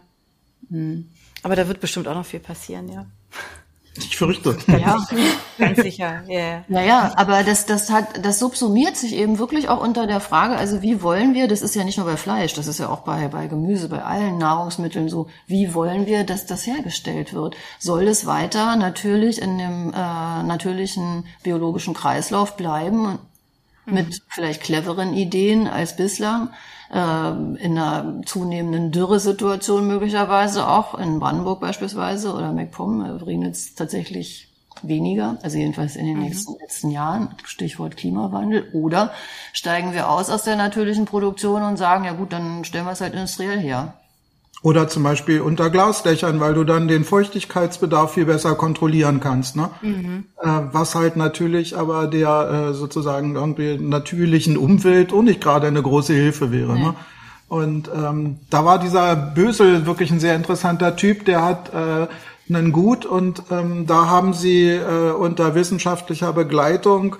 Mhm. 0.70 1.10
Aber 1.44 1.56
da 1.56 1.68
wird 1.68 1.80
bestimmt 1.80 2.08
auch 2.08 2.16
noch 2.16 2.26
viel 2.26 2.40
passieren, 2.40 2.90
ja. 2.90 3.06
Ich 3.98 4.18
fürchte. 4.18 4.58
Ja, 4.68 4.98
ganz 5.58 5.82
sicher. 5.82 6.24
Yeah. 6.28 6.64
Naja, 6.68 7.14
aber 7.16 7.44
das, 7.44 7.66
das 7.66 7.90
hat, 7.90 8.26
das 8.26 8.40
subsumiert 8.40 8.96
sich 8.96 9.14
eben 9.14 9.40
wirklich 9.40 9.68
auch 9.70 9.82
unter 9.82 10.08
der 10.08 10.20
Frage, 10.20 10.56
also 10.56 10.82
wie 10.82 11.02
wollen 11.02 11.34
wir, 11.34 11.48
das 11.48 11.62
ist 11.62 11.76
ja 11.76 11.84
nicht 11.84 11.98
nur 11.98 12.06
bei 12.06 12.18
Fleisch, 12.18 12.54
das 12.54 12.68
ist 12.68 12.80
ja 12.80 12.90
auch 12.90 13.02
bei, 13.02 13.28
bei 13.28 13.48
Gemüse, 13.48 13.90
bei 13.90 14.04
allen 14.04 14.38
Nahrungsmitteln 14.38 15.10
so, 15.10 15.28
wie 15.48 15.74
wollen 15.74 16.06
wir, 16.06 16.24
dass 16.24 16.46
das 16.46 16.66
hergestellt 16.66 17.34
wird? 17.34 17.56
Soll 17.80 18.08
es 18.08 18.26
weiter 18.26 18.76
natürlich 18.76 19.42
in 19.42 19.58
dem 19.58 19.94
äh, 19.94 20.44
natürlichen 20.44 21.26
biologischen 21.44 21.94
Kreislauf 21.94 22.56
bleiben, 22.56 23.20
mit 23.92 24.10
mhm. 24.10 24.24
vielleicht 24.28 24.62
cleveren 24.62 25.14
Ideen 25.14 25.68
als 25.68 25.96
bislang? 25.96 26.50
äh, 26.92 27.30
in 27.30 27.78
einer 27.78 28.22
zunehmenden 28.26 28.92
Dürresituation 28.92 29.88
möglicherweise 29.88 30.68
auch, 30.68 30.98
in 30.98 31.20
Brandenburg 31.20 31.60
beispielsweise 31.60 32.34
oder 32.34 32.52
MacPom, 32.52 33.02
äh, 33.02 33.10
regnet 33.24 33.58
tatsächlich 33.76 34.48
weniger, 34.82 35.38
also 35.44 35.58
jedenfalls 35.58 35.96
in 35.96 36.06
den 36.06 36.18
mhm. 36.18 36.24
nächsten 36.24 36.58
letzten 36.60 36.90
Jahren, 36.90 37.36
Stichwort 37.44 37.98
Klimawandel, 37.98 38.70
oder 38.74 39.12
steigen 39.54 39.94
wir 39.94 40.10
aus 40.10 40.30
aus 40.30 40.44
der 40.44 40.56
natürlichen 40.56 41.06
Produktion 41.06 41.64
und 41.64 41.78
sagen, 41.78 42.06
ja 42.06 42.14
gut, 42.14 42.32
dann 42.32 42.64
stellen 42.64 42.86
wir 42.86 42.94
es 42.94 43.02
halt 43.02 43.14
industriell 43.14 43.60
her. 43.60 43.94
Oder 44.62 44.90
zum 44.90 45.04
Beispiel 45.04 45.40
unter 45.40 45.70
Glasdächern, 45.70 46.42
weil 46.42 46.54
du 46.54 46.66
dann 46.66 46.90
den 46.90 47.06
Feuchtigkeitsbedarf 47.06 48.14
viel 48.14 48.26
besser 48.26 48.56
kontrollieren 48.56 49.22
kannst. 49.22 49.56
Ne? 49.56 49.70
Mhm. 49.82 50.26
Äh, 50.42 50.48
was 50.74 50.96
halt 50.96 51.16
natürlich 51.16 51.78
aber 51.78 52.08
der 52.08 52.70
äh, 52.70 52.74
sozusagen 52.74 53.36
irgendwie 53.36 53.78
natürlichen 53.78 54.58
Umwelt 54.58 55.14
auch 55.14 55.22
nicht 55.22 55.40
gerade 55.40 55.68
eine 55.68 55.82
große 55.82 56.14
Hilfe 56.14 56.52
wäre. 56.52 56.74
Nee. 56.74 56.84
Ne? 56.84 56.96
Und 57.48 57.90
ähm, 57.96 58.38
da 58.50 58.66
war 58.66 58.80
dieser 58.80 59.16
Bösel 59.16 59.86
wirklich 59.86 60.12
ein 60.12 60.20
sehr 60.20 60.36
interessanter 60.36 60.96
Typ, 60.96 61.26
der 61.26 61.44
hat 61.44 61.74
äh, 61.74 62.08
einen 62.54 62.72
Gut 62.72 63.06
und 63.06 63.44
ähm, 63.52 63.88
da 63.88 64.08
haben 64.08 64.34
sie 64.34 64.70
äh, 64.70 65.12
unter 65.12 65.56
wissenschaftlicher 65.56 66.34
Begleitung 66.34 67.16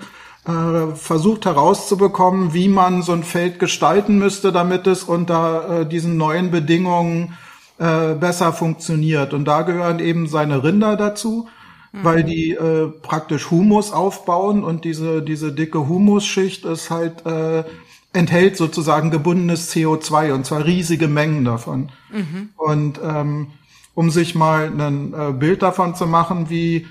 äh, 0.50 0.96
versucht 0.96 1.46
herauszubekommen, 1.46 2.52
wie 2.54 2.68
man 2.68 3.02
so 3.02 3.12
ein 3.12 3.24
Feld 3.24 3.58
gestalten 3.58 4.18
müsste, 4.18 4.52
damit 4.52 4.86
es 4.86 5.04
unter 5.04 5.80
äh, 5.80 5.86
diesen 5.86 6.16
neuen 6.16 6.50
Bedingungen 6.50 7.34
äh, 7.78 8.14
besser 8.14 8.52
funktioniert. 8.52 9.32
Und 9.32 9.46
da 9.46 9.62
gehören 9.62 10.00
eben 10.00 10.26
seine 10.26 10.62
Rinder 10.62 10.96
dazu, 10.96 11.48
mhm. 11.92 12.04
weil 12.04 12.24
die 12.24 12.52
äh, 12.52 12.88
praktisch 12.88 13.50
Humus 13.50 13.92
aufbauen 13.92 14.64
und 14.64 14.84
diese, 14.84 15.22
diese 15.22 15.52
dicke 15.52 15.88
Humusschicht 15.88 16.64
ist 16.64 16.90
halt 16.90 17.24
äh, 17.26 17.64
enthält 18.12 18.56
sozusagen 18.56 19.10
gebundenes 19.10 19.72
CO2 19.72 20.32
und 20.32 20.44
zwar 20.44 20.64
riesige 20.64 21.08
Mengen 21.08 21.44
davon. 21.44 21.90
Mhm. 22.12 22.50
Und 22.56 23.00
ähm, 23.02 23.48
um 23.94 24.10
sich 24.10 24.34
mal 24.34 24.66
ein 24.66 25.14
äh, 25.14 25.32
Bild 25.32 25.62
davon 25.62 25.94
zu 25.94 26.06
machen, 26.06 26.50
wie 26.50 26.86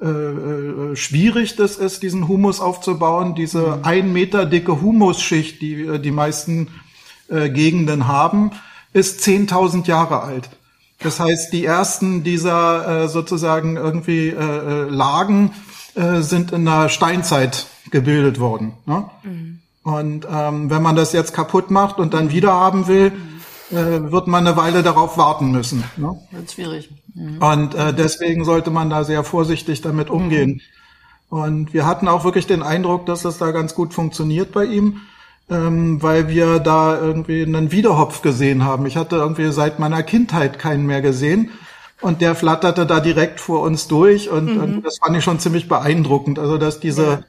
äh, 0.00 0.06
äh, 0.06 0.96
schwierig 0.96 1.56
das 1.56 1.76
ist, 1.76 2.02
diesen 2.02 2.28
Humus 2.28 2.60
aufzubauen. 2.60 3.34
Diese 3.34 3.76
mhm. 3.76 3.84
ein 3.84 4.12
Meter 4.12 4.46
dicke 4.46 4.80
Humusschicht, 4.80 5.60
die 5.60 5.82
äh, 5.82 5.98
die 5.98 6.10
meisten 6.10 6.68
äh, 7.28 7.50
Gegenden 7.50 8.08
haben, 8.08 8.52
ist 8.92 9.20
10.000 9.20 9.86
Jahre 9.86 10.22
alt. 10.22 10.50
Das 11.00 11.20
heißt, 11.20 11.52
die 11.52 11.64
ersten 11.64 12.24
dieser 12.24 13.04
äh, 13.04 13.08
sozusagen 13.08 13.76
irgendwie 13.76 14.28
äh, 14.28 14.88
Lagen 14.88 15.52
äh, 15.94 16.20
sind 16.20 16.52
in 16.52 16.64
der 16.64 16.88
Steinzeit 16.88 17.66
gebildet 17.90 18.40
worden. 18.40 18.72
Ne? 18.86 19.04
Mhm. 19.22 19.58
Und 19.82 20.26
ähm, 20.30 20.70
wenn 20.70 20.82
man 20.82 20.96
das 20.96 21.12
jetzt 21.12 21.32
kaputt 21.32 21.70
macht 21.70 21.98
und 21.98 22.12
dann 22.12 22.30
wieder 22.30 22.52
haben 22.52 22.86
will, 22.86 23.10
mhm 23.10 23.30
äh, 23.70 24.10
wird 24.10 24.26
man 24.26 24.46
eine 24.46 24.56
Weile 24.56 24.82
darauf 24.82 25.16
warten 25.16 25.50
müssen. 25.50 25.84
Ne? 25.96 26.20
Wird 26.30 26.50
schwierig. 26.50 26.90
Mhm. 27.14 27.38
Und 27.42 27.74
äh, 27.74 27.94
deswegen 27.94 28.44
sollte 28.44 28.70
man 28.70 28.90
da 28.90 29.04
sehr 29.04 29.24
vorsichtig 29.24 29.80
damit 29.80 30.10
umgehen. 30.10 30.60
Und 31.28 31.72
wir 31.72 31.86
hatten 31.86 32.08
auch 32.08 32.24
wirklich 32.24 32.46
den 32.46 32.62
Eindruck, 32.62 33.06
dass 33.06 33.22
das 33.22 33.38
da 33.38 33.52
ganz 33.52 33.74
gut 33.74 33.94
funktioniert 33.94 34.52
bei 34.52 34.64
ihm, 34.64 35.02
ähm, 35.48 36.02
weil 36.02 36.28
wir 36.28 36.58
da 36.58 37.00
irgendwie 37.00 37.42
einen 37.42 37.72
Wiederhopf 37.72 38.22
gesehen 38.22 38.64
haben. 38.64 38.86
Ich 38.86 38.96
hatte 38.96 39.16
irgendwie 39.16 39.52
seit 39.52 39.78
meiner 39.78 40.02
Kindheit 40.02 40.58
keinen 40.58 40.86
mehr 40.86 41.02
gesehen. 41.02 41.50
Und 42.00 42.22
der 42.22 42.34
flatterte 42.34 42.86
da 42.86 42.98
direkt 42.98 43.40
vor 43.40 43.60
uns 43.60 43.86
durch 43.86 44.30
und, 44.30 44.54
mhm. 44.54 44.62
und 44.62 44.82
das 44.86 44.98
fand 44.98 45.16
ich 45.18 45.22
schon 45.22 45.38
ziemlich 45.38 45.68
beeindruckend. 45.68 46.38
Also 46.38 46.56
dass 46.56 46.80
diese 46.80 47.02
ja 47.04 47.22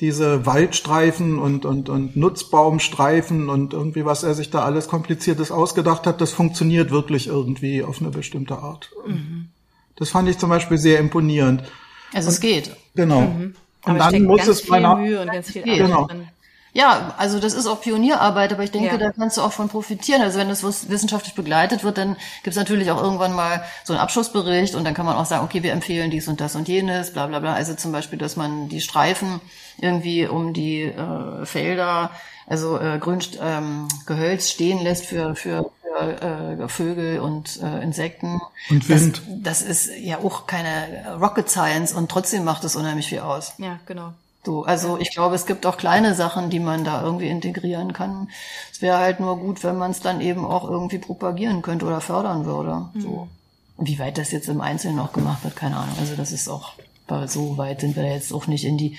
diese 0.00 0.44
Waldstreifen 0.44 1.38
und, 1.38 1.64
und, 1.64 1.88
und 1.88 2.16
Nutzbaumstreifen 2.16 3.48
und 3.48 3.72
irgendwie, 3.72 4.04
was 4.04 4.22
er 4.22 4.34
sich 4.34 4.50
da 4.50 4.62
alles 4.62 4.88
Kompliziertes 4.88 5.50
ausgedacht 5.50 6.06
hat, 6.06 6.20
das 6.20 6.32
funktioniert 6.32 6.90
wirklich 6.90 7.28
irgendwie 7.28 7.82
auf 7.82 8.00
eine 8.00 8.10
bestimmte 8.10 8.58
Art. 8.58 8.90
Mhm. 9.06 9.48
Das 9.96 10.10
fand 10.10 10.28
ich 10.28 10.36
zum 10.36 10.50
Beispiel 10.50 10.76
sehr 10.76 10.98
imponierend. 10.98 11.64
Also 12.12 12.28
und, 12.28 12.34
es 12.34 12.40
geht. 12.40 12.76
Genau. 12.94 13.22
Mhm. 13.22 13.54
Und 13.86 13.98
dann 13.98 14.22
muss 14.24 14.46
es 14.46 14.68
meiner, 14.68 14.96
Mühe 14.96 15.20
und 15.20 15.30
ganz 15.30 15.50
viel 15.50 15.62
genau. 15.62 16.06
Drin. 16.06 16.28
Ja, 16.76 17.14
also 17.16 17.40
das 17.40 17.54
ist 17.54 17.66
auch 17.66 17.80
Pionierarbeit, 17.80 18.52
aber 18.52 18.62
ich 18.62 18.70
denke, 18.70 18.88
ja. 18.88 18.98
da 18.98 19.10
kannst 19.10 19.38
du 19.38 19.40
auch 19.40 19.52
von 19.52 19.70
profitieren. 19.70 20.20
Also 20.20 20.38
wenn 20.38 20.50
das 20.50 20.62
wissenschaftlich 20.62 21.34
begleitet 21.34 21.84
wird, 21.84 21.96
dann 21.96 22.16
gibt 22.42 22.54
es 22.54 22.56
natürlich 22.56 22.90
auch 22.90 23.02
irgendwann 23.02 23.32
mal 23.32 23.64
so 23.82 23.94
einen 23.94 24.02
Abschlussbericht 24.02 24.74
und 24.74 24.84
dann 24.84 24.92
kann 24.92 25.06
man 25.06 25.16
auch 25.16 25.24
sagen, 25.24 25.42
okay, 25.42 25.62
wir 25.62 25.72
empfehlen 25.72 26.10
dies 26.10 26.28
und 26.28 26.38
das 26.38 26.54
und 26.54 26.68
jenes, 26.68 27.14
bla 27.14 27.28
bla 27.28 27.38
bla. 27.38 27.54
Also 27.54 27.72
zum 27.72 27.92
Beispiel, 27.92 28.18
dass 28.18 28.36
man 28.36 28.68
die 28.68 28.82
Streifen 28.82 29.40
irgendwie 29.78 30.26
um 30.26 30.52
die 30.52 30.82
äh, 30.82 31.46
Felder, 31.46 32.10
also 32.46 32.78
äh, 32.78 32.98
Grün, 32.98 33.20
ähm, 33.40 33.88
Gehölz 34.04 34.50
stehen 34.50 34.82
lässt 34.82 35.06
für, 35.06 35.34
für, 35.34 35.70
für 35.80 36.60
äh, 36.60 36.68
Vögel 36.68 37.20
und 37.20 37.58
äh, 37.62 37.82
Insekten. 37.82 38.38
Und 38.68 38.86
Wind. 38.90 39.22
Das, 39.26 39.60
das 39.60 39.62
ist 39.62 39.96
ja 39.98 40.18
auch 40.18 40.46
keine 40.46 41.16
Rocket 41.18 41.48
Science 41.48 41.94
und 41.94 42.10
trotzdem 42.10 42.44
macht 42.44 42.64
es 42.64 42.76
unheimlich 42.76 43.06
viel 43.06 43.20
aus. 43.20 43.54
Ja, 43.56 43.78
genau. 43.86 44.12
So, 44.46 44.62
also 44.62 44.96
ich 44.96 45.10
glaube, 45.10 45.34
es 45.34 45.44
gibt 45.44 45.66
auch 45.66 45.76
kleine 45.76 46.14
Sachen, 46.14 46.50
die 46.50 46.60
man 46.60 46.84
da 46.84 47.02
irgendwie 47.02 47.28
integrieren 47.28 47.92
kann. 47.92 48.28
Es 48.70 48.80
wäre 48.80 48.98
halt 48.98 49.18
nur 49.18 49.36
gut, 49.40 49.64
wenn 49.64 49.76
man 49.76 49.90
es 49.90 49.98
dann 50.00 50.20
eben 50.20 50.44
auch 50.44 50.70
irgendwie 50.70 50.98
propagieren 50.98 51.62
könnte 51.62 51.84
oder 51.84 52.00
fördern 52.00 52.46
würde. 52.46 52.86
Mhm. 52.94 53.00
So. 53.00 53.28
Und 53.76 53.88
wie 53.88 53.98
weit 53.98 54.18
das 54.18 54.30
jetzt 54.30 54.48
im 54.48 54.60
Einzelnen 54.60 54.98
noch 54.98 55.12
gemacht 55.12 55.42
wird, 55.42 55.56
keine 55.56 55.76
Ahnung. 55.76 55.96
Also 55.98 56.14
das 56.14 56.30
ist 56.30 56.48
auch, 56.48 56.74
so 57.26 57.58
weit 57.58 57.80
sind 57.80 57.96
wir 57.96 58.04
jetzt 58.04 58.32
auch 58.32 58.46
nicht 58.46 58.64
in 58.64 58.78
die 58.78 58.96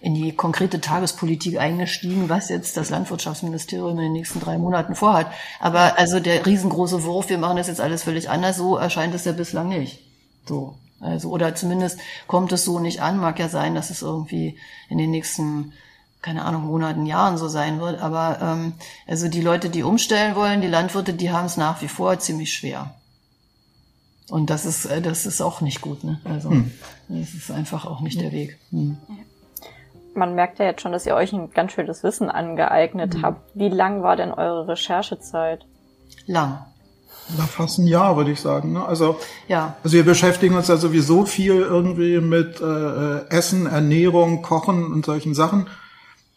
in 0.00 0.14
die 0.14 0.32
konkrete 0.32 0.80
Tagespolitik 0.80 1.58
eingestiegen, 1.58 2.28
was 2.28 2.48
jetzt 2.48 2.76
das 2.76 2.90
Landwirtschaftsministerium 2.90 3.92
in 3.92 4.04
den 4.04 4.12
nächsten 4.12 4.40
drei 4.40 4.56
Monaten 4.58 4.94
vorhat. 4.94 5.26
Aber 5.58 5.98
also 5.98 6.20
der 6.20 6.44
riesengroße 6.44 7.04
Wurf, 7.04 7.28
wir 7.28 7.38
machen 7.38 7.56
das 7.56 7.68
jetzt 7.68 7.80
alles 7.80 8.02
völlig 8.02 8.30
anders, 8.30 8.56
so 8.56 8.76
erscheint 8.76 9.14
es 9.14 9.24
ja 9.24 9.32
bislang 9.32 9.68
nicht. 9.68 10.00
So. 10.46 10.74
Also, 11.00 11.30
oder 11.30 11.54
zumindest 11.54 12.00
kommt 12.26 12.52
es 12.52 12.64
so 12.64 12.78
nicht 12.78 13.02
an. 13.02 13.18
Mag 13.18 13.38
ja 13.38 13.48
sein, 13.48 13.74
dass 13.74 13.90
es 13.90 14.02
irgendwie 14.02 14.58
in 14.88 14.98
den 14.98 15.10
nächsten 15.10 15.72
keine 16.22 16.44
Ahnung, 16.44 16.64
Monaten, 16.64 17.06
Jahren 17.06 17.38
so 17.38 17.46
sein 17.46 17.78
wird. 17.80 18.00
Aber 18.00 18.38
ähm, 18.42 18.72
also 19.06 19.28
die 19.28 19.40
Leute, 19.40 19.70
die 19.70 19.84
umstellen 19.84 20.34
wollen, 20.34 20.60
die 20.60 20.66
Landwirte, 20.66 21.12
die 21.12 21.30
haben 21.30 21.46
es 21.46 21.56
nach 21.56 21.82
wie 21.82 21.88
vor 21.88 22.18
ziemlich 22.18 22.52
schwer. 22.52 22.96
Und 24.28 24.50
das 24.50 24.66
ist, 24.66 24.86
äh, 24.86 25.00
das 25.00 25.24
ist 25.24 25.40
auch 25.40 25.60
nicht 25.60 25.80
gut, 25.80 26.02
ne? 26.02 26.20
Also 26.24 26.50
hm. 26.50 26.72
das 27.08 27.32
ist 27.32 27.52
einfach 27.52 27.86
auch 27.86 28.00
nicht 28.00 28.20
der 28.20 28.32
Weg. 28.32 28.58
Hm. 28.70 28.96
Man 30.14 30.34
merkt 30.34 30.58
ja 30.58 30.64
jetzt 30.64 30.80
schon, 30.80 30.90
dass 30.90 31.06
ihr 31.06 31.14
euch 31.14 31.32
ein 31.32 31.52
ganz 31.52 31.72
schönes 31.72 32.02
Wissen 32.02 32.28
angeeignet 32.28 33.14
mhm. 33.14 33.22
habt. 33.22 33.50
Wie 33.54 33.68
lang 33.68 34.02
war 34.02 34.16
denn 34.16 34.32
eure 34.32 34.66
Recherchezeit? 34.66 35.64
Lang. 36.26 36.64
Na, 37.36 37.44
fast 37.46 37.78
ein 37.78 37.86
Jahr, 37.86 38.16
würde 38.16 38.30
ich 38.30 38.40
sagen. 38.40 38.72
Ne? 38.72 38.84
Also, 38.84 39.18
ja. 39.48 39.76
also 39.82 39.96
wir 39.96 40.04
beschäftigen 40.04 40.54
uns 40.54 40.68
ja 40.68 40.76
sowieso 40.76 41.26
viel 41.26 41.54
irgendwie 41.54 42.20
mit 42.20 42.60
äh, 42.60 43.28
Essen, 43.28 43.66
Ernährung, 43.66 44.42
Kochen 44.42 44.92
und 44.92 45.04
solchen 45.04 45.34
Sachen. 45.34 45.66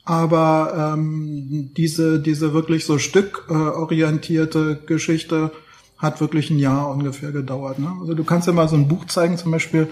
Aber 0.06 0.94
ähm, 0.96 1.72
diese, 1.78 2.20
diese 2.20 2.54
wirklich 2.54 2.86
so 2.86 2.98
stückorientierte 2.98 4.80
äh, 4.82 4.86
Geschichte 4.88 5.52
hat 6.00 6.22
wirklich 6.22 6.50
ein 6.50 6.58
Jahr 6.58 6.90
ungefähr 6.90 7.32
gedauert. 7.32 7.78
Ne? 7.78 7.96
Also 8.00 8.16
du 8.16 8.24
kannst 8.24 8.48
ja 8.48 8.54
mal 8.54 8.68
so 8.68 8.76
ein 8.76 8.88
Buch 8.88 9.06
zeigen, 9.06 9.38
zum 9.38 9.52
Beispiel 9.52 9.92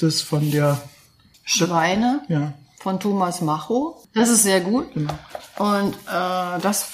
das 0.00 0.20
von 0.20 0.50
der 0.50 0.78
Schweine 1.44 2.20
ja. 2.28 2.52
von 2.78 3.00
Thomas 3.00 3.40
Macho. 3.40 4.02
Das 4.12 4.28
ist 4.28 4.42
sehr 4.42 4.60
gut. 4.60 4.92
Genau. 4.92 5.14
Und 5.58 5.94
äh, 5.94 6.60
das 6.60 6.90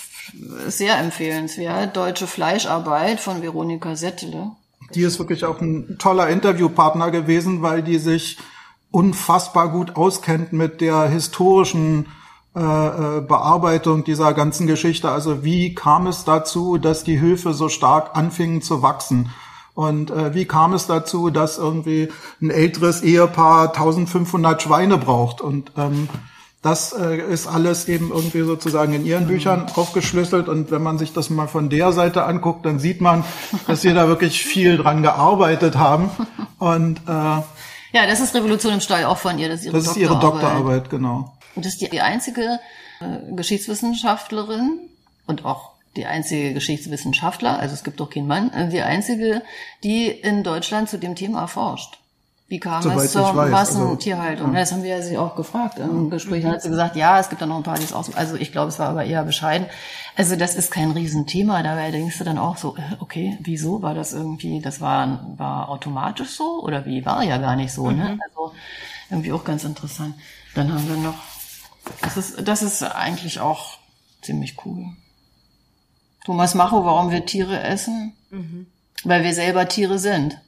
sehr 0.68 0.98
empfehlenswert. 0.98 1.96
Deutsche 1.96 2.26
Fleischarbeit 2.26 3.20
von 3.20 3.42
Veronika 3.42 3.96
Settele. 3.96 4.52
Die 4.94 5.02
ist 5.02 5.18
wirklich 5.18 5.44
auch 5.44 5.60
ein 5.60 5.96
toller 5.98 6.28
Interviewpartner 6.28 7.10
gewesen, 7.10 7.62
weil 7.62 7.82
die 7.82 7.98
sich 7.98 8.38
unfassbar 8.90 9.70
gut 9.70 9.96
auskennt 9.96 10.52
mit 10.52 10.80
der 10.80 11.08
historischen 11.08 12.06
äh, 12.56 12.60
äh, 12.60 13.20
Bearbeitung 13.20 14.04
dieser 14.04 14.32
ganzen 14.32 14.68
Geschichte. 14.68 15.10
Also 15.10 15.42
wie 15.42 15.74
kam 15.74 16.06
es 16.06 16.24
dazu, 16.24 16.78
dass 16.78 17.02
die 17.02 17.20
Höfe 17.20 17.52
so 17.52 17.68
stark 17.68 18.16
anfingen 18.16 18.62
zu 18.62 18.82
wachsen? 18.82 19.30
Und 19.74 20.12
äh, 20.12 20.34
wie 20.34 20.44
kam 20.44 20.72
es 20.72 20.86
dazu, 20.86 21.30
dass 21.30 21.58
irgendwie 21.58 22.12
ein 22.40 22.50
älteres 22.50 23.02
Ehepaar 23.02 23.74
1500 23.74 24.62
Schweine 24.62 24.98
braucht? 24.98 25.40
Und 25.40 25.72
ähm, 25.76 26.08
das 26.64 26.94
äh, 26.94 27.18
ist 27.18 27.46
alles 27.46 27.88
eben 27.88 28.10
irgendwie 28.10 28.40
sozusagen 28.40 28.94
in 28.94 29.04
ihren 29.04 29.26
Büchern 29.26 29.66
aufgeschlüsselt. 29.74 30.48
Und 30.48 30.70
wenn 30.70 30.82
man 30.82 30.96
sich 30.96 31.12
das 31.12 31.28
mal 31.28 31.46
von 31.46 31.68
der 31.68 31.92
Seite 31.92 32.24
anguckt, 32.24 32.64
dann 32.64 32.78
sieht 32.78 33.02
man, 33.02 33.22
dass 33.66 33.82
sie 33.82 33.92
da 33.92 34.08
wirklich 34.08 34.42
viel 34.42 34.78
dran 34.78 35.02
gearbeitet 35.02 35.76
haben. 35.76 36.10
Und 36.58 37.00
äh, 37.06 37.10
ja, 37.10 38.06
das 38.06 38.20
ist 38.20 38.34
Revolution 38.34 38.72
im 38.72 38.80
Stall 38.80 39.04
auch 39.04 39.18
von 39.18 39.38
ihr. 39.38 39.50
Das 39.50 39.60
ist 39.60 39.66
ihre, 39.66 39.76
das 39.76 39.86
ist 39.88 39.96
ihre 39.98 40.18
Doktorarbeit, 40.18 40.88
genau. 40.88 41.36
Und 41.54 41.66
das 41.66 41.74
ist 41.74 41.92
die 41.92 42.00
einzige 42.00 42.58
äh, 43.00 43.34
Geschichtswissenschaftlerin 43.36 44.78
und 45.26 45.44
auch 45.44 45.72
die 45.96 46.06
einzige 46.06 46.54
Geschichtswissenschaftler, 46.54 47.58
also 47.58 47.74
es 47.74 47.84
gibt 47.84 48.00
doch 48.00 48.08
keinen 48.08 48.26
Mann, 48.26 48.50
äh, 48.54 48.70
die 48.70 48.80
einzige, 48.80 49.42
die 49.82 50.08
in 50.08 50.42
Deutschland 50.42 50.88
zu 50.88 50.98
dem 50.98 51.14
Thema 51.14 51.46
forscht. 51.46 51.98
Wie 52.46 52.60
kam 52.60 52.82
Soweit 52.82 53.06
es 53.06 53.12
zur 53.12 53.32
Massentierhaltung? 53.32 54.48
Also, 54.48 54.54
ja. 54.54 54.60
Das 54.60 54.72
haben 54.72 54.82
wir 54.82 54.90
ja 54.90 55.02
sie 55.02 55.16
auch 55.16 55.34
gefragt. 55.34 55.78
Im 55.78 56.10
Gespräch 56.10 56.44
hat 56.44 56.60
sie 56.60 56.68
gesagt, 56.68 56.94
ja, 56.94 57.18
es 57.18 57.30
gibt 57.30 57.40
da 57.40 57.46
noch 57.46 57.56
ein 57.56 57.62
paar, 57.62 57.78
die 57.78 57.84
es 57.84 57.94
aus. 57.94 58.14
Also 58.14 58.36
ich 58.36 58.52
glaube, 58.52 58.68
es 58.68 58.78
war 58.78 58.90
aber 58.90 59.04
eher 59.04 59.24
bescheiden. 59.24 59.66
Also 60.14 60.36
das 60.36 60.54
ist 60.54 60.70
kein 60.70 60.90
Riesenthema. 60.90 61.62
Dabei 61.62 61.90
denkst 61.90 62.18
du 62.18 62.24
dann 62.24 62.36
auch 62.36 62.58
so, 62.58 62.76
äh, 62.76 62.96
okay, 63.00 63.38
wieso 63.40 63.80
war 63.80 63.94
das 63.94 64.12
irgendwie? 64.12 64.60
Das 64.60 64.82
war 64.82 65.26
war 65.38 65.70
automatisch 65.70 66.36
so 66.36 66.62
oder 66.62 66.84
wie 66.84 67.06
war 67.06 67.22
ja 67.22 67.38
gar 67.38 67.56
nicht 67.56 67.72
so. 67.72 67.90
Ne? 67.90 67.92
Mhm. 67.92 67.98
Ne? 67.98 68.18
Also 68.28 68.52
irgendwie 69.10 69.32
auch 69.32 69.44
ganz 69.44 69.64
interessant. 69.64 70.14
Dann 70.54 70.72
haben 70.72 70.86
wir 70.86 70.96
noch 70.96 71.14
das 72.00 72.16
ist, 72.16 72.48
das 72.48 72.62
ist 72.62 72.82
eigentlich 72.82 73.40
auch 73.40 73.78
ziemlich 74.22 74.56
cool. 74.64 74.86
Thomas 76.24 76.54
Macho, 76.54 76.84
warum 76.84 77.10
wir 77.10 77.26
Tiere 77.26 77.60
essen? 77.60 78.14
Mhm. 78.30 78.66
Weil 79.04 79.22
wir 79.22 79.34
selber 79.34 79.68
Tiere 79.68 79.98
sind. 79.98 80.38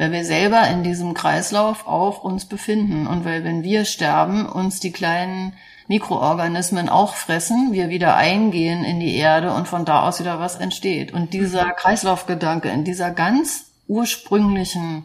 Weil 0.00 0.12
wir 0.12 0.24
selber 0.24 0.66
in 0.68 0.82
diesem 0.82 1.12
Kreislauf 1.12 1.86
auch 1.86 2.24
uns 2.24 2.46
befinden. 2.46 3.06
Und 3.06 3.26
weil, 3.26 3.44
wenn 3.44 3.62
wir 3.62 3.84
sterben, 3.84 4.46
uns 4.46 4.80
die 4.80 4.92
kleinen 4.92 5.52
Mikroorganismen 5.88 6.88
auch 6.88 7.16
fressen, 7.16 7.72
wir 7.72 7.90
wieder 7.90 8.16
eingehen 8.16 8.82
in 8.82 8.98
die 8.98 9.14
Erde 9.14 9.52
und 9.52 9.68
von 9.68 9.84
da 9.84 10.08
aus 10.08 10.18
wieder 10.18 10.40
was 10.40 10.56
entsteht. 10.56 11.12
Und 11.12 11.34
dieser. 11.34 11.70
Kreislaufgedanke 11.72 12.70
in 12.70 12.82
dieser 12.82 13.10
ganz 13.10 13.72
ursprünglichen 13.88 15.04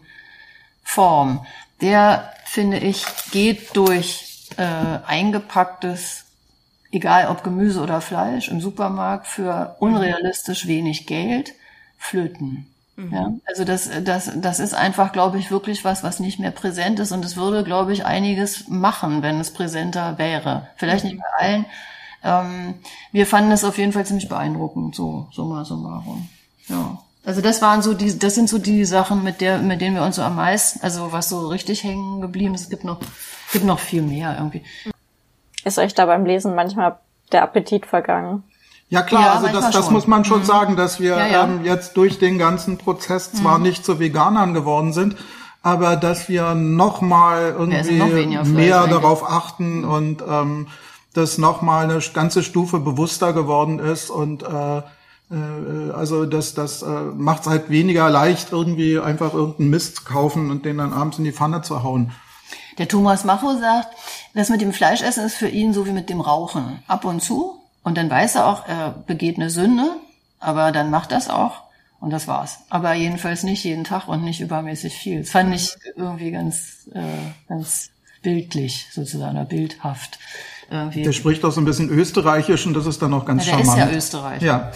Form, 0.82 1.46
der, 1.82 2.32
finde 2.46 2.78
ich, 2.78 3.04
geht 3.32 3.76
durch 3.76 4.48
äh, 4.56 4.64
eingepacktes, 5.06 6.24
egal 6.94 7.28
ob 7.28 7.44
Gemüse 7.44 7.82
oder 7.82 8.00
Fleisch, 8.00 8.48
im 8.48 8.62
Supermarkt 8.62 9.28
für 9.28 9.76
unrealistisch 9.82 10.68
wenig 10.68 11.06
Geld 11.06 11.52
flöten. 11.98 12.68
Mhm. 12.96 13.14
Ja, 13.14 13.34
also 13.46 13.66
das, 13.66 13.90
das, 14.04 14.32
das 14.36 14.60
ist 14.60 14.74
einfach, 14.74 15.12
glaube 15.12 15.38
ich, 15.38 15.52
wirklich 15.52 15.84
was, 15.84 16.04
was 16.04 16.20
nicht 16.20 16.40
mehr 16.40 16.52
präsent 16.52 17.00
ist 17.00 17.12
und 17.12 17.26
es 17.26 17.36
würde, 17.36 17.64
glaube 17.64 17.92
ich, 17.92 18.06
einiges 18.06 18.68
machen, 18.70 19.22
wenn 19.22 19.40
es 19.40 19.52
präsenter 19.52 20.18
wäre. 20.18 20.70
Vielleicht 20.78 21.04
mhm. 21.04 21.12
nicht 21.12 21.22
bei 21.22 21.46
allen. 21.46 21.66
Ähm, 22.24 22.74
wir 23.12 23.28
fanden 23.28 23.52
es 23.52 23.64
auf 23.64 23.78
jeden 23.78 23.92
Fall 23.92 24.06
ziemlich 24.06 24.30
beeindruckend, 24.30 24.96
so 24.96 25.28
summa 25.32 25.66
summarum. 25.66 26.30
Ja. 26.68 27.00
Also 27.26 27.42
das 27.42 27.62
waren 27.62 27.82
so 27.82 27.94
die, 27.94 28.18
das 28.18 28.36
sind 28.36 28.50
so 28.50 28.60
die 28.60 28.86
Sachen, 28.86 29.24
mit 29.24 29.42
der, 29.42 29.58
mit 29.58 29.82
denen 29.82 29.96
wir 29.96 30.04
uns 30.04 30.16
so 30.16 30.22
am 30.22 30.36
meisten, 30.36 30.82
also 30.82 31.12
was 31.12 31.30
so 31.30 31.48
richtig 31.48 31.84
hängen 31.84 32.22
geblieben 32.22 32.54
ist. 32.54 32.62
Es 32.62 32.70
gibt 32.70 32.84
noch, 32.84 33.00
gibt 33.52 33.66
noch 33.66 33.80
viel 33.80 34.04
mehr 34.04 34.36
irgendwie. 34.38 34.64
Ist 35.64 35.80
euch 35.80 35.96
da 35.96 36.06
beim 36.06 36.26
Lesen 36.26 36.56
manchmal 36.56 37.00
der 37.32 37.42
Appetit 37.42 37.88
vergangen? 37.88 38.44
Ja 38.90 39.02
klar, 39.02 39.24
ja, 39.24 39.34
also 39.34 39.48
das, 39.48 39.72
das 39.72 39.90
muss 39.90 40.06
man 40.06 40.26
schon 40.26 40.42
mhm. 40.42 40.46
sagen, 40.46 40.76
dass 40.76 41.00
wir 41.00 41.18
ja, 41.18 41.28
ja. 41.28 41.44
Ähm, 41.46 41.66
jetzt 41.66 41.98
durch 41.98 42.20
den 42.20 42.38
ganzen 42.38 42.78
Prozess 42.78 43.32
zwar 43.34 43.58
mhm. 43.58 43.64
nicht 43.64 43.84
zu 43.84 44.00
Veganern 44.00 44.54
geworden 44.54 44.94
sind, 44.94 45.16
aber 45.64 45.96
dass 45.96 46.30
wir 46.30 46.54
noch 46.54 47.02
mal 47.02 47.56
irgendwie 47.58 48.36
noch 48.36 48.46
mehr 48.46 48.86
darauf 48.88 49.28
achten 49.28 49.84
und 49.84 50.24
ähm, 50.28 50.68
das 51.14 51.38
noch 51.38 51.62
mal 51.62 51.86
eine 51.86 52.00
ganze 52.14 52.44
Stufe 52.44 52.80
bewusster 52.80 53.34
geworden 53.34 53.80
ist 53.80 54.12
und 54.12 54.44
äh, 54.44 54.82
äh, 55.32 55.92
also 55.92 56.26
das, 56.26 56.54
das 56.54 56.82
äh, 56.84 56.88
macht 56.88 57.42
es 57.42 57.48
halt 57.48 57.70
weniger 57.70 58.10
leicht, 58.10 58.52
irgendwie 58.52 59.00
einfach 59.00 59.34
irgendeinen 59.34 59.70
Mist 59.70 60.06
kaufen 60.06 60.52
und 60.52 60.66
den 60.66 60.78
dann 60.78 60.94
abends 60.94 61.18
in 61.18 61.24
die 61.24 61.32
Pfanne 61.32 61.62
zu 61.62 61.84
hauen. 61.84 62.12
Der 62.78 62.88
Thomas 62.88 63.24
Macho 63.24 63.58
sagt, 63.58 63.96
das 64.34 64.50
mit 64.50 64.62
dem 64.62 64.74
Fleischessen 64.74 65.26
ist 65.26 65.36
für 65.36 65.48
ihn 65.48 65.74
so 65.74 65.86
wie 65.88 65.92
mit 65.92 66.10
dem 66.10 66.22
Rauchen. 66.22 66.84
Ab 66.88 67.06
und 67.06 67.22
zu. 67.22 67.62
Und 67.86 68.00
dann 68.00 68.10
weiß 68.10 68.36
er 68.36 68.48
auch, 68.48 68.68
er 68.68 68.96
begeht 69.06 69.38
eine 69.38 69.52
Sünde, 69.52 69.96
aber 70.40 70.72
dann 70.72 70.90
macht 70.90 71.12
das 71.12 71.30
auch. 71.30 71.62
Und 72.00 72.10
das 72.10 72.28
war's. 72.28 72.58
Aber 72.70 72.94
jedenfalls 72.94 73.44
nicht 73.44 73.64
jeden 73.64 73.84
Tag 73.84 74.08
und 74.08 74.24
nicht 74.24 74.42
übermäßig 74.42 74.96
viel. 74.96 75.20
Das 75.20 75.30
fand 75.30 75.54
ich 75.54 75.76
irgendwie 75.96 76.32
ganz, 76.32 76.90
äh, 76.94 77.02
ganz 77.48 77.92
bildlich, 78.24 78.88
sozusagen, 78.92 79.38
oder 79.38 79.46
bildhaft. 79.46 80.18
Irgendwie. 80.72 81.04
Der 81.04 81.12
spricht 81.12 81.46
auch 81.46 81.52
so 81.52 81.62
ein 81.62 81.66
bisschen 81.66 81.90
österreichisch 81.90 82.66
und 82.66 82.74
das 82.74 82.88
ist 82.88 83.04
dann 83.04 83.14
auch 83.14 83.24
ganz 83.24 83.46
ja, 83.46 83.56
der 83.56 83.66
charmant. 83.66 83.78
Der 83.78 83.98
ist 83.98 84.14
ja 84.14 84.20
Österreicher. 84.20 84.46
Ja. 84.46 84.72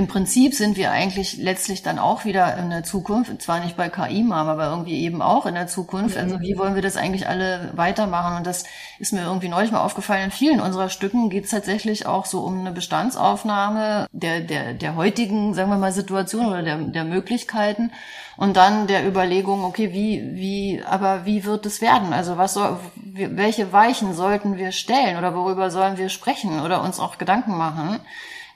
Im 0.00 0.06
Prinzip 0.06 0.54
sind 0.54 0.78
wir 0.78 0.92
eigentlich 0.92 1.36
letztlich 1.36 1.82
dann 1.82 1.98
auch 1.98 2.24
wieder 2.24 2.56
in 2.56 2.70
der 2.70 2.84
Zukunft, 2.84 3.42
zwar 3.42 3.60
nicht 3.60 3.76
bei 3.76 3.90
KI 3.90 4.26
aber 4.30 4.70
irgendwie 4.70 5.02
eben 5.02 5.20
auch 5.20 5.44
in 5.44 5.54
der 5.54 5.66
Zukunft. 5.66 6.16
Also 6.16 6.40
wie 6.40 6.56
wollen 6.56 6.74
wir 6.74 6.80
das 6.80 6.96
eigentlich 6.96 7.28
alle 7.28 7.70
weitermachen? 7.74 8.38
Und 8.38 8.46
das 8.46 8.64
ist 8.98 9.12
mir 9.12 9.24
irgendwie 9.24 9.50
neulich 9.50 9.72
mal 9.72 9.82
aufgefallen. 9.82 10.24
In 10.24 10.30
vielen 10.30 10.60
unserer 10.62 10.88
Stücken 10.88 11.28
geht 11.28 11.44
es 11.44 11.50
tatsächlich 11.50 12.06
auch 12.06 12.24
so 12.24 12.40
um 12.40 12.60
eine 12.60 12.72
Bestandsaufnahme 12.72 14.06
der, 14.12 14.40
der, 14.40 14.72
der 14.72 14.96
heutigen, 14.96 15.52
sagen 15.52 15.68
wir 15.68 15.76
mal, 15.76 15.92
Situation 15.92 16.46
oder 16.46 16.62
der, 16.62 16.78
der 16.78 17.04
Möglichkeiten 17.04 17.92
und 18.38 18.56
dann 18.56 18.86
der 18.86 19.06
Überlegung, 19.06 19.64
okay, 19.64 19.92
wie, 19.92 20.30
wie, 20.32 20.82
aber 20.82 21.26
wie 21.26 21.44
wird 21.44 21.66
es 21.66 21.82
werden? 21.82 22.14
Also 22.14 22.38
was 22.38 22.54
soll, 22.54 22.78
welche 22.94 23.70
Weichen 23.74 24.14
sollten 24.14 24.56
wir 24.56 24.72
stellen 24.72 25.18
oder 25.18 25.34
worüber 25.34 25.70
sollen 25.70 25.98
wir 25.98 26.08
sprechen 26.08 26.62
oder 26.62 26.82
uns 26.82 26.98
auch 26.98 27.18
Gedanken 27.18 27.58
machen? 27.58 28.00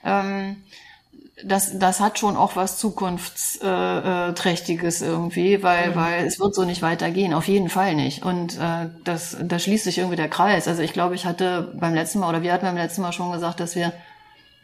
Ähm, 0.03 0.55
das, 1.43 1.77
das 1.77 1.99
hat 1.99 2.17
schon 2.17 2.37
auch 2.37 2.55
was 2.55 2.77
Zukunftsträchtiges 2.77 5.01
irgendwie, 5.01 5.61
weil, 5.63 5.89
mhm. 5.89 5.95
weil 5.95 6.25
es 6.25 6.39
wird 6.39 6.55
so 6.55 6.63
nicht 6.63 6.81
weitergehen, 6.81 7.33
auf 7.33 7.49
jeden 7.49 7.67
Fall 7.69 7.93
nicht. 7.95 8.23
Und 8.23 8.57
äh, 8.57 8.87
das, 9.03 9.35
da 9.41 9.59
schließt 9.59 9.83
sich 9.83 9.97
irgendwie 9.97 10.15
der 10.15 10.29
Kreis. 10.29 10.69
Also 10.69 10.81
ich 10.81 10.93
glaube, 10.93 11.15
ich 11.15 11.25
hatte 11.25 11.73
beim 11.75 11.93
letzten 11.93 12.19
Mal, 12.19 12.29
oder 12.29 12.41
wir 12.41 12.53
hatten 12.53 12.65
beim 12.65 12.77
letzten 12.77 13.01
Mal 13.01 13.11
schon 13.11 13.33
gesagt, 13.33 13.59
dass 13.59 13.75
wir, 13.75 13.91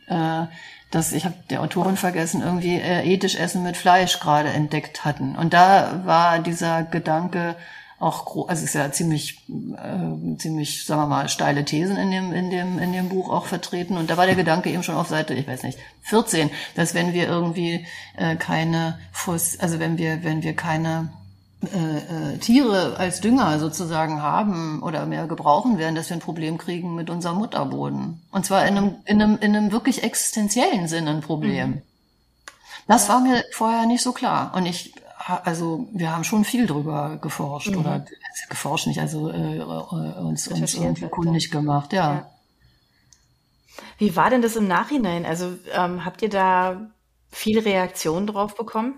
äh, 0.08 0.46
dass 0.92 1.12
ich 1.12 1.26
habe 1.26 1.36
der 1.50 1.62
Autorin 1.62 1.98
vergessen, 1.98 2.42
irgendwie 2.42 2.80
äh, 2.80 3.06
ethisch 3.06 3.36
Essen 3.36 3.64
mit 3.64 3.76
Fleisch 3.76 4.22
gerade 4.22 4.48
entdeckt 4.50 5.04
hatten. 5.04 5.36
Und 5.36 5.54
da 5.54 6.04
war 6.06 6.40
dieser 6.40 6.84
Gedanke, 6.84 7.58
auch 8.02 8.48
also 8.48 8.64
es 8.64 8.70
ist 8.70 8.74
ja 8.74 8.92
ziemlich 8.92 9.40
äh, 9.50 10.38
ziemlich 10.38 10.86
sagen 10.86 11.02
wir 11.02 11.08
mal 11.08 11.30
steile 11.30 11.66
Thesen 11.66 11.98
in 11.98 12.12
dem 12.12 12.34
in 12.34 12.50
dem 12.50 12.80
in 12.80 12.94
dem 12.94 13.10
Buch 13.10 13.30
auch 13.30 13.46
vertreten 13.46 13.98
und 13.98 14.10
da 14.10 14.18
war 14.18 14.26
der 14.26 14.36
Gedanke 14.36 14.70
eben 14.70 14.84
schon 14.84 14.96
auf 14.96 15.08
Seite 15.08 15.34
ich 15.34 15.48
weiß 15.48 15.64
nicht 15.64 15.78
14 16.04 16.50
dass 16.76 16.94
wenn 16.94 17.14
wir 17.14 17.28
irgendwie 17.28 17.86
äh, 18.18 18.36
keine 18.36 19.00
Fuss 19.12 19.60
also 19.60 19.80
wenn 19.80 19.98
wir 19.98 20.24
wenn 20.24 20.44
wir 20.44 20.56
keine 20.56 21.10
äh, 21.64 22.34
äh, 22.34 22.38
Tiere 22.40 22.98
als 22.98 23.22
Dünger 23.22 23.60
sozusagen 23.60 24.24
haben 24.24 24.82
oder 24.82 25.06
mehr 25.06 25.28
gebrauchen 25.28 25.78
werden, 25.78 25.94
dass 25.94 26.10
wir 26.10 26.18
ein 26.18 26.22
Problem 26.22 26.58
kriegen 26.58 26.96
mit 26.96 27.12
unserem 27.12 27.38
Mutterboden. 27.38 28.20
Und 28.32 28.46
zwar 28.48 28.66
in 28.66 28.78
einem, 28.78 28.96
in 29.06 29.22
einem, 29.22 29.38
in 29.40 29.56
einem 29.56 29.72
wirklich 29.72 30.02
existenziellen 30.04 30.88
Sinne 30.88 31.12
ein 31.12 31.22
Problem. 31.22 31.70
Mhm. 31.70 31.82
Das 32.88 33.10
war 33.10 33.20
mir 33.20 33.44
vorher 33.52 33.86
nicht 33.86 34.02
so 34.02 34.12
klar. 34.12 34.54
Und 34.56 34.66
ich, 34.66 34.96
also 35.26 35.88
wir 35.94 36.12
haben 36.12 36.24
schon 36.24 36.46
viel 36.46 36.66
drüber 36.66 37.18
geforscht 37.22 37.72
mhm. 37.72 37.78
oder 37.80 38.06
geforscht 38.50 38.88
nicht, 38.88 39.00
also 39.00 39.30
äh, 39.30 39.58
äh 39.58 39.64
uns, 39.64 40.48
uns 40.48 40.74
irgendwie 40.74 41.08
kundig 41.08 41.52
gemacht, 41.52 41.94
ja. 41.94 42.14
ja. 42.14 42.32
Wie 43.98 44.16
war 44.16 44.30
denn 44.30 44.42
das 44.42 44.56
im 44.56 44.68
Nachhinein? 44.68 45.26
Also 45.26 45.58
ähm, 45.74 46.06
habt 46.06 46.22
ihr 46.22 46.30
da 46.30 46.92
viel 47.30 47.60
Reaktionen 47.60 48.28
drauf 48.28 48.56
bekommen? 48.56 48.96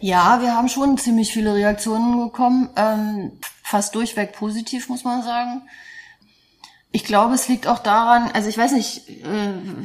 Ja, 0.00 0.40
wir 0.42 0.54
haben 0.54 0.68
schon 0.68 0.98
ziemlich 0.98 1.32
viele 1.32 1.54
Reaktionen 1.54 2.26
bekommen, 2.26 2.70
ähm, 2.76 3.32
fast 3.62 3.94
durchweg 3.94 4.32
positiv, 4.32 4.88
muss 4.88 5.04
man 5.04 5.22
sagen. 5.22 5.62
Ich 6.90 7.04
glaube, 7.04 7.34
es 7.34 7.48
liegt 7.48 7.66
auch 7.66 7.80
daran, 7.80 8.30
also 8.32 8.48
ich 8.48 8.56
weiß 8.56 8.72
nicht, 8.72 9.10
äh, 9.10 9.24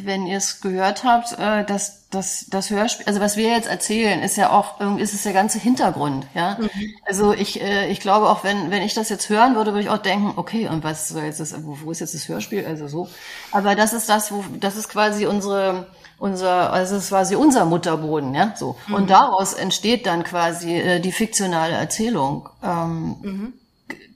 wenn 0.05 0.25
ihr 0.25 0.37
es 0.37 0.61
gehört 0.61 1.03
habt, 1.03 1.37
äh, 1.37 1.65
dass 1.65 2.07
das, 2.09 2.45
das 2.49 2.69
Hörspiel, 2.69 3.05
also 3.05 3.19
was 3.19 3.35
wir 3.35 3.49
jetzt 3.49 3.67
erzählen, 3.67 4.21
ist 4.21 4.37
ja 4.37 4.51
auch, 4.51 4.79
irgendwie 4.79 5.03
ist 5.03 5.13
es 5.13 5.23
der 5.23 5.33
ganze 5.33 5.59
Hintergrund, 5.59 6.27
ja. 6.33 6.57
Mhm. 6.59 6.69
Also 7.05 7.33
ich, 7.33 7.61
äh, 7.61 7.91
ich 7.91 7.99
glaube 7.99 8.29
auch, 8.29 8.45
wenn, 8.45 8.71
wenn 8.71 8.83
ich 8.83 8.93
das 8.93 9.09
jetzt 9.09 9.27
hören 9.27 9.55
würde, 9.55 9.71
würde 9.71 9.81
ich 9.81 9.89
auch 9.89 9.97
denken, 9.97 10.33
okay, 10.37 10.69
und 10.69 10.85
was 10.85 11.09
soll 11.09 11.23
jetzt 11.23 11.41
das, 11.41 11.53
wo, 11.65 11.77
wo 11.83 11.91
ist 11.91 11.99
jetzt 11.99 12.13
das 12.13 12.29
Hörspiel? 12.29 12.65
Also 12.65 12.87
so. 12.87 13.09
Aber 13.51 13.75
das 13.75 13.91
ist 13.91 14.07
das, 14.07 14.31
wo, 14.31 14.45
das 14.61 14.77
ist 14.77 14.87
quasi 14.87 15.25
unsere, 15.25 15.87
unser, 16.19 16.71
also 16.71 16.95
es 16.95 17.11
war 17.11 17.19
quasi 17.19 17.35
unser 17.35 17.65
Mutterboden, 17.65 18.33
ja, 18.33 18.53
so. 18.55 18.77
Mhm. 18.87 18.93
Und 18.93 19.09
daraus 19.09 19.51
entsteht 19.51 20.05
dann 20.05 20.23
quasi 20.23 20.73
äh, 20.73 20.99
die 21.01 21.11
fiktionale 21.11 21.73
Erzählung. 21.73 22.47
Ähm, 22.63 23.17
mhm 23.21 23.53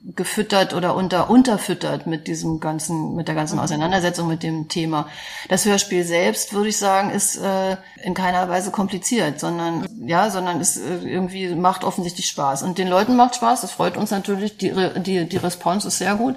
gefüttert 0.04 0.74
oder 0.74 0.94
unter 0.94 1.28
unterfüttert 1.28 2.06
mit 2.06 2.28
diesem 2.28 2.60
ganzen 2.60 3.14
mit 3.14 3.28
der 3.28 3.34
ganzen 3.34 3.56
mhm. 3.56 3.62
Auseinandersetzung 3.62 4.28
mit 4.28 4.42
dem 4.42 4.68
Thema. 4.68 5.08
Das 5.48 5.64
Hörspiel 5.64 6.04
selbst 6.04 6.52
würde 6.52 6.68
ich 6.68 6.78
sagen 6.78 7.10
ist 7.10 7.36
äh, 7.36 7.76
in 8.02 8.14
keiner 8.14 8.48
Weise 8.48 8.70
kompliziert, 8.70 9.40
sondern 9.40 9.86
ja, 10.06 10.30
sondern 10.30 10.60
es 10.60 10.76
äh, 10.76 10.98
irgendwie 11.04 11.54
macht 11.54 11.84
offensichtlich 11.84 12.26
Spaß 12.26 12.62
und 12.62 12.78
den 12.78 12.88
Leuten 12.88 13.16
macht 13.16 13.34
Spaß. 13.34 13.60
Das 13.60 13.72
freut 13.72 13.96
uns 13.96 14.10
natürlich. 14.10 14.56
Die 14.56 14.72
die 14.96 15.28
die 15.28 15.36
Response 15.36 15.88
ist 15.88 15.98
sehr 15.98 16.14
gut. 16.14 16.36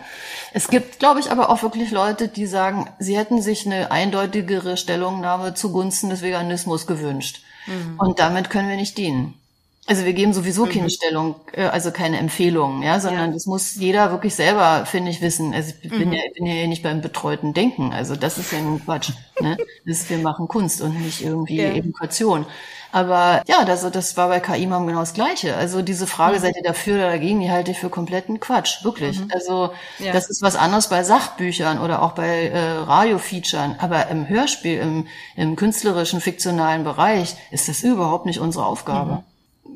Es 0.53 0.67
gibt, 0.67 0.99
glaube 0.99 1.19
ich, 1.19 1.31
aber 1.31 1.49
auch 1.49 1.63
wirklich 1.63 1.91
Leute, 1.91 2.27
die 2.27 2.47
sagen, 2.47 2.89
sie 2.99 3.17
hätten 3.17 3.41
sich 3.41 3.65
eine 3.65 3.91
eindeutigere 3.91 4.75
Stellungnahme 4.75 5.53
zugunsten 5.53 6.09
des 6.09 6.21
Veganismus 6.21 6.87
gewünscht. 6.87 7.43
Mhm. 7.67 7.99
Und 7.99 8.19
damit 8.19 8.49
können 8.49 8.69
wir 8.69 8.75
nicht 8.75 8.97
dienen. 8.97 9.40
Also 9.87 10.05
wir 10.05 10.13
geben 10.13 10.31
sowieso 10.31 10.65
keine 10.65 10.83
mhm. 10.83 10.89
Stellung, 10.89 11.35
äh, 11.53 11.63
also 11.63 11.91
keine 11.91 12.19
Empfehlungen, 12.19 12.83
ja, 12.83 12.99
sondern 12.99 13.29
ja. 13.29 13.33
das 13.33 13.47
muss 13.47 13.75
jeder 13.75 14.11
wirklich 14.11 14.35
selber, 14.35 14.85
finde 14.85 15.09
ich, 15.09 15.21
wissen. 15.21 15.53
Also 15.55 15.73
ich 15.81 15.89
bin, 15.89 16.09
mhm. 16.09 16.13
ja, 16.13 16.21
bin 16.35 16.45
ja 16.45 16.67
nicht 16.67 16.83
beim 16.83 17.01
betreuten 17.01 17.53
Denken. 17.53 17.91
Also 17.91 18.15
das 18.15 18.37
ist 18.37 18.51
ja 18.51 18.61
nun 18.61 18.83
Quatsch. 18.83 19.09
ne? 19.41 19.57
Das, 19.85 20.07
wir 20.09 20.19
machen 20.19 20.47
Kunst 20.47 20.81
und 20.81 21.01
nicht 21.01 21.23
irgendwie 21.23 21.57
ja. 21.57 21.69
Education. 21.69 22.45
Aber 22.91 23.41
ja, 23.47 23.65
das, 23.65 23.89
das 23.89 24.17
war 24.17 24.27
bei 24.27 24.39
KI-Mam 24.39 24.85
genau 24.85 24.99
das 24.99 25.13
Gleiche. 25.13 25.55
Also 25.55 25.81
diese 25.81 26.05
Frage, 26.05 26.37
mhm. 26.37 26.41
seid 26.41 26.55
ihr 26.57 26.63
dafür 26.63 26.95
oder 26.95 27.09
dagegen, 27.09 27.39
die 27.39 27.49
halte 27.49 27.71
ich 27.71 27.79
für 27.79 27.89
kompletten 27.89 28.39
Quatsch, 28.39 28.83
wirklich. 28.83 29.19
Mhm. 29.19 29.29
Also 29.33 29.71
ja. 29.97 30.13
das 30.13 30.29
ist 30.29 30.43
was 30.43 30.55
anderes 30.55 30.89
bei 30.89 31.03
Sachbüchern 31.03 31.79
oder 31.79 32.03
auch 32.03 32.11
bei 32.11 32.49
äh, 32.49 32.59
Radiofeaturen. 32.59 33.77
Aber 33.79 34.07
im 34.09 34.29
Hörspiel, 34.29 34.79
im, 34.79 35.07
im 35.35 35.55
künstlerischen, 35.55 36.21
fiktionalen 36.21 36.83
Bereich 36.83 37.35
ist 37.49 37.67
das 37.67 37.81
überhaupt 37.83 38.27
nicht 38.27 38.39
unsere 38.39 38.65
Aufgabe. 38.65 39.23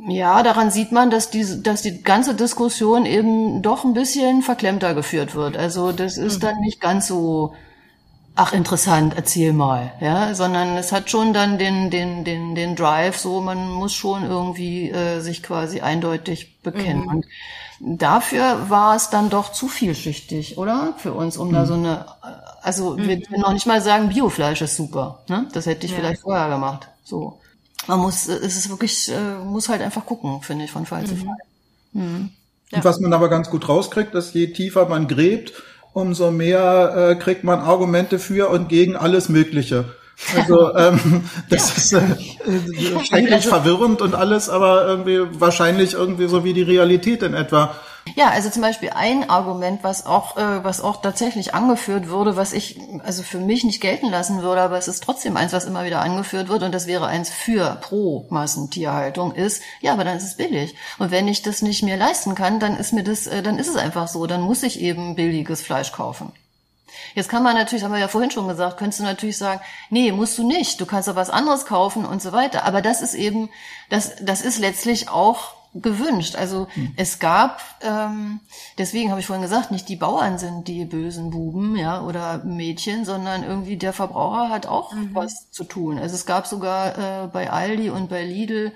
Ja, 0.08 0.44
daran 0.44 0.70
sieht 0.70 0.92
man, 0.92 1.10
dass 1.10 1.30
die, 1.32 1.64
dass 1.64 1.82
die 1.82 2.04
ganze 2.04 2.36
Diskussion 2.36 3.06
eben 3.06 3.62
doch 3.62 3.84
ein 3.86 3.94
bisschen 3.94 4.44
verklemmter 4.44 4.94
geführt 4.94 5.34
wird. 5.34 5.58
Also 5.58 5.92
das 5.92 6.18
ist 6.18 6.38
mhm. 6.38 6.42
dann 6.42 6.60
nicht 6.60 6.80
ganz 6.80 7.08
so, 7.08 7.56
ach 8.36 8.54
interessant, 8.54 9.14
erzähl 9.16 9.52
mal, 9.52 9.94
ja, 10.00 10.36
sondern 10.36 10.78
es 10.78 10.92
hat 10.92 11.10
schon 11.10 11.34
dann 11.34 11.58
den, 11.58 11.90
den, 11.90 12.24
den, 12.24 12.54
den 12.54 12.76
Drive, 12.76 13.18
so 13.18 13.42
man 13.42 13.72
muss 13.72 13.94
schon 13.94 14.24
irgendwie 14.24 14.92
äh, 14.92 15.22
sich 15.22 15.42
quasi 15.42 15.82
eindeutig 15.82 16.62
bekennen. 16.62 17.04
Mhm. 17.04 17.10
Und 17.10 17.26
dafür 17.80 18.70
war 18.70 18.96
es 18.96 19.10
dann 19.10 19.32
doch 19.32 19.52
zu 19.52 19.68
vielschichtig, 19.68 20.60
oder? 20.60 20.94
Für 20.98 21.14
uns, 21.14 21.36
um 21.38 21.48
mhm. 21.48 21.54
da 21.54 21.66
so 21.66 21.74
eine, 21.74 22.06
also 22.62 22.96
mhm. 22.96 23.08
wir 23.08 23.40
noch 23.40 23.54
nicht 23.54 23.66
mal 23.66 23.82
sagen, 23.82 24.10
Biofleisch 24.10 24.62
ist 24.62 24.76
super, 24.76 25.24
ne? 25.30 25.48
Das 25.54 25.66
hätte 25.66 25.88
ich 25.88 25.94
ja. 25.94 25.98
vielleicht 25.98 26.22
vorher 26.22 26.50
gemacht, 26.50 26.90
so 27.04 27.40
man 27.88 28.00
muss, 28.00 28.28
es 28.28 28.58
ist 28.58 28.70
wirklich, 28.70 29.12
äh, 29.12 29.44
muss 29.44 29.70
halt 29.70 29.82
einfach 29.82 30.06
gucken, 30.06 30.42
finde 30.42 30.66
ich, 30.66 30.72
von 30.72 30.86
Fall 30.86 31.04
mhm. 31.04 31.08
zu 31.08 31.16
Fall. 31.18 31.38
Mhm. 31.94 32.30
Ja. 32.72 32.78
Und 32.78 32.86
was 32.86 33.00
man 33.00 33.14
aber 33.14 33.30
ganz 33.30 33.50
gut 33.50 33.70
rauskriegt, 33.70 34.14
dass 34.14 34.34
je 34.34 34.48
tiefer 34.48 34.88
man 34.88 35.08
gräbt, 35.08 35.54
umso 35.94 36.32
mehr 36.32 37.12
äh, 37.12 37.16
kriegt 37.16 37.44
man 37.44 37.60
Argumente 37.60 38.20
für 38.20 38.50
und 38.50 38.70
gegen 38.70 38.96
alles 38.96 39.30
Mögliche. 39.30 39.86
Also 40.36 40.76
ähm, 40.78 41.30
das 41.50 41.92
ja. 41.92 42.00
ist 42.00 42.18
äh, 42.44 43.04
schrecklich 43.06 43.34
also, 43.34 43.50
verwirrend 43.50 44.02
und 44.02 44.16
alles, 44.16 44.50
aber 44.50 44.86
irgendwie 44.88 45.22
wahrscheinlich 45.40 45.94
irgendwie 45.94 46.28
so 46.28 46.44
wie 46.44 46.54
die 46.54 46.64
Realität 46.64 47.24
in 47.24 47.34
etwa. 47.34 47.76
Ja, 48.14 48.30
also 48.30 48.50
zum 48.52 48.62
Beispiel 48.62 48.92
ein 48.92 49.30
Argument, 49.30 49.84
was 49.84 50.06
auch, 50.06 50.38
äh, 50.38 50.64
was 50.64 50.80
auch 50.80 51.02
tatsächlich 51.02 51.56
angeführt 51.56 52.10
wurde, 52.10 52.36
was 52.38 52.54
ich 52.54 52.80
also 53.04 53.24
für 53.24 53.40
mich 53.40 53.64
nicht 53.64 53.82
gelten 53.82 54.12
lassen 54.12 54.44
würde, 54.44 54.62
aber 54.62 54.78
es 54.78 54.88
ist 54.88 55.04
trotzdem 55.04 55.36
eins, 55.38 55.54
was 55.54 55.66
immer 55.66 55.86
wieder 55.86 56.02
angeführt 56.02 56.48
wird 56.48 56.62
und 56.62 56.72
das 56.72 56.86
wäre 56.86 57.08
eins 57.08 57.32
für 57.32 57.78
pro 57.82 58.28
Massentierhaltung 58.30 59.34
ist, 59.34 59.64
ja, 59.82 59.94
aber 59.94 60.04
dann 60.04 60.18
ist 60.18 60.24
es 60.24 60.38
billig. 60.38 60.76
Und 61.00 61.10
wenn 61.10 61.28
ich 61.28 61.42
das 61.42 61.64
nicht 61.64 61.82
mehr 61.82 61.98
leisten 61.98 62.36
kann, 62.36 62.60
dann 62.60 62.78
ist 62.78 62.94
mir 62.94 63.04
das, 63.04 63.26
äh, 63.26 63.42
dann 63.42 63.58
ist 63.58 63.68
es 63.68 63.76
einfach 63.76 64.08
so, 64.08 64.28
dann 64.28 64.42
muss 64.42 64.62
ich 64.62 64.80
eben 64.80 65.16
billiges 65.16 65.62
Fleisch 65.62 65.92
kaufen. 65.92 66.32
Jetzt 67.16 67.30
kann 67.30 67.44
man 67.44 67.56
natürlich, 67.56 67.84
haben 67.84 67.92
wir 67.92 68.00
ja 68.00 68.08
vorhin 68.08 68.32
schon 68.32 68.48
gesagt, 68.48 68.78
könntest 68.78 69.00
du 69.00 69.04
natürlich 69.04 69.38
sagen, 69.38 69.62
nee, 69.90 70.12
musst 70.12 70.38
du 70.38 70.48
nicht, 70.48 70.80
du 70.80 70.86
kannst 70.86 71.08
doch 71.08 71.16
was 71.16 71.30
anderes 71.30 71.66
kaufen 71.66 72.06
und 72.06 72.22
so 72.22 72.32
weiter. 72.32 72.66
Aber 72.66 72.82
das 72.82 73.02
ist 73.02 73.16
eben, 73.16 73.50
das, 73.90 74.14
das 74.22 74.42
ist 74.42 74.60
letztlich 74.60 75.10
auch 75.10 75.55
gewünscht. 75.82 76.36
Also 76.36 76.68
hm. 76.74 76.94
es 76.96 77.20
gab, 77.20 77.62
ähm, 77.82 78.40
deswegen 78.78 79.12
habe 79.12 79.20
ich 79.20 79.28
vorhin 79.28 79.44
gesagt, 79.44 79.72
nicht 79.72 79.90
die 79.90 79.96
Bauern 79.96 80.38
sind 80.38 80.68
die 80.68 80.86
bösen 80.86 81.30
Buben, 81.30 81.76
ja, 81.76 82.02
oder 82.02 82.44
Mädchen, 82.44 83.06
sondern 83.06 83.44
irgendwie 83.44 83.78
der 83.78 83.94
Verbraucher 83.94 84.50
hat 84.50 84.66
auch 84.66 84.94
mhm. 84.94 85.10
was 85.14 85.52
zu 85.52 85.64
tun. 85.64 86.00
Also 86.00 86.16
es 86.16 86.26
gab 86.26 86.48
sogar 86.48 87.26
äh, 87.26 87.28
bei 87.28 87.52
Aldi 87.52 87.90
und 87.90 88.10
bei 88.10 88.24
Lidl 88.24 88.72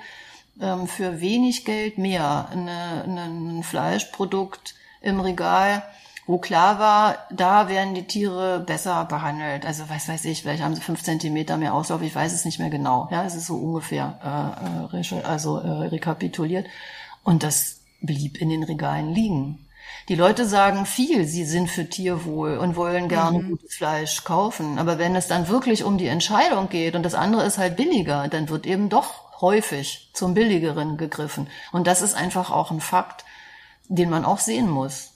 ähm, 0.61 0.87
für 0.87 1.21
wenig 1.21 1.65
Geld 1.65 1.97
mehr 1.97 2.49
ein 2.51 3.63
Fleischprodukt 3.63 4.75
im 5.01 5.19
Regal, 5.19 5.83
wo 6.29 6.37
klar 6.37 6.77
war, 6.77 7.17
da 7.31 7.69
werden 7.69 7.95
die 7.95 8.05
Tiere 8.05 8.59
besser 8.59 9.05
behandelt. 9.05 9.65
Also 9.65 9.89
was 9.89 10.07
weiß 10.07 10.25
ich, 10.25 10.43
vielleicht 10.43 10.61
haben 10.61 10.75
sie 10.75 10.81
fünf 10.81 11.01
Zentimeter 11.01 11.57
mehr 11.57 11.73
Auslauf, 11.73 12.03
ich 12.03 12.13
weiß 12.13 12.33
es 12.33 12.45
nicht 12.45 12.59
mehr 12.59 12.69
genau. 12.69 13.07
Ja, 13.09 13.23
es 13.23 13.33
ist 13.33 13.47
so 13.47 13.55
ungefähr 13.55 14.89
äh, 14.93 14.95
äh 14.95 15.23
also 15.23 15.57
äh, 15.57 15.87
rekapituliert. 15.87 16.67
Und 17.23 17.41
das 17.41 17.79
blieb 18.01 18.39
in 18.39 18.49
den 18.49 18.61
Regalen 18.61 19.11
liegen. 19.11 19.65
Die 20.07 20.13
Leute 20.13 20.45
sagen 20.45 20.85
viel, 20.85 21.25
sie 21.25 21.45
sind 21.45 21.67
für 21.67 21.89
Tierwohl 21.89 22.59
und 22.59 22.75
wollen 22.75 23.09
gerne 23.09 23.39
mhm. 23.39 23.49
gutes 23.49 23.73
Fleisch 23.73 24.23
kaufen. 24.23 24.77
Aber 24.77 24.99
wenn 24.99 25.15
es 25.15 25.27
dann 25.27 25.47
wirklich 25.47 25.83
um 25.83 25.97
die 25.97 26.05
Entscheidung 26.05 26.69
geht 26.69 26.93
und 26.93 27.01
das 27.01 27.15
andere 27.15 27.43
ist 27.43 27.57
halt 27.57 27.75
billiger, 27.75 28.27
dann 28.27 28.49
wird 28.49 28.67
eben 28.67 28.89
doch 28.89 29.41
häufig 29.41 30.11
zum 30.13 30.35
Billigeren 30.35 30.97
gegriffen. 30.97 31.47
Und 31.71 31.87
das 31.87 32.03
ist 32.03 32.13
einfach 32.13 32.51
auch 32.51 32.69
ein 32.69 32.81
Fakt, 32.81 33.25
den 33.87 34.11
man 34.11 34.25
auch 34.25 34.37
sehen 34.37 34.69
muss. 34.69 35.08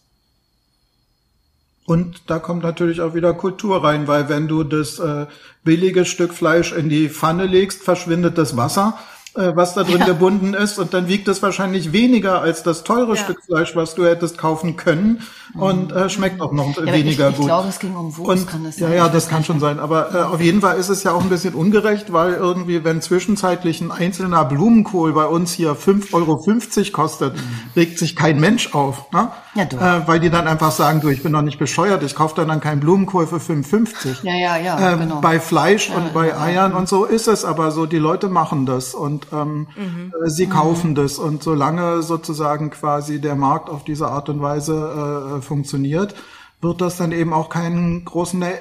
Und 1.86 2.23
da 2.27 2.39
kommt 2.39 2.63
natürlich 2.63 3.01
auch 3.01 3.13
wieder 3.13 3.34
Kultur 3.34 3.84
rein, 3.84 4.07
weil 4.07 4.29
wenn 4.29 4.47
du 4.47 4.63
das 4.63 4.99
äh, 4.99 5.25
billige 5.63 6.05
Stück 6.05 6.34
Fleisch 6.34 6.71
in 6.71 6.89
die 6.89 7.09
Pfanne 7.09 7.45
legst, 7.45 7.84
verschwindet 7.84 8.38
das 8.38 8.55
Wasser 8.55 8.97
äh, 9.36 9.55
was 9.55 9.73
da 9.73 9.84
drin 9.84 10.01
ja. 10.01 10.05
gebunden 10.05 10.53
ist 10.53 10.77
und 10.77 10.93
dann 10.93 11.07
wiegt 11.07 11.27
es 11.27 11.41
wahrscheinlich 11.41 11.91
weniger 11.91 12.41
als 12.41 12.61
das 12.61 12.84
teure 12.84 13.15
ja. 13.15 13.23
Stück 13.23 13.43
Fleisch, 13.43 13.75
was 13.75 13.95
du 13.95 14.05
hättest 14.05 14.38
kaufen 14.38 14.75
können 14.75 15.23
und 15.55 15.91
äh, 15.91 16.07
schmeckt 16.07 16.39
auch 16.39 16.51
noch 16.51 16.77
ja, 16.77 16.93
weniger 16.93 17.29
ich, 17.29 17.34
ich 17.34 17.38
gut. 17.38 17.39
Ich 17.39 17.45
glaube, 17.45 17.67
es 17.69 17.79
ging 17.79 17.95
um 17.95 18.15
Wurst, 18.15 18.47
kann 18.47 18.63
das 18.63 18.75
sein? 18.75 18.91
Ja, 18.91 18.97
ja, 18.97 19.09
das 19.09 19.29
kann 19.29 19.43
schon 19.43 19.59
sein, 19.59 19.79
aber 19.79 20.13
äh, 20.13 20.21
auf 20.21 20.39
jeden 20.39 20.61
Fall 20.61 20.77
ist 20.77 20.89
es 20.89 21.01
ja 21.01 21.13
auch 21.13 21.21
ein 21.21 21.29
bisschen 21.29 21.55
ungerecht, 21.55 22.13
weil 22.13 22.34
irgendwie, 22.34 22.84
wenn 22.84 23.01
zwischenzeitlich 23.01 23.81
ein 23.81 23.91
einzelner 23.91 24.45
Blumenkohl 24.45 25.13
bei 25.13 25.25
uns 25.25 25.51
hier 25.51 25.75
5,50 25.75 26.13
Euro 26.13 26.43
kostet, 26.91 27.36
mhm. 27.36 27.41
regt 27.75 27.97
sich 27.97 28.15
kein 28.15 28.39
Mensch 28.39 28.75
auf, 28.75 29.11
ne? 29.11 29.31
Ja, 29.56 29.66
doch. 29.66 29.80
Äh, 29.80 30.08
weil 30.08 30.20
die 30.20 30.30
dann 30.30 30.47
einfach 30.47 30.72
sagen, 30.72 31.01
du, 31.01 31.10
ich 31.10 31.22
bin 31.22 31.32
doch 31.34 31.41
nicht 31.41 31.60
bescheuert, 31.60 32.04
ich 32.04 32.16
kaufe 32.16 32.36
dann, 32.36 32.47
dann 32.47 32.60
keinen 32.60 32.80
Blumenkohl 32.80 33.28
für 33.28 33.38
5,50. 33.38 34.24
Ja, 34.24 34.34
ja, 34.34 34.58
ja, 34.58 34.93
ähm, 34.93 34.99
genau. 35.01 35.22
Bei 35.22 35.39
Fleisch 35.39 35.89
und 35.89 36.14
bei 36.14 36.36
Eiern 36.36 36.74
und 36.74 36.89
so 36.89 37.06
ist 37.06 37.28
es 37.28 37.45
aber 37.45 37.72
so, 37.72 37.86
die 37.86 37.99
Leute 37.99 38.30
machen 38.30 38.66
das 38.66 38.95
und 38.95 39.28
ähm, 39.32 39.68
mhm. 39.76 40.14
äh, 40.26 40.30
sie 40.30 40.47
kaufen 40.47 40.91
mhm. 40.91 40.95
das. 40.95 41.20
Und 41.20 41.43
solange 41.43 42.01
sozusagen 42.01 42.72
quasi 42.72 43.22
der 43.22 43.36
Markt 43.36 43.70
auf 43.70 43.84
diese 43.84 44.08
Art 44.08 44.30
und 44.30 44.41
Weise 44.41 45.38
äh, 45.38 45.41
funktioniert, 45.41 46.16
wird 46.62 46.82
das 46.82 46.97
dann 46.97 47.12
eben 47.12 47.34
auch 47.34 47.49
keinen 47.49 48.06
großen 48.06 48.41
äh, 48.41 48.56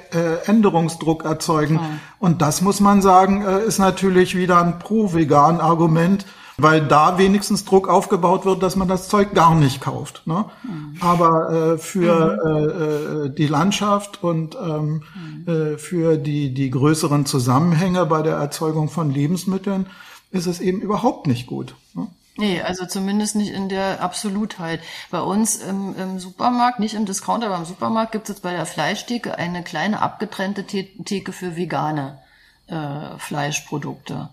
Änderungsdruck 0.45 1.25
erzeugen. 1.25 1.75
Mhm. 1.75 1.99
Und 2.19 2.41
das 2.41 2.61
muss 2.61 2.79
man 2.79 3.01
sagen, 3.01 3.43
äh, 3.43 3.63
ist 3.63 3.79
natürlich 3.79 4.35
wieder 4.35 4.61
ein 4.61 4.77
pro-vegan 4.77 5.59
Argument, 5.59 6.25
weil 6.57 6.81
da 6.81 7.17
wenigstens 7.17 7.65
Druck 7.65 7.87
aufgebaut 7.87 8.45
wird, 8.45 8.61
dass 8.63 8.75
man 8.75 8.87
das 8.87 9.07
Zeug 9.07 9.33
gar 9.33 9.55
nicht 9.55 9.81
kauft. 9.81 10.23
Ne? 10.25 10.45
Mhm. 10.63 10.97
Aber 11.01 11.51
äh, 11.51 11.77
für 11.77 12.39
mhm. 12.43 13.27
äh, 13.27 13.29
die 13.29 13.47
Landschaft 13.47 14.23
und 14.23 14.55
ähm, 14.55 15.03
mhm. 15.15 15.47
äh, 15.47 15.77
für 15.77 16.17
die, 16.17 16.53
die 16.53 16.69
größeren 16.69 17.25
Zusammenhänge 17.25 18.05
bei 18.05 18.21
der 18.21 18.35
Erzeugung 18.35 18.89
von 18.89 19.11
Lebensmitteln 19.11 19.87
ist 20.31 20.47
es 20.47 20.59
eben 20.59 20.81
überhaupt 20.81 21.27
nicht 21.27 21.47
gut. 21.47 21.75
Ne? 21.93 22.07
Nee, 22.35 22.61
also 22.61 22.87
zumindest 22.87 23.35
nicht 23.35 23.51
in 23.51 23.69
der 23.69 24.01
Absolutheit. 24.01 24.79
Bei 25.11 25.21
uns 25.21 25.57
im, 25.57 25.95
im 25.95 26.19
Supermarkt, 26.19 26.79
nicht 26.79 26.95
im 26.95 27.05
Discounter, 27.05 27.47
aber 27.47 27.57
im 27.57 27.65
Supermarkt 27.65 28.11
gibt 28.11 28.23
es 28.23 28.35
jetzt 28.35 28.41
bei 28.41 28.53
der 28.53 28.65
Fleischtheke 28.65 29.37
eine 29.37 29.63
kleine 29.63 30.01
abgetrennte 30.01 30.65
Theke 30.65 31.31
für 31.31 31.55
vegane 31.55 32.19
äh, 32.67 33.17
Fleischprodukte. 33.19 34.29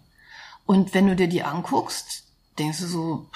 Und 0.70 0.94
wenn 0.94 1.08
du 1.08 1.16
dir 1.16 1.26
die 1.26 1.42
anguckst, 1.42 2.22
denkst 2.60 2.78
du 2.78 2.86
so, 2.86 3.26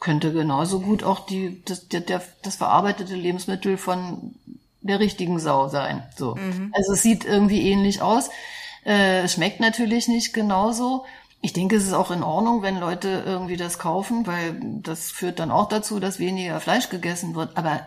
könnte 0.00 0.32
genauso 0.32 0.80
gut 0.80 1.04
auch 1.04 1.26
die, 1.26 1.62
das, 1.66 1.88
der, 1.88 2.00
der, 2.00 2.22
das 2.42 2.56
verarbeitete 2.56 3.14
Lebensmittel 3.14 3.76
von 3.76 4.34
der 4.80 4.98
richtigen 4.98 5.38
Sau 5.38 5.68
sein. 5.68 6.02
So. 6.16 6.36
Mhm. 6.36 6.72
Also 6.74 6.94
es 6.94 7.02
sieht 7.02 7.26
irgendwie 7.26 7.70
ähnlich 7.70 8.00
aus. 8.00 8.30
Äh, 8.82 9.28
schmeckt 9.28 9.60
natürlich 9.60 10.08
nicht 10.08 10.32
genauso. 10.32 11.04
Ich 11.42 11.52
denke, 11.52 11.76
es 11.76 11.84
ist 11.84 11.92
auch 11.92 12.10
in 12.10 12.22
Ordnung, 12.22 12.62
wenn 12.62 12.80
Leute 12.80 13.24
irgendwie 13.26 13.58
das 13.58 13.78
kaufen, 13.78 14.26
weil 14.26 14.58
das 14.80 15.10
führt 15.10 15.40
dann 15.40 15.50
auch 15.50 15.68
dazu, 15.68 16.00
dass 16.00 16.18
weniger 16.18 16.60
Fleisch 16.60 16.88
gegessen 16.88 17.34
wird. 17.34 17.58
Aber 17.58 17.86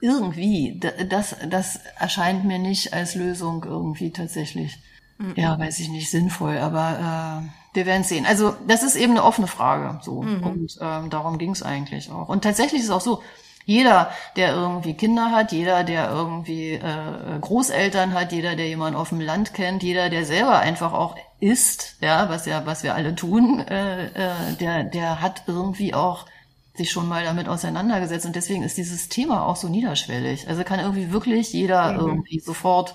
irgendwie, 0.00 0.80
das, 1.08 1.36
das 1.48 1.78
erscheint 2.00 2.44
mir 2.44 2.58
nicht 2.58 2.94
als 2.94 3.14
Lösung 3.14 3.62
irgendwie 3.62 4.10
tatsächlich. 4.10 4.76
Mhm. 5.18 5.34
Ja, 5.36 5.56
weiß 5.56 5.78
ich 5.78 5.88
nicht, 5.88 6.10
sinnvoll, 6.10 6.58
aber 6.58 7.44
äh, 7.44 7.61
wir 7.74 7.86
werden 7.86 8.04
sehen. 8.04 8.26
Also 8.26 8.54
das 8.66 8.82
ist 8.82 8.96
eben 8.96 9.12
eine 9.12 9.24
offene 9.24 9.46
Frage. 9.46 10.00
So. 10.02 10.22
Mhm. 10.22 10.42
Und 10.42 10.78
ähm, 10.80 11.10
darum 11.10 11.38
ging 11.38 11.50
es 11.50 11.62
eigentlich 11.62 12.10
auch. 12.10 12.28
Und 12.28 12.42
tatsächlich 12.44 12.80
ist 12.80 12.88
es 12.88 12.92
auch 12.92 13.00
so, 13.00 13.22
jeder, 13.64 14.10
der 14.36 14.54
irgendwie 14.54 14.94
Kinder 14.94 15.30
hat, 15.30 15.52
jeder, 15.52 15.84
der 15.84 16.10
irgendwie 16.10 16.72
äh, 16.72 17.38
Großeltern 17.40 18.12
hat, 18.12 18.32
jeder, 18.32 18.56
der 18.56 18.66
jemanden 18.66 18.98
auf 18.98 19.10
dem 19.10 19.20
Land 19.20 19.54
kennt, 19.54 19.82
jeder, 19.82 20.10
der 20.10 20.24
selber 20.24 20.58
einfach 20.58 20.92
auch 20.92 21.16
isst, 21.38 21.96
ja, 22.00 22.28
was 22.28 22.46
ja, 22.46 22.66
was 22.66 22.82
wir 22.82 22.94
alle 22.94 23.14
tun, 23.14 23.60
äh, 23.60 24.06
äh, 24.06 24.56
der, 24.60 24.84
der 24.84 25.20
hat 25.20 25.44
irgendwie 25.46 25.94
auch 25.94 26.26
sich 26.74 26.90
schon 26.90 27.08
mal 27.08 27.24
damit 27.24 27.48
auseinandergesetzt 27.48 28.26
und 28.26 28.34
deswegen 28.34 28.62
ist 28.62 28.78
dieses 28.78 29.08
Thema 29.08 29.46
auch 29.46 29.56
so 29.56 29.68
niederschwellig. 29.68 30.48
Also 30.48 30.64
kann 30.64 30.80
irgendwie 30.80 31.12
wirklich 31.12 31.52
jeder 31.52 31.92
mhm. 31.92 32.00
irgendwie 32.00 32.40
sofort 32.40 32.94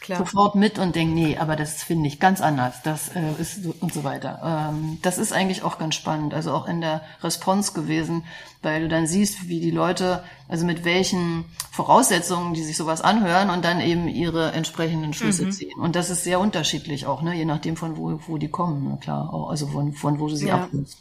Klar. 0.00 0.18
sofort 0.18 0.54
mit 0.54 0.78
und 0.78 0.94
denkt, 0.94 1.14
nee, 1.14 1.36
aber 1.38 1.56
das 1.56 1.82
finde 1.82 2.08
ich 2.08 2.20
ganz 2.20 2.40
anders, 2.40 2.82
das 2.82 3.14
äh, 3.14 3.32
ist 3.40 3.62
so, 3.62 3.74
und 3.80 3.92
so 3.92 4.04
weiter. 4.04 4.70
Ähm, 4.70 4.98
das 5.02 5.18
ist 5.18 5.32
eigentlich 5.32 5.62
auch 5.62 5.78
ganz 5.78 5.94
spannend, 5.94 6.34
also 6.34 6.52
auch 6.52 6.66
in 6.66 6.80
der 6.80 7.02
Response 7.22 7.72
gewesen, 7.72 8.24
weil 8.62 8.82
du 8.82 8.88
dann 8.88 9.06
siehst, 9.06 9.48
wie 9.48 9.60
die 9.60 9.70
Leute, 9.70 10.22
also 10.48 10.66
mit 10.66 10.84
welchen 10.84 11.44
Voraussetzungen 11.70 12.54
die 12.54 12.62
sich 12.62 12.76
sowas 12.76 13.02
anhören 13.02 13.50
und 13.50 13.64
dann 13.64 13.80
eben 13.80 14.08
ihre 14.08 14.52
entsprechenden 14.52 15.12
Schlüsse 15.12 15.46
mhm. 15.46 15.52
ziehen. 15.52 15.78
Und 15.78 15.96
das 15.96 16.10
ist 16.10 16.24
sehr 16.24 16.40
unterschiedlich 16.40 17.06
auch, 17.06 17.22
ne, 17.22 17.34
je 17.34 17.44
nachdem 17.44 17.76
von 17.76 17.96
wo, 17.96 18.18
wo 18.26 18.38
die 18.38 18.48
kommen, 18.48 18.88
ne, 18.88 18.98
klar, 19.00 19.32
auch, 19.32 19.50
also 19.50 19.66
von, 19.66 19.92
von 19.92 20.20
wo 20.20 20.28
du 20.28 20.36
sie 20.36 20.48
ja. 20.48 20.64
abholst. 20.64 20.98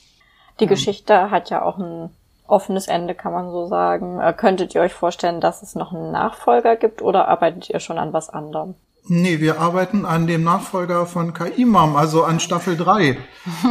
Die 0.60 0.66
ja. 0.66 0.70
Geschichte 0.70 1.32
hat 1.32 1.50
ja 1.50 1.62
auch 1.62 1.78
ein 1.78 2.10
offenes 2.48 2.88
Ende, 2.88 3.14
kann 3.14 3.34
man 3.34 3.52
so 3.52 3.68
sagen. 3.68 4.20
Äh, 4.20 4.34
könntet 4.34 4.74
ihr 4.74 4.82
euch 4.82 4.94
vorstellen, 4.94 5.42
dass 5.42 5.62
es 5.62 5.76
noch 5.76 5.94
einen 5.94 6.12
Nachfolger 6.12 6.76
gibt 6.76 7.02
oder 7.02 7.28
arbeitet 7.28 7.70
ihr 7.70 7.80
schon 7.80 7.98
an 7.98 8.14
was 8.14 8.30
anderem? 8.30 8.76
Nee, 9.10 9.40
wir 9.40 9.60
arbeiten 9.60 10.06
an 10.06 10.28
dem 10.28 10.44
Nachfolger 10.44 11.06
von 11.06 11.34
Kaimam, 11.34 11.96
also 11.96 12.24
an 12.24 12.40
Staffel 12.40 12.76
3. 12.76 13.18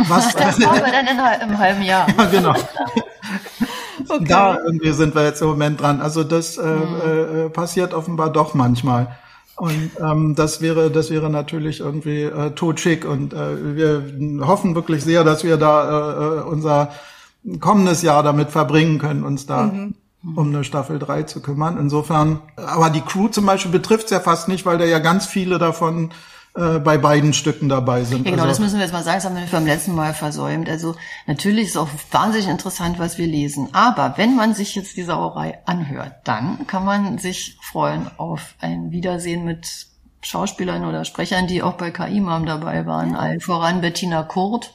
Was 0.08 0.34
das 0.34 0.58
machen 0.58 0.82
wir 0.84 0.92
dann 0.92 1.06
in, 1.06 1.50
im 1.50 1.58
halben 1.58 1.82
Jahr. 1.82 2.06
ja, 2.16 2.24
genau. 2.26 2.54
Okay. 4.08 4.24
Da 4.28 4.58
irgendwie 4.64 4.92
sind 4.92 5.16
wir 5.16 5.24
jetzt 5.24 5.42
im 5.42 5.48
Moment 5.48 5.80
dran. 5.80 6.00
Also 6.00 6.22
das 6.22 6.58
äh, 6.58 6.62
hm. 6.62 7.46
äh, 7.46 7.48
passiert 7.48 7.92
offenbar 7.92 8.30
doch 8.30 8.54
manchmal. 8.54 9.16
Und 9.56 9.90
ähm, 9.98 10.34
das 10.36 10.60
wäre, 10.60 10.92
das 10.92 11.10
wäre 11.10 11.28
natürlich 11.28 11.80
irgendwie 11.80 12.22
äh, 12.22 12.50
totschick. 12.50 13.04
Und 13.04 13.32
äh, 13.32 13.74
wir 13.74 14.46
hoffen 14.46 14.76
wirklich 14.76 15.02
sehr, 15.02 15.24
dass 15.24 15.42
wir 15.42 15.56
da 15.56 15.88
äh, 15.88 16.38
äh 16.38 16.42
unser 16.42 16.92
kommendes 17.58 18.02
Jahr 18.02 18.22
damit 18.22 18.50
verbringen 18.50 18.98
können, 18.98 19.24
uns 19.24 19.46
da 19.46 19.64
mhm 19.64 19.94
um 20.34 20.48
eine 20.48 20.64
Staffel 20.64 20.98
3 20.98 21.24
zu 21.24 21.40
kümmern. 21.40 21.78
Insofern, 21.78 22.40
aber 22.56 22.90
die 22.90 23.02
Crew 23.02 23.28
zum 23.28 23.46
Beispiel 23.46 23.70
betrifft 23.70 24.06
es 24.06 24.10
ja 24.10 24.20
fast 24.20 24.48
nicht, 24.48 24.66
weil 24.66 24.78
da 24.78 24.84
ja 24.84 24.98
ganz 24.98 25.26
viele 25.26 25.58
davon 25.58 26.10
äh, 26.56 26.78
bei 26.78 26.96
beiden 26.96 27.32
Stücken 27.32 27.68
dabei 27.68 28.04
sind. 28.04 28.24
Ja, 28.24 28.30
genau, 28.30 28.44
also, 28.44 28.52
das 28.52 28.58
müssen 28.60 28.76
wir 28.76 28.84
jetzt 28.84 28.92
mal 28.92 29.04
sagen, 29.04 29.16
das 29.18 29.24
haben 29.26 29.36
wir 29.36 29.46
beim 29.50 29.66
letzten 29.66 29.94
Mal 29.94 30.14
versäumt. 30.14 30.68
Also 30.68 30.96
natürlich 31.26 31.64
ist 31.64 31.70
es 31.70 31.76
auch 31.76 31.88
wahnsinnig 32.10 32.48
interessant, 32.48 32.98
was 32.98 33.18
wir 33.18 33.26
lesen. 33.26 33.68
Aber 33.72 34.14
wenn 34.16 34.34
man 34.36 34.54
sich 34.54 34.74
jetzt 34.74 34.96
die 34.96 35.02
Sauerei 35.02 35.58
anhört, 35.66 36.14
dann 36.24 36.66
kann 36.66 36.84
man 36.84 37.18
sich 37.18 37.58
freuen 37.60 38.10
auf 38.16 38.54
ein 38.60 38.90
Wiedersehen 38.90 39.44
mit 39.44 39.86
Schauspielern 40.22 40.84
oder 40.84 41.04
Sprechern, 41.04 41.46
die 41.46 41.62
auch 41.62 41.74
bei 41.74 41.90
KI-Mam 41.90 42.46
dabei 42.46 42.86
waren. 42.86 43.14
Allen 43.14 43.40
voran 43.40 43.80
Bettina 43.80 44.22
Kurt 44.22 44.74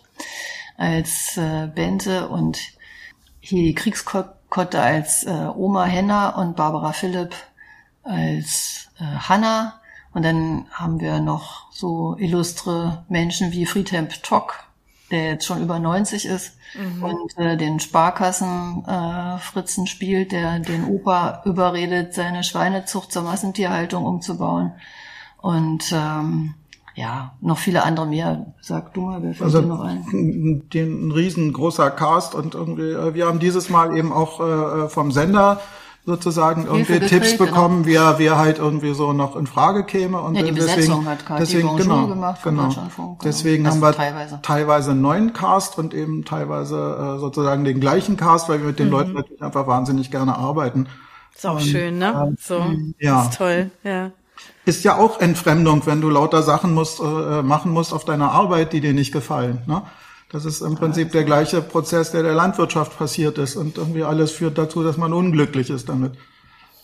als 0.78 1.36
äh, 1.38 1.68
Bente 1.68 2.30
und 2.30 2.60
hier 3.39 3.64
die 3.64 3.74
Kriegskopf 3.74 4.30
Kotte 4.52 4.82
als 4.82 5.24
äh, 5.24 5.47
Oma 5.56 5.86
Henna 5.86 6.30
und 6.36 6.58
Barbara 6.58 6.91
Philipp 6.91 7.34
als 8.04 8.89
äh, 8.99 9.04
Hanna. 9.04 9.80
Und 10.14 10.24
dann 10.24 10.66
haben 10.72 10.99
wir 10.99 11.22
noch 11.22 11.72
so 11.72 12.18
illustre 12.20 13.06
Menschen 13.08 13.54
wie 13.54 13.66
Friedhelm 13.66 14.10
Tock, 14.22 14.66
der 15.10 15.24
jetzt 15.26 15.45
schon 15.45 15.62
über 15.62 15.80
90 15.80 16.26
ist 16.26 16.58
mhm. 16.76 17.02
und 17.02 17.38
äh, 17.38 17.56
den 17.56 17.80
Sparkassen 17.80 18.84
äh, 18.86 19.38
Fritzen 19.38 19.88
spielt, 19.88 20.34
der 20.34 20.60
den 20.60 20.84
Opa 20.84 21.43
überredet, 21.45 22.14
seine 22.14 22.43
Schweinezucht 22.43 23.10
zur 23.14 23.24
Massentierhaltung 23.24 24.06
umzubauen. 24.06 24.74
Und 25.38 25.93
ähm, 25.93 26.56
ja, 26.96 27.34
noch 27.42 27.58
viele 27.58 27.84
andere 27.84 28.06
mehr. 28.06 28.54
Sag 28.62 28.94
du 28.94 29.02
mal, 29.02 29.24
wer 29.24 29.34
fällt 29.34 29.44
also, 29.44 29.62
dir 29.62 29.68
noch 29.68 29.82
ein? 29.82 30.70
Den, 30.74 31.08
ein 31.08 31.12
riesengroßer 31.12 31.92
Cast 31.92 32.36
und 32.36 32.56
irgendwie, 32.56 32.92
äh, 32.92 33.14
wir 33.14 33.28
haben 33.28 33.39
dieses 33.39 33.70
Mal 33.70 33.96
eben 33.98 34.12
auch 34.12 34.39
äh, 34.39 34.89
vom 34.89 35.12
Sender 35.12 35.62
sozusagen 36.04 36.66
irgendwie 36.66 36.94
Hilfe 36.94 37.08
Tipps 37.08 37.32
gekriegt, 37.32 37.52
bekommen, 37.52 37.84
genau. 37.84 38.00
wer, 38.00 38.20
wer 38.20 38.38
halt 38.38 38.58
irgendwie 38.58 38.94
so 38.94 39.14
noch 39.14 39.36
in 39.36 39.46
Frage 39.46 39.84
käme. 39.84 40.20
Und 40.20 40.36
ja, 40.36 40.42
die 40.42 40.52
deswegen, 40.52 40.76
Besetzung 40.76 41.06
hat 41.06 41.26
Kati 41.26 41.39
deswegen, 41.42 41.78
genau, 41.78 42.08
gemacht 42.08 42.42
genau. 42.44 42.70
genau. 42.70 43.18
Deswegen 43.24 43.66
also 43.66 43.76
haben 43.76 43.82
wir 43.84 43.96
teilweise. 43.96 44.39
teilweise 44.42 44.92
einen 44.92 45.02
neuen 45.02 45.34
Cast 45.34 45.78
und 45.78 45.94
eben 45.94 46.26
teilweise 46.26 47.16
äh, 47.18 47.20
sozusagen 47.20 47.64
den 47.64 47.80
gleichen 47.80 48.18
Cast, 48.18 48.50
weil 48.50 48.60
wir 48.60 48.68
mit 48.68 48.80
den 48.80 48.88
mhm. 48.88 48.94
Leuten 48.94 49.14
natürlich 49.14 49.42
einfach 49.42 49.68
wahnsinnig 49.68 50.10
gerne 50.10 50.36
arbeiten. 50.36 50.88
Ist 51.36 51.46
auch 51.46 51.56
und, 51.56 51.62
schön, 51.62 52.00
ne? 52.00 52.34
Äh, 52.34 52.36
so, 52.42 52.66
ja. 53.00 53.24
ist 53.24 53.38
toll, 53.38 53.70
ja 53.84 54.12
ist 54.72 54.84
ja 54.86 54.97
auch 54.97 55.19
Entfremdung, 55.19 55.86
wenn 55.86 55.99
du 55.99 56.09
lauter 56.09 56.43
Sachen 56.43 56.74
musst, 56.74 57.01
äh, 57.01 57.41
machen 57.41 57.72
musst 57.72 57.93
auf 57.93 58.05
deiner 58.05 58.32
Arbeit, 58.32 58.72
die 58.72 58.80
dir 58.80 58.93
nicht 58.93 59.11
gefallen. 59.11 59.61
Ne? 59.67 59.84
Das 60.32 60.45
ist 60.45 60.61
im 60.61 60.76
Prinzip 60.76 61.11
der 61.11 61.26
gleiche 61.26 61.61
Prozess, 61.61 62.11
der 62.11 62.24
der 62.24 62.34
Landwirtschaft 62.34 62.97
passiert 62.97 63.38
ist. 63.38 63.57
Und 63.57 63.78
irgendwie 63.78 64.03
alles 64.03 64.32
führt 64.32 64.57
dazu, 64.57 64.82
dass 64.82 64.95
man 64.95 65.11
unglücklich 65.11 65.69
ist 65.69 65.89
damit. 65.89 66.13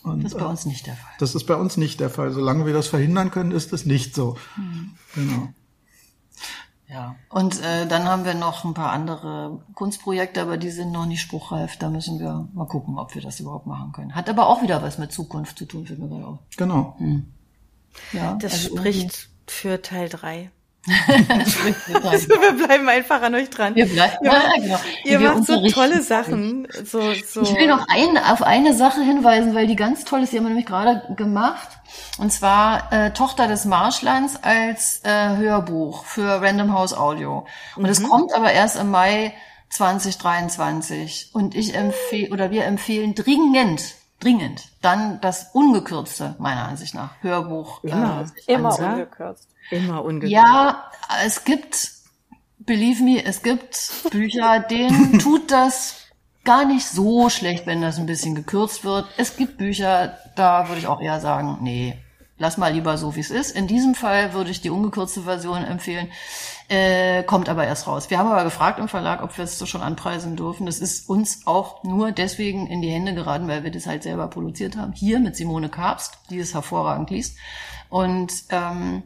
Und, 0.02 0.22
das 0.22 0.32
ist 0.32 0.38
bei 0.38 0.44
uns 0.44 0.66
nicht 0.66 0.86
der 0.86 0.94
Fall. 0.94 1.12
Das 1.18 1.34
ist 1.34 1.44
bei 1.44 1.54
uns 1.54 1.76
nicht 1.78 1.98
der 1.98 2.10
Fall. 2.10 2.30
Solange 2.30 2.66
wir 2.66 2.74
das 2.74 2.88
verhindern 2.88 3.30
können, 3.30 3.52
ist 3.52 3.72
es 3.72 3.86
nicht 3.86 4.14
so. 4.14 4.36
Mhm. 4.56 4.90
Genau. 5.14 5.48
Ja, 6.90 7.16
und 7.30 7.60
äh, 7.62 7.86
dann 7.86 8.04
haben 8.04 8.24
wir 8.24 8.34
noch 8.34 8.64
ein 8.64 8.74
paar 8.74 8.92
andere 8.92 9.60
Kunstprojekte, 9.74 10.40
aber 10.40 10.56
die 10.56 10.70
sind 10.70 10.92
noch 10.92 11.06
nicht 11.06 11.20
spruchreif. 11.20 11.76
Da 11.78 11.90
müssen 11.90 12.18
wir 12.18 12.48
mal 12.54 12.66
gucken, 12.66 12.98
ob 12.98 13.14
wir 13.14 13.22
das 13.22 13.40
überhaupt 13.40 13.66
machen 13.66 13.92
können. 13.92 14.14
Hat 14.14 14.28
aber 14.28 14.48
auch 14.48 14.62
wieder 14.62 14.82
was 14.82 14.98
mit 14.98 15.12
Zukunft 15.12 15.58
zu 15.58 15.66
tun, 15.66 15.86
für 15.86 15.96
mir 15.96 16.26
auch. 16.26 16.38
Genau. 16.56 16.94
Hm. 16.98 17.26
Ja, 18.12 18.36
das 18.40 18.52
also 18.52 18.76
spricht 18.76 19.28
für 19.46 19.82
Teil 19.82 20.08
3. 20.08 20.50
also 22.04 22.28
wir 22.28 22.66
bleiben 22.66 22.88
einfach 22.88 23.20
an 23.20 23.34
euch 23.34 23.50
dran. 23.50 23.74
Wir 23.74 23.86
bleiben, 23.86 24.16
ihr 24.22 24.30
macht, 24.30 24.46
ja, 24.56 24.62
genau. 24.62 24.78
ihr 25.04 25.20
macht 25.20 25.46
so 25.46 25.68
tolle 25.68 26.02
Sachen. 26.02 26.66
So, 26.84 27.00
so. 27.26 27.42
Ich 27.42 27.54
will 27.54 27.66
noch 27.66 27.86
ein, 27.88 28.16
auf 28.16 28.42
eine 28.42 28.74
Sache 28.74 29.02
hinweisen, 29.02 29.54
weil 29.54 29.66
die 29.66 29.76
ganz 29.76 30.04
toll 30.04 30.22
ist. 30.22 30.32
Die 30.32 30.38
haben 30.38 30.44
wir 30.44 30.50
nämlich 30.50 30.66
gerade 30.66 31.14
gemacht. 31.14 31.68
Und 32.18 32.32
zwar 32.32 32.92
äh, 32.92 33.12
Tochter 33.12 33.48
des 33.48 33.64
Marschlands 33.64 34.38
als 34.42 35.00
äh, 35.04 35.36
Hörbuch 35.36 36.04
für 36.04 36.40
Random 36.40 36.72
House 36.72 36.94
Audio. 36.94 37.46
Und 37.76 37.86
es 37.86 38.00
mhm. 38.00 38.08
kommt 38.08 38.34
aber 38.34 38.52
erst 38.52 38.76
im 38.76 38.90
Mai 38.90 39.34
2023. 39.70 41.30
Und 41.32 41.54
ich 41.54 41.74
empfehle, 41.74 42.30
oder 42.32 42.50
wir 42.50 42.64
empfehlen 42.64 43.14
dringend, 43.14 43.82
dringend, 44.20 44.68
dann 44.82 45.20
das 45.20 45.50
ungekürzte, 45.52 46.34
meiner 46.38 46.68
Ansicht 46.68 46.94
nach, 46.94 47.10
Hörbuch. 47.20 47.82
Immer, 47.84 48.26
äh, 48.46 48.52
immer 48.52 48.78
ungekürzt. 48.78 49.48
Immer 49.70 50.04
ungekürzt. 50.04 50.32
Ja, 50.32 50.90
es 51.24 51.44
gibt, 51.44 51.92
believe 52.58 53.02
me, 53.02 53.24
es 53.24 53.42
gibt 53.42 53.92
Bücher, 54.10 54.60
denen 54.70 55.18
tut 55.18 55.50
das 55.50 55.96
gar 56.44 56.64
nicht 56.64 56.86
so 56.86 57.28
schlecht, 57.28 57.66
wenn 57.66 57.82
das 57.82 57.98
ein 57.98 58.06
bisschen 58.06 58.34
gekürzt 58.34 58.84
wird. 58.84 59.06
Es 59.16 59.36
gibt 59.36 59.58
Bücher, 59.58 60.18
da 60.34 60.68
würde 60.68 60.80
ich 60.80 60.86
auch 60.86 61.00
eher 61.00 61.20
sagen, 61.20 61.58
nee, 61.60 61.98
lass 62.38 62.56
mal 62.56 62.72
lieber 62.72 62.96
so, 62.96 63.14
wie 63.16 63.20
es 63.20 63.30
ist. 63.30 63.54
In 63.54 63.66
diesem 63.66 63.94
Fall 63.94 64.32
würde 64.32 64.50
ich 64.50 64.60
die 64.60 64.70
ungekürzte 64.70 65.22
Version 65.22 65.62
empfehlen. 65.64 66.10
Äh, 66.68 67.22
kommt 67.22 67.48
aber 67.48 67.66
erst 67.66 67.86
raus. 67.86 68.10
Wir 68.10 68.18
haben 68.18 68.30
aber 68.30 68.44
gefragt 68.44 68.78
im 68.78 68.88
Verlag, 68.88 69.22
ob 69.22 69.36
wir 69.38 69.44
es 69.44 69.58
so 69.58 69.64
schon 69.64 69.80
anpreisen 69.80 70.36
dürfen. 70.36 70.66
Das 70.66 70.80
ist 70.80 71.08
uns 71.08 71.46
auch 71.46 71.82
nur 71.82 72.12
deswegen 72.12 72.66
in 72.66 72.82
die 72.82 72.90
Hände 72.90 73.14
geraten, 73.14 73.48
weil 73.48 73.64
wir 73.64 73.70
das 73.70 73.86
halt 73.86 74.02
selber 74.02 74.28
produziert 74.28 74.76
haben. 74.76 74.92
Hier 74.92 75.18
mit 75.18 75.34
Simone 75.34 75.70
Karpst, 75.70 76.18
die 76.28 76.38
es 76.38 76.52
hervorragend 76.52 77.08
liest. 77.08 77.38
Und 77.88 78.32
ähm, 78.50 79.02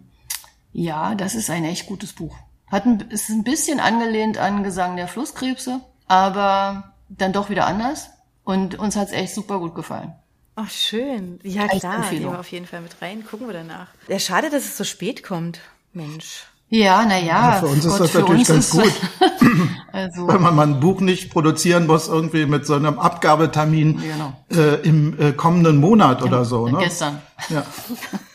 ja, 0.72 1.14
das 1.14 1.36
ist 1.36 1.50
ein 1.50 1.64
echt 1.64 1.86
gutes 1.86 2.12
Buch. 2.14 2.36
Hat 2.66 2.84
ein, 2.84 3.00
ist 3.10 3.28
ein 3.28 3.44
bisschen 3.44 3.78
angelehnt 3.78 4.38
an 4.38 4.64
Gesang 4.64 4.96
der 4.96 5.06
Flusskrebse, 5.06 5.82
aber 6.08 6.94
dann 7.10 7.32
doch 7.32 7.48
wieder 7.48 7.66
anders. 7.66 8.10
Und 8.42 8.76
uns 8.76 8.96
hat's 8.96 9.12
echt 9.12 9.34
super 9.34 9.60
gut 9.60 9.76
gefallen. 9.76 10.14
Ach, 10.56 10.68
schön. 10.68 11.38
Ja, 11.44 11.68
klar, 11.68 12.10
nehmen 12.10 12.32
wir 12.32 12.40
auf 12.40 12.50
jeden 12.50 12.66
Fall 12.66 12.80
mit 12.80 13.00
rein. 13.00 13.24
Gucken 13.24 13.46
wir 13.46 13.54
danach. 13.54 13.88
Ja, 14.08 14.18
schade, 14.18 14.50
dass 14.50 14.64
es 14.64 14.76
so 14.76 14.84
spät 14.84 15.22
kommt. 15.22 15.60
Mensch. 15.92 16.46
Ja, 16.74 17.04
na 17.06 17.18
ja. 17.18 17.52
für 17.60 17.66
uns 17.66 17.84
ist 17.84 17.90
Gott, 17.90 18.00
das 18.00 18.10
für 18.12 18.20
natürlich 18.20 18.46
ganz 18.48 18.72
ist- 18.74 18.80
also, 19.92 20.26
Weil 20.26 20.38
man 20.38 20.56
mal 20.56 20.66
ein 20.68 20.80
Buch 20.80 21.02
nicht 21.02 21.30
produzieren 21.30 21.86
muss, 21.86 22.08
irgendwie 22.08 22.46
mit 22.46 22.64
so 22.66 22.74
einem 22.74 22.98
Abgabetermin 22.98 24.00
Genau. 24.00 24.32
äh, 24.50 24.76
im 24.80 25.20
äh, 25.20 25.32
kommenden 25.32 25.76
Monat 25.76 26.22
oder 26.22 26.46
so. 26.46 26.66
Ne? 26.68 26.78
gestern. 26.78 27.20
Ja. 27.50 27.64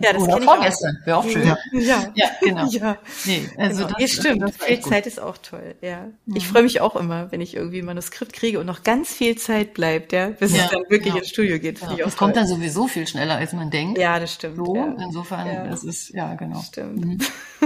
Ja, 0.00 0.12
das 0.12 0.22
Oder 0.22 0.32
kenne 0.32 0.44
ich 0.44 0.48
auch. 0.48 0.54
vorgestern. 0.56 0.98
Wäre 1.04 1.16
auch 1.18 1.28
schön. 1.28 1.46
Ja. 1.46 1.58
Ja, 1.72 2.12
Ja, 2.14 2.26
genau. 2.40 2.66
ja. 2.68 2.96
Nee, 3.24 3.48
also 3.58 3.84
Genau. 3.86 3.98
das, 3.98 4.00
ja, 4.00 4.08
stimmt. 4.08 4.42
das 4.42 4.56
viel. 4.56 4.80
Zeit 4.80 5.06
ist 5.06 5.20
auch 5.20 5.36
toll, 5.38 5.74
ja. 5.80 6.08
Ich 6.34 6.48
freue 6.48 6.62
mich 6.62 6.80
auch 6.80 6.96
immer, 6.96 7.30
wenn 7.32 7.40
ich 7.40 7.54
irgendwie 7.54 7.80
ein 7.80 7.84
Manuskript 7.84 8.32
kriege 8.32 8.60
und 8.60 8.66
noch 8.66 8.82
ganz 8.82 9.12
viel 9.12 9.36
Zeit 9.36 9.74
bleibt, 9.74 10.12
ja, 10.12 10.28
bis 10.28 10.54
Ja, 10.56 10.64
es 10.64 10.70
dann 10.70 10.82
wirklich 10.82 11.04
genau. 11.04 11.16
ins 11.18 11.28
Studio 11.28 11.58
geht. 11.58 11.80
Ja, 11.80 11.86
Finde 11.86 11.94
ich 11.96 12.02
auch 12.04 12.08
das 12.08 12.16
kommt 12.16 12.36
dann 12.36 12.46
sowieso 12.46 12.86
viel 12.86 13.06
schneller, 13.06 13.36
als 13.36 13.52
man 13.52 13.70
denkt. 13.70 13.98
Ja, 13.98 14.18
das 14.18 14.32
stimmt. 14.34 14.56
So, 14.56 14.74
ja. 14.76 14.94
insofern, 15.00 15.46
Ja. 15.46 15.66
das 15.66 15.84
ist, 15.84 16.10
ja, 16.10 16.34
genau. 16.34 16.60
Stimmt. 16.62 17.24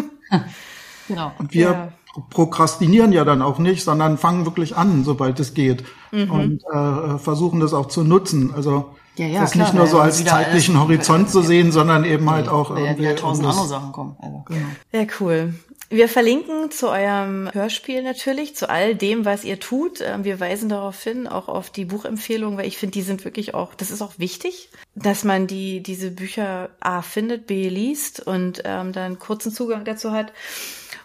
Genau. 1.08 1.32
Und 1.38 1.54
wir 1.54 1.62
Ja. 1.62 1.92
Prokrastinieren 2.30 3.12
ja 3.12 3.24
dann 3.24 3.42
auch 3.42 3.58
nicht, 3.58 3.84
sondern 3.84 4.18
fangen 4.18 4.44
wirklich 4.44 4.76
an, 4.76 5.04
sobald 5.04 5.38
es 5.40 5.54
geht. 5.54 5.84
Mhm. 6.10 6.30
Und 6.30 6.62
äh, 6.72 7.18
versuchen 7.18 7.60
das 7.60 7.72
auch 7.74 7.86
zu 7.86 8.02
nutzen. 8.04 8.52
Also 8.54 8.94
Ja, 9.16 9.26
ja, 9.26 9.40
das 9.42 9.52
klar, 9.52 9.66
nicht 9.66 9.74
nur 9.74 9.86
so 9.86 9.98
als 10.00 10.24
zeitlichen 10.24 10.76
alles- 10.76 10.88
Horizont 10.88 11.30
zu 11.30 11.42
sehen, 11.42 11.72
sondern 11.72 12.04
eben 12.04 12.28
halt 12.30 12.48
auch 12.48 12.70
ja 12.70 12.78
irgendwie 12.78 13.02
wieder 13.02 13.16
tausend 13.16 13.46
andere 13.48 13.66
Sachen 13.66 13.92
kommen. 13.92 14.16
Also. 14.20 14.44
Ja, 14.92 15.04
cool. 15.20 15.54
Wir 15.90 16.10
verlinken 16.10 16.70
zu 16.70 16.90
eurem 16.90 17.48
Hörspiel 17.50 18.02
natürlich, 18.02 18.54
zu 18.54 18.68
all 18.68 18.94
dem, 18.94 19.24
was 19.24 19.42
ihr 19.44 19.58
tut. 19.58 20.02
Ähm, 20.02 20.22
Wir 20.22 20.38
weisen 20.38 20.68
darauf 20.68 21.02
hin, 21.02 21.26
auch 21.26 21.48
auf 21.48 21.70
die 21.70 21.86
Buchempfehlungen, 21.86 22.58
weil 22.58 22.66
ich 22.66 22.76
finde, 22.76 22.92
die 22.92 23.02
sind 23.02 23.24
wirklich 23.24 23.54
auch, 23.54 23.74
das 23.74 23.90
ist 23.90 24.02
auch 24.02 24.12
wichtig, 24.18 24.68
dass 24.94 25.24
man 25.24 25.46
die, 25.46 25.82
diese 25.82 26.10
Bücher 26.10 26.68
A 26.80 27.00
findet, 27.00 27.46
B 27.46 27.70
liest 27.70 28.20
und 28.26 28.60
ähm, 28.66 28.92
dann 28.92 29.18
kurzen 29.18 29.50
Zugang 29.50 29.84
dazu 29.86 30.12
hat. 30.12 30.32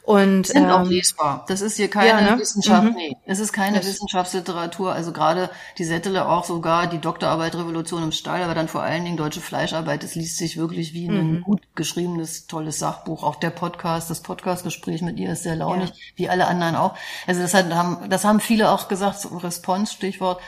Und 0.06 0.48
sind 0.48 0.70
auch 0.70 0.82
ähm, 0.82 0.90
lesbar. 0.90 1.46
Das 1.48 1.62
ist 1.62 1.78
hier 1.78 1.90
keine 1.90 2.08
ja, 2.10 2.22
ne? 2.36 2.38
Wissenschaft, 2.40 2.84
Mhm. 2.84 2.94
nee. 2.96 3.16
Es 3.26 3.40
ist 3.40 3.54
keine 3.54 3.78
Das- 3.78 3.88
Wissenschaftsliteratur. 3.88 4.92
Also 4.92 5.14
gerade 5.14 5.50
die 5.78 5.86
Settele 5.86 6.28
auch 6.28 6.44
sogar 6.44 6.88
die 6.88 7.00
Doktorarbeit 7.00 7.56
Revolution 7.56 8.04
im 8.04 8.12
Stall, 8.12 8.44
aber 8.44 8.54
dann 8.54 8.68
vor 8.68 8.84
allen 8.84 9.06
Dingen 9.06 9.16
deutsche 9.16 9.40
Fleischarbeit. 9.40 10.04
Das 10.04 10.16
liest 10.16 10.38
sich 10.38 10.58
wirklich 10.58 10.94
wie 10.94 11.08
ein 11.08 11.36
Mhm. 11.36 11.42
gut 11.44 11.62
geschriebenes, 11.76 12.48
tolles 12.48 12.80
Sachbuch. 12.80 13.24
Auch 13.24 13.36
der 13.36 13.52
Podcast, 13.52 14.10
das 14.10 14.20
Podcastgespräch 14.22 15.02
mit 15.04 15.18
ihr 15.20 15.32
ist 15.32 15.44
sehr 15.44 15.56
launig, 15.56 15.94
wie 16.18 16.28
alle 16.30 16.48
anderen 16.48 16.76
auch. 16.76 16.96
Also 17.26 17.42
das, 17.42 17.54
hat, 17.54 17.74
haben, 17.74 18.10
das 18.10 18.26
haben 18.26 18.42
viele 18.42 18.72
auch 18.72 18.90
gesagt, 18.90 19.22
so 19.22 19.30
Response, 19.38 19.94
Stichwort. 19.94 20.42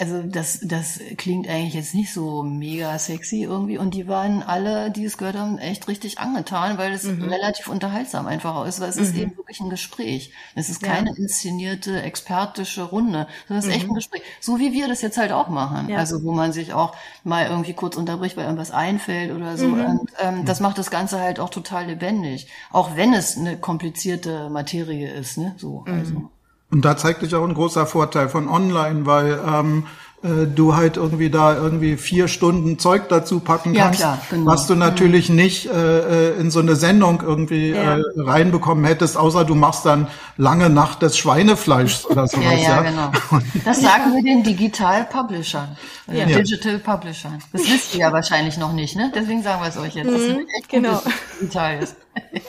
Also 0.00 0.22
das, 0.22 0.60
das 0.62 1.00
klingt 1.16 1.48
eigentlich 1.48 1.74
jetzt 1.74 1.92
nicht 1.94 2.12
so 2.12 2.44
mega 2.44 2.96
sexy 2.98 3.42
irgendwie. 3.42 3.78
Und 3.78 3.94
die 3.94 4.06
waren 4.06 4.42
alle, 4.44 4.92
die 4.92 5.04
es 5.04 5.18
gehört 5.18 5.36
haben, 5.36 5.58
echt 5.58 5.88
richtig 5.88 6.20
angetan, 6.20 6.78
weil 6.78 6.92
es 6.92 7.02
Mhm. 7.02 7.24
relativ 7.24 7.66
unterhaltsam 7.68 8.26
einfach 8.28 8.54
auch 8.54 8.64
ist, 8.66 8.78
weil 8.80 8.90
es 8.90 8.96
ist 8.96 9.16
eben 9.16 9.36
wirklich 9.36 9.58
ein 9.60 9.70
Gespräch. 9.70 10.30
Es 10.54 10.68
ist 10.68 10.82
Ja. 10.82 10.92
keine 10.92 11.16
inszenierte, 11.16 12.00
expertische 12.00 12.82
Runde, 12.84 13.26
sondern 13.48 13.58
es 13.58 13.66
ist 13.66 13.74
echt 13.74 13.88
ein 13.88 13.94
Gespräch. 13.94 14.22
So 14.40 14.60
wie 14.60 14.72
wir 14.72 14.86
das 14.86 15.02
jetzt 15.02 15.18
halt 15.18 15.32
auch 15.32 15.48
machen. 15.48 15.86
Mhm. 15.86 15.90
Ja. 15.90 15.98
Also 15.98 16.22
wo 16.22 16.30
man 16.32 16.52
sich 16.52 16.72
auch 16.72 16.94
mal 17.24 17.46
irgendwie 17.46 17.72
kurz 17.74 17.96
unterbricht, 17.96 18.36
weil 18.36 18.44
irgendwas 18.44 18.70
einfällt 18.70 19.32
oder 19.32 19.56
so. 19.56 19.66
Mhm. 19.66 19.84
Und 19.84 20.10
ähm, 20.20 20.44
das 20.44 20.60
macht 20.60 20.78
das 20.78 20.90
Ganze 20.92 21.18
halt 21.20 21.40
auch 21.40 21.50
total 21.50 21.86
lebendig. 21.86 22.46
Auch 22.70 22.94
wenn 22.94 23.12
es 23.14 23.36
eine 23.36 23.56
komplizierte 23.56 24.48
Materie 24.48 25.10
ist, 25.10 25.38
ne? 25.38 25.54
So, 25.56 25.84
Mhm. 25.86 25.92
also. 25.94 26.30
Und 26.70 26.84
da 26.84 26.96
zeigt 26.96 27.20
sich 27.20 27.34
auch 27.34 27.46
ein 27.46 27.54
großer 27.54 27.86
Vorteil 27.86 28.28
von 28.28 28.46
online, 28.48 29.06
weil 29.06 29.40
ähm, 29.46 29.86
äh, 30.22 30.46
du 30.46 30.74
halt 30.76 30.96
irgendwie 30.98 31.30
da 31.30 31.54
irgendwie 31.54 31.96
vier 31.96 32.28
Stunden 32.28 32.78
Zeug 32.78 33.08
dazu 33.08 33.40
packen 33.40 33.72
Ja, 33.72 33.84
kannst, 33.84 34.00
klar, 34.00 34.18
genau. 34.28 34.50
was 34.50 34.66
du 34.66 34.74
natürlich 34.74 35.30
nicht 35.30 35.66
äh, 35.66 36.32
äh, 36.32 36.40
in 36.40 36.50
so 36.50 36.58
eine 36.60 36.76
Sendung 36.76 37.22
irgendwie 37.22 37.70
Ja. 37.70 37.96
äh, 37.98 38.02
reinbekommen 38.16 38.84
hättest, 38.84 39.16
außer 39.16 39.44
du 39.46 39.54
machst 39.54 39.86
dann 39.86 40.08
lange 40.36 40.68
Nacht 40.68 41.00
des 41.00 41.16
Schweinefleischs 41.16 42.04
oder 42.04 42.26
sowas. 42.28 42.44
Ja, 42.44 42.52
ja, 42.52 42.82
ja, 42.82 42.82
genau. 42.82 43.12
Das 43.64 43.80
sagen 43.80 44.12
wir 44.14 44.22
den 44.22 44.42
Digital 44.42 45.04
Publishern, 45.04 45.74
äh, 46.06 46.18
Ja. 46.18 46.26
Digital 46.26 46.80
Publishern. 46.80 47.38
Das 47.52 47.62
wisst 47.62 47.94
ihr 47.94 48.00
ja 48.00 48.12
wahrscheinlich 48.12 48.58
noch 48.58 48.72
nicht, 48.74 48.94
ne? 48.96 49.10
Deswegen 49.14 49.42
sagen 49.42 49.62
wir 49.62 49.68
es 49.68 49.78
euch 49.78 49.94
jetzt. 49.94 50.10
dass 50.10 50.20
es 50.20 50.36
echt 50.58 50.68
genau. 50.68 51.00
digital 51.40 51.78
ist. 51.82 51.96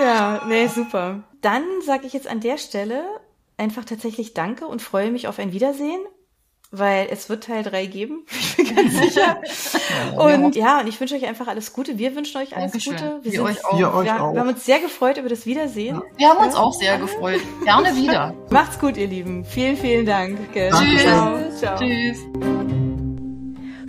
Ja, 0.00 0.40
nee, 0.48 0.66
super. 0.66 1.22
Dann 1.40 1.64
sage 1.84 2.06
ich 2.06 2.12
jetzt 2.12 2.28
an 2.28 2.40
der 2.40 2.58
Stelle 2.58 3.04
einfach 3.56 3.84
tatsächlich 3.84 4.34
Danke 4.34 4.66
und 4.66 4.82
freue 4.82 5.10
mich 5.10 5.28
auf 5.28 5.38
ein 5.38 5.52
Wiedersehen, 5.52 6.00
weil 6.70 7.08
es 7.10 7.28
wird 7.28 7.44
Teil 7.44 7.62
3 7.62 7.86
geben, 7.86 8.24
ich 8.30 8.56
bin 8.56 8.76
ganz 8.76 8.96
sicher. 8.96 9.40
und 10.16 10.56
ja, 10.56 10.80
und 10.80 10.86
ich 10.86 11.00
wünsche 11.00 11.14
euch 11.14 11.26
einfach 11.26 11.48
alles 11.48 11.72
Gute. 11.72 11.98
Wir 11.98 12.14
wünschen 12.14 12.40
euch 12.40 12.56
alles 12.56 12.72
Dankeschön. 12.72 12.96
Gute. 12.96 13.20
Wir 13.22 13.42
euch 13.42 13.64
auch. 13.64 13.78
Wir 13.78 13.94
euch 13.94 14.04
wir, 14.06 14.22
auch. 14.22 14.32
wir 14.32 14.40
haben 14.40 14.48
uns 14.48 14.64
sehr 14.64 14.80
gefreut 14.80 15.18
über 15.18 15.28
das 15.28 15.46
Wiedersehen. 15.46 16.02
Wir 16.16 16.28
haben 16.28 16.44
uns 16.44 16.54
auch 16.54 16.72
sehr 16.72 16.98
gefreut. 16.98 17.40
Gerne 17.64 17.94
wieder. 17.96 18.34
Macht's 18.50 18.78
gut, 18.78 18.96
ihr 18.96 19.08
Lieben. 19.08 19.44
Vielen, 19.44 19.76
vielen 19.76 20.06
Dank. 20.06 20.38
Dankeschön. 20.54 20.98
Ciao. 20.98 21.50
Ciao. 21.56 21.78
Tschüss. 21.78 22.89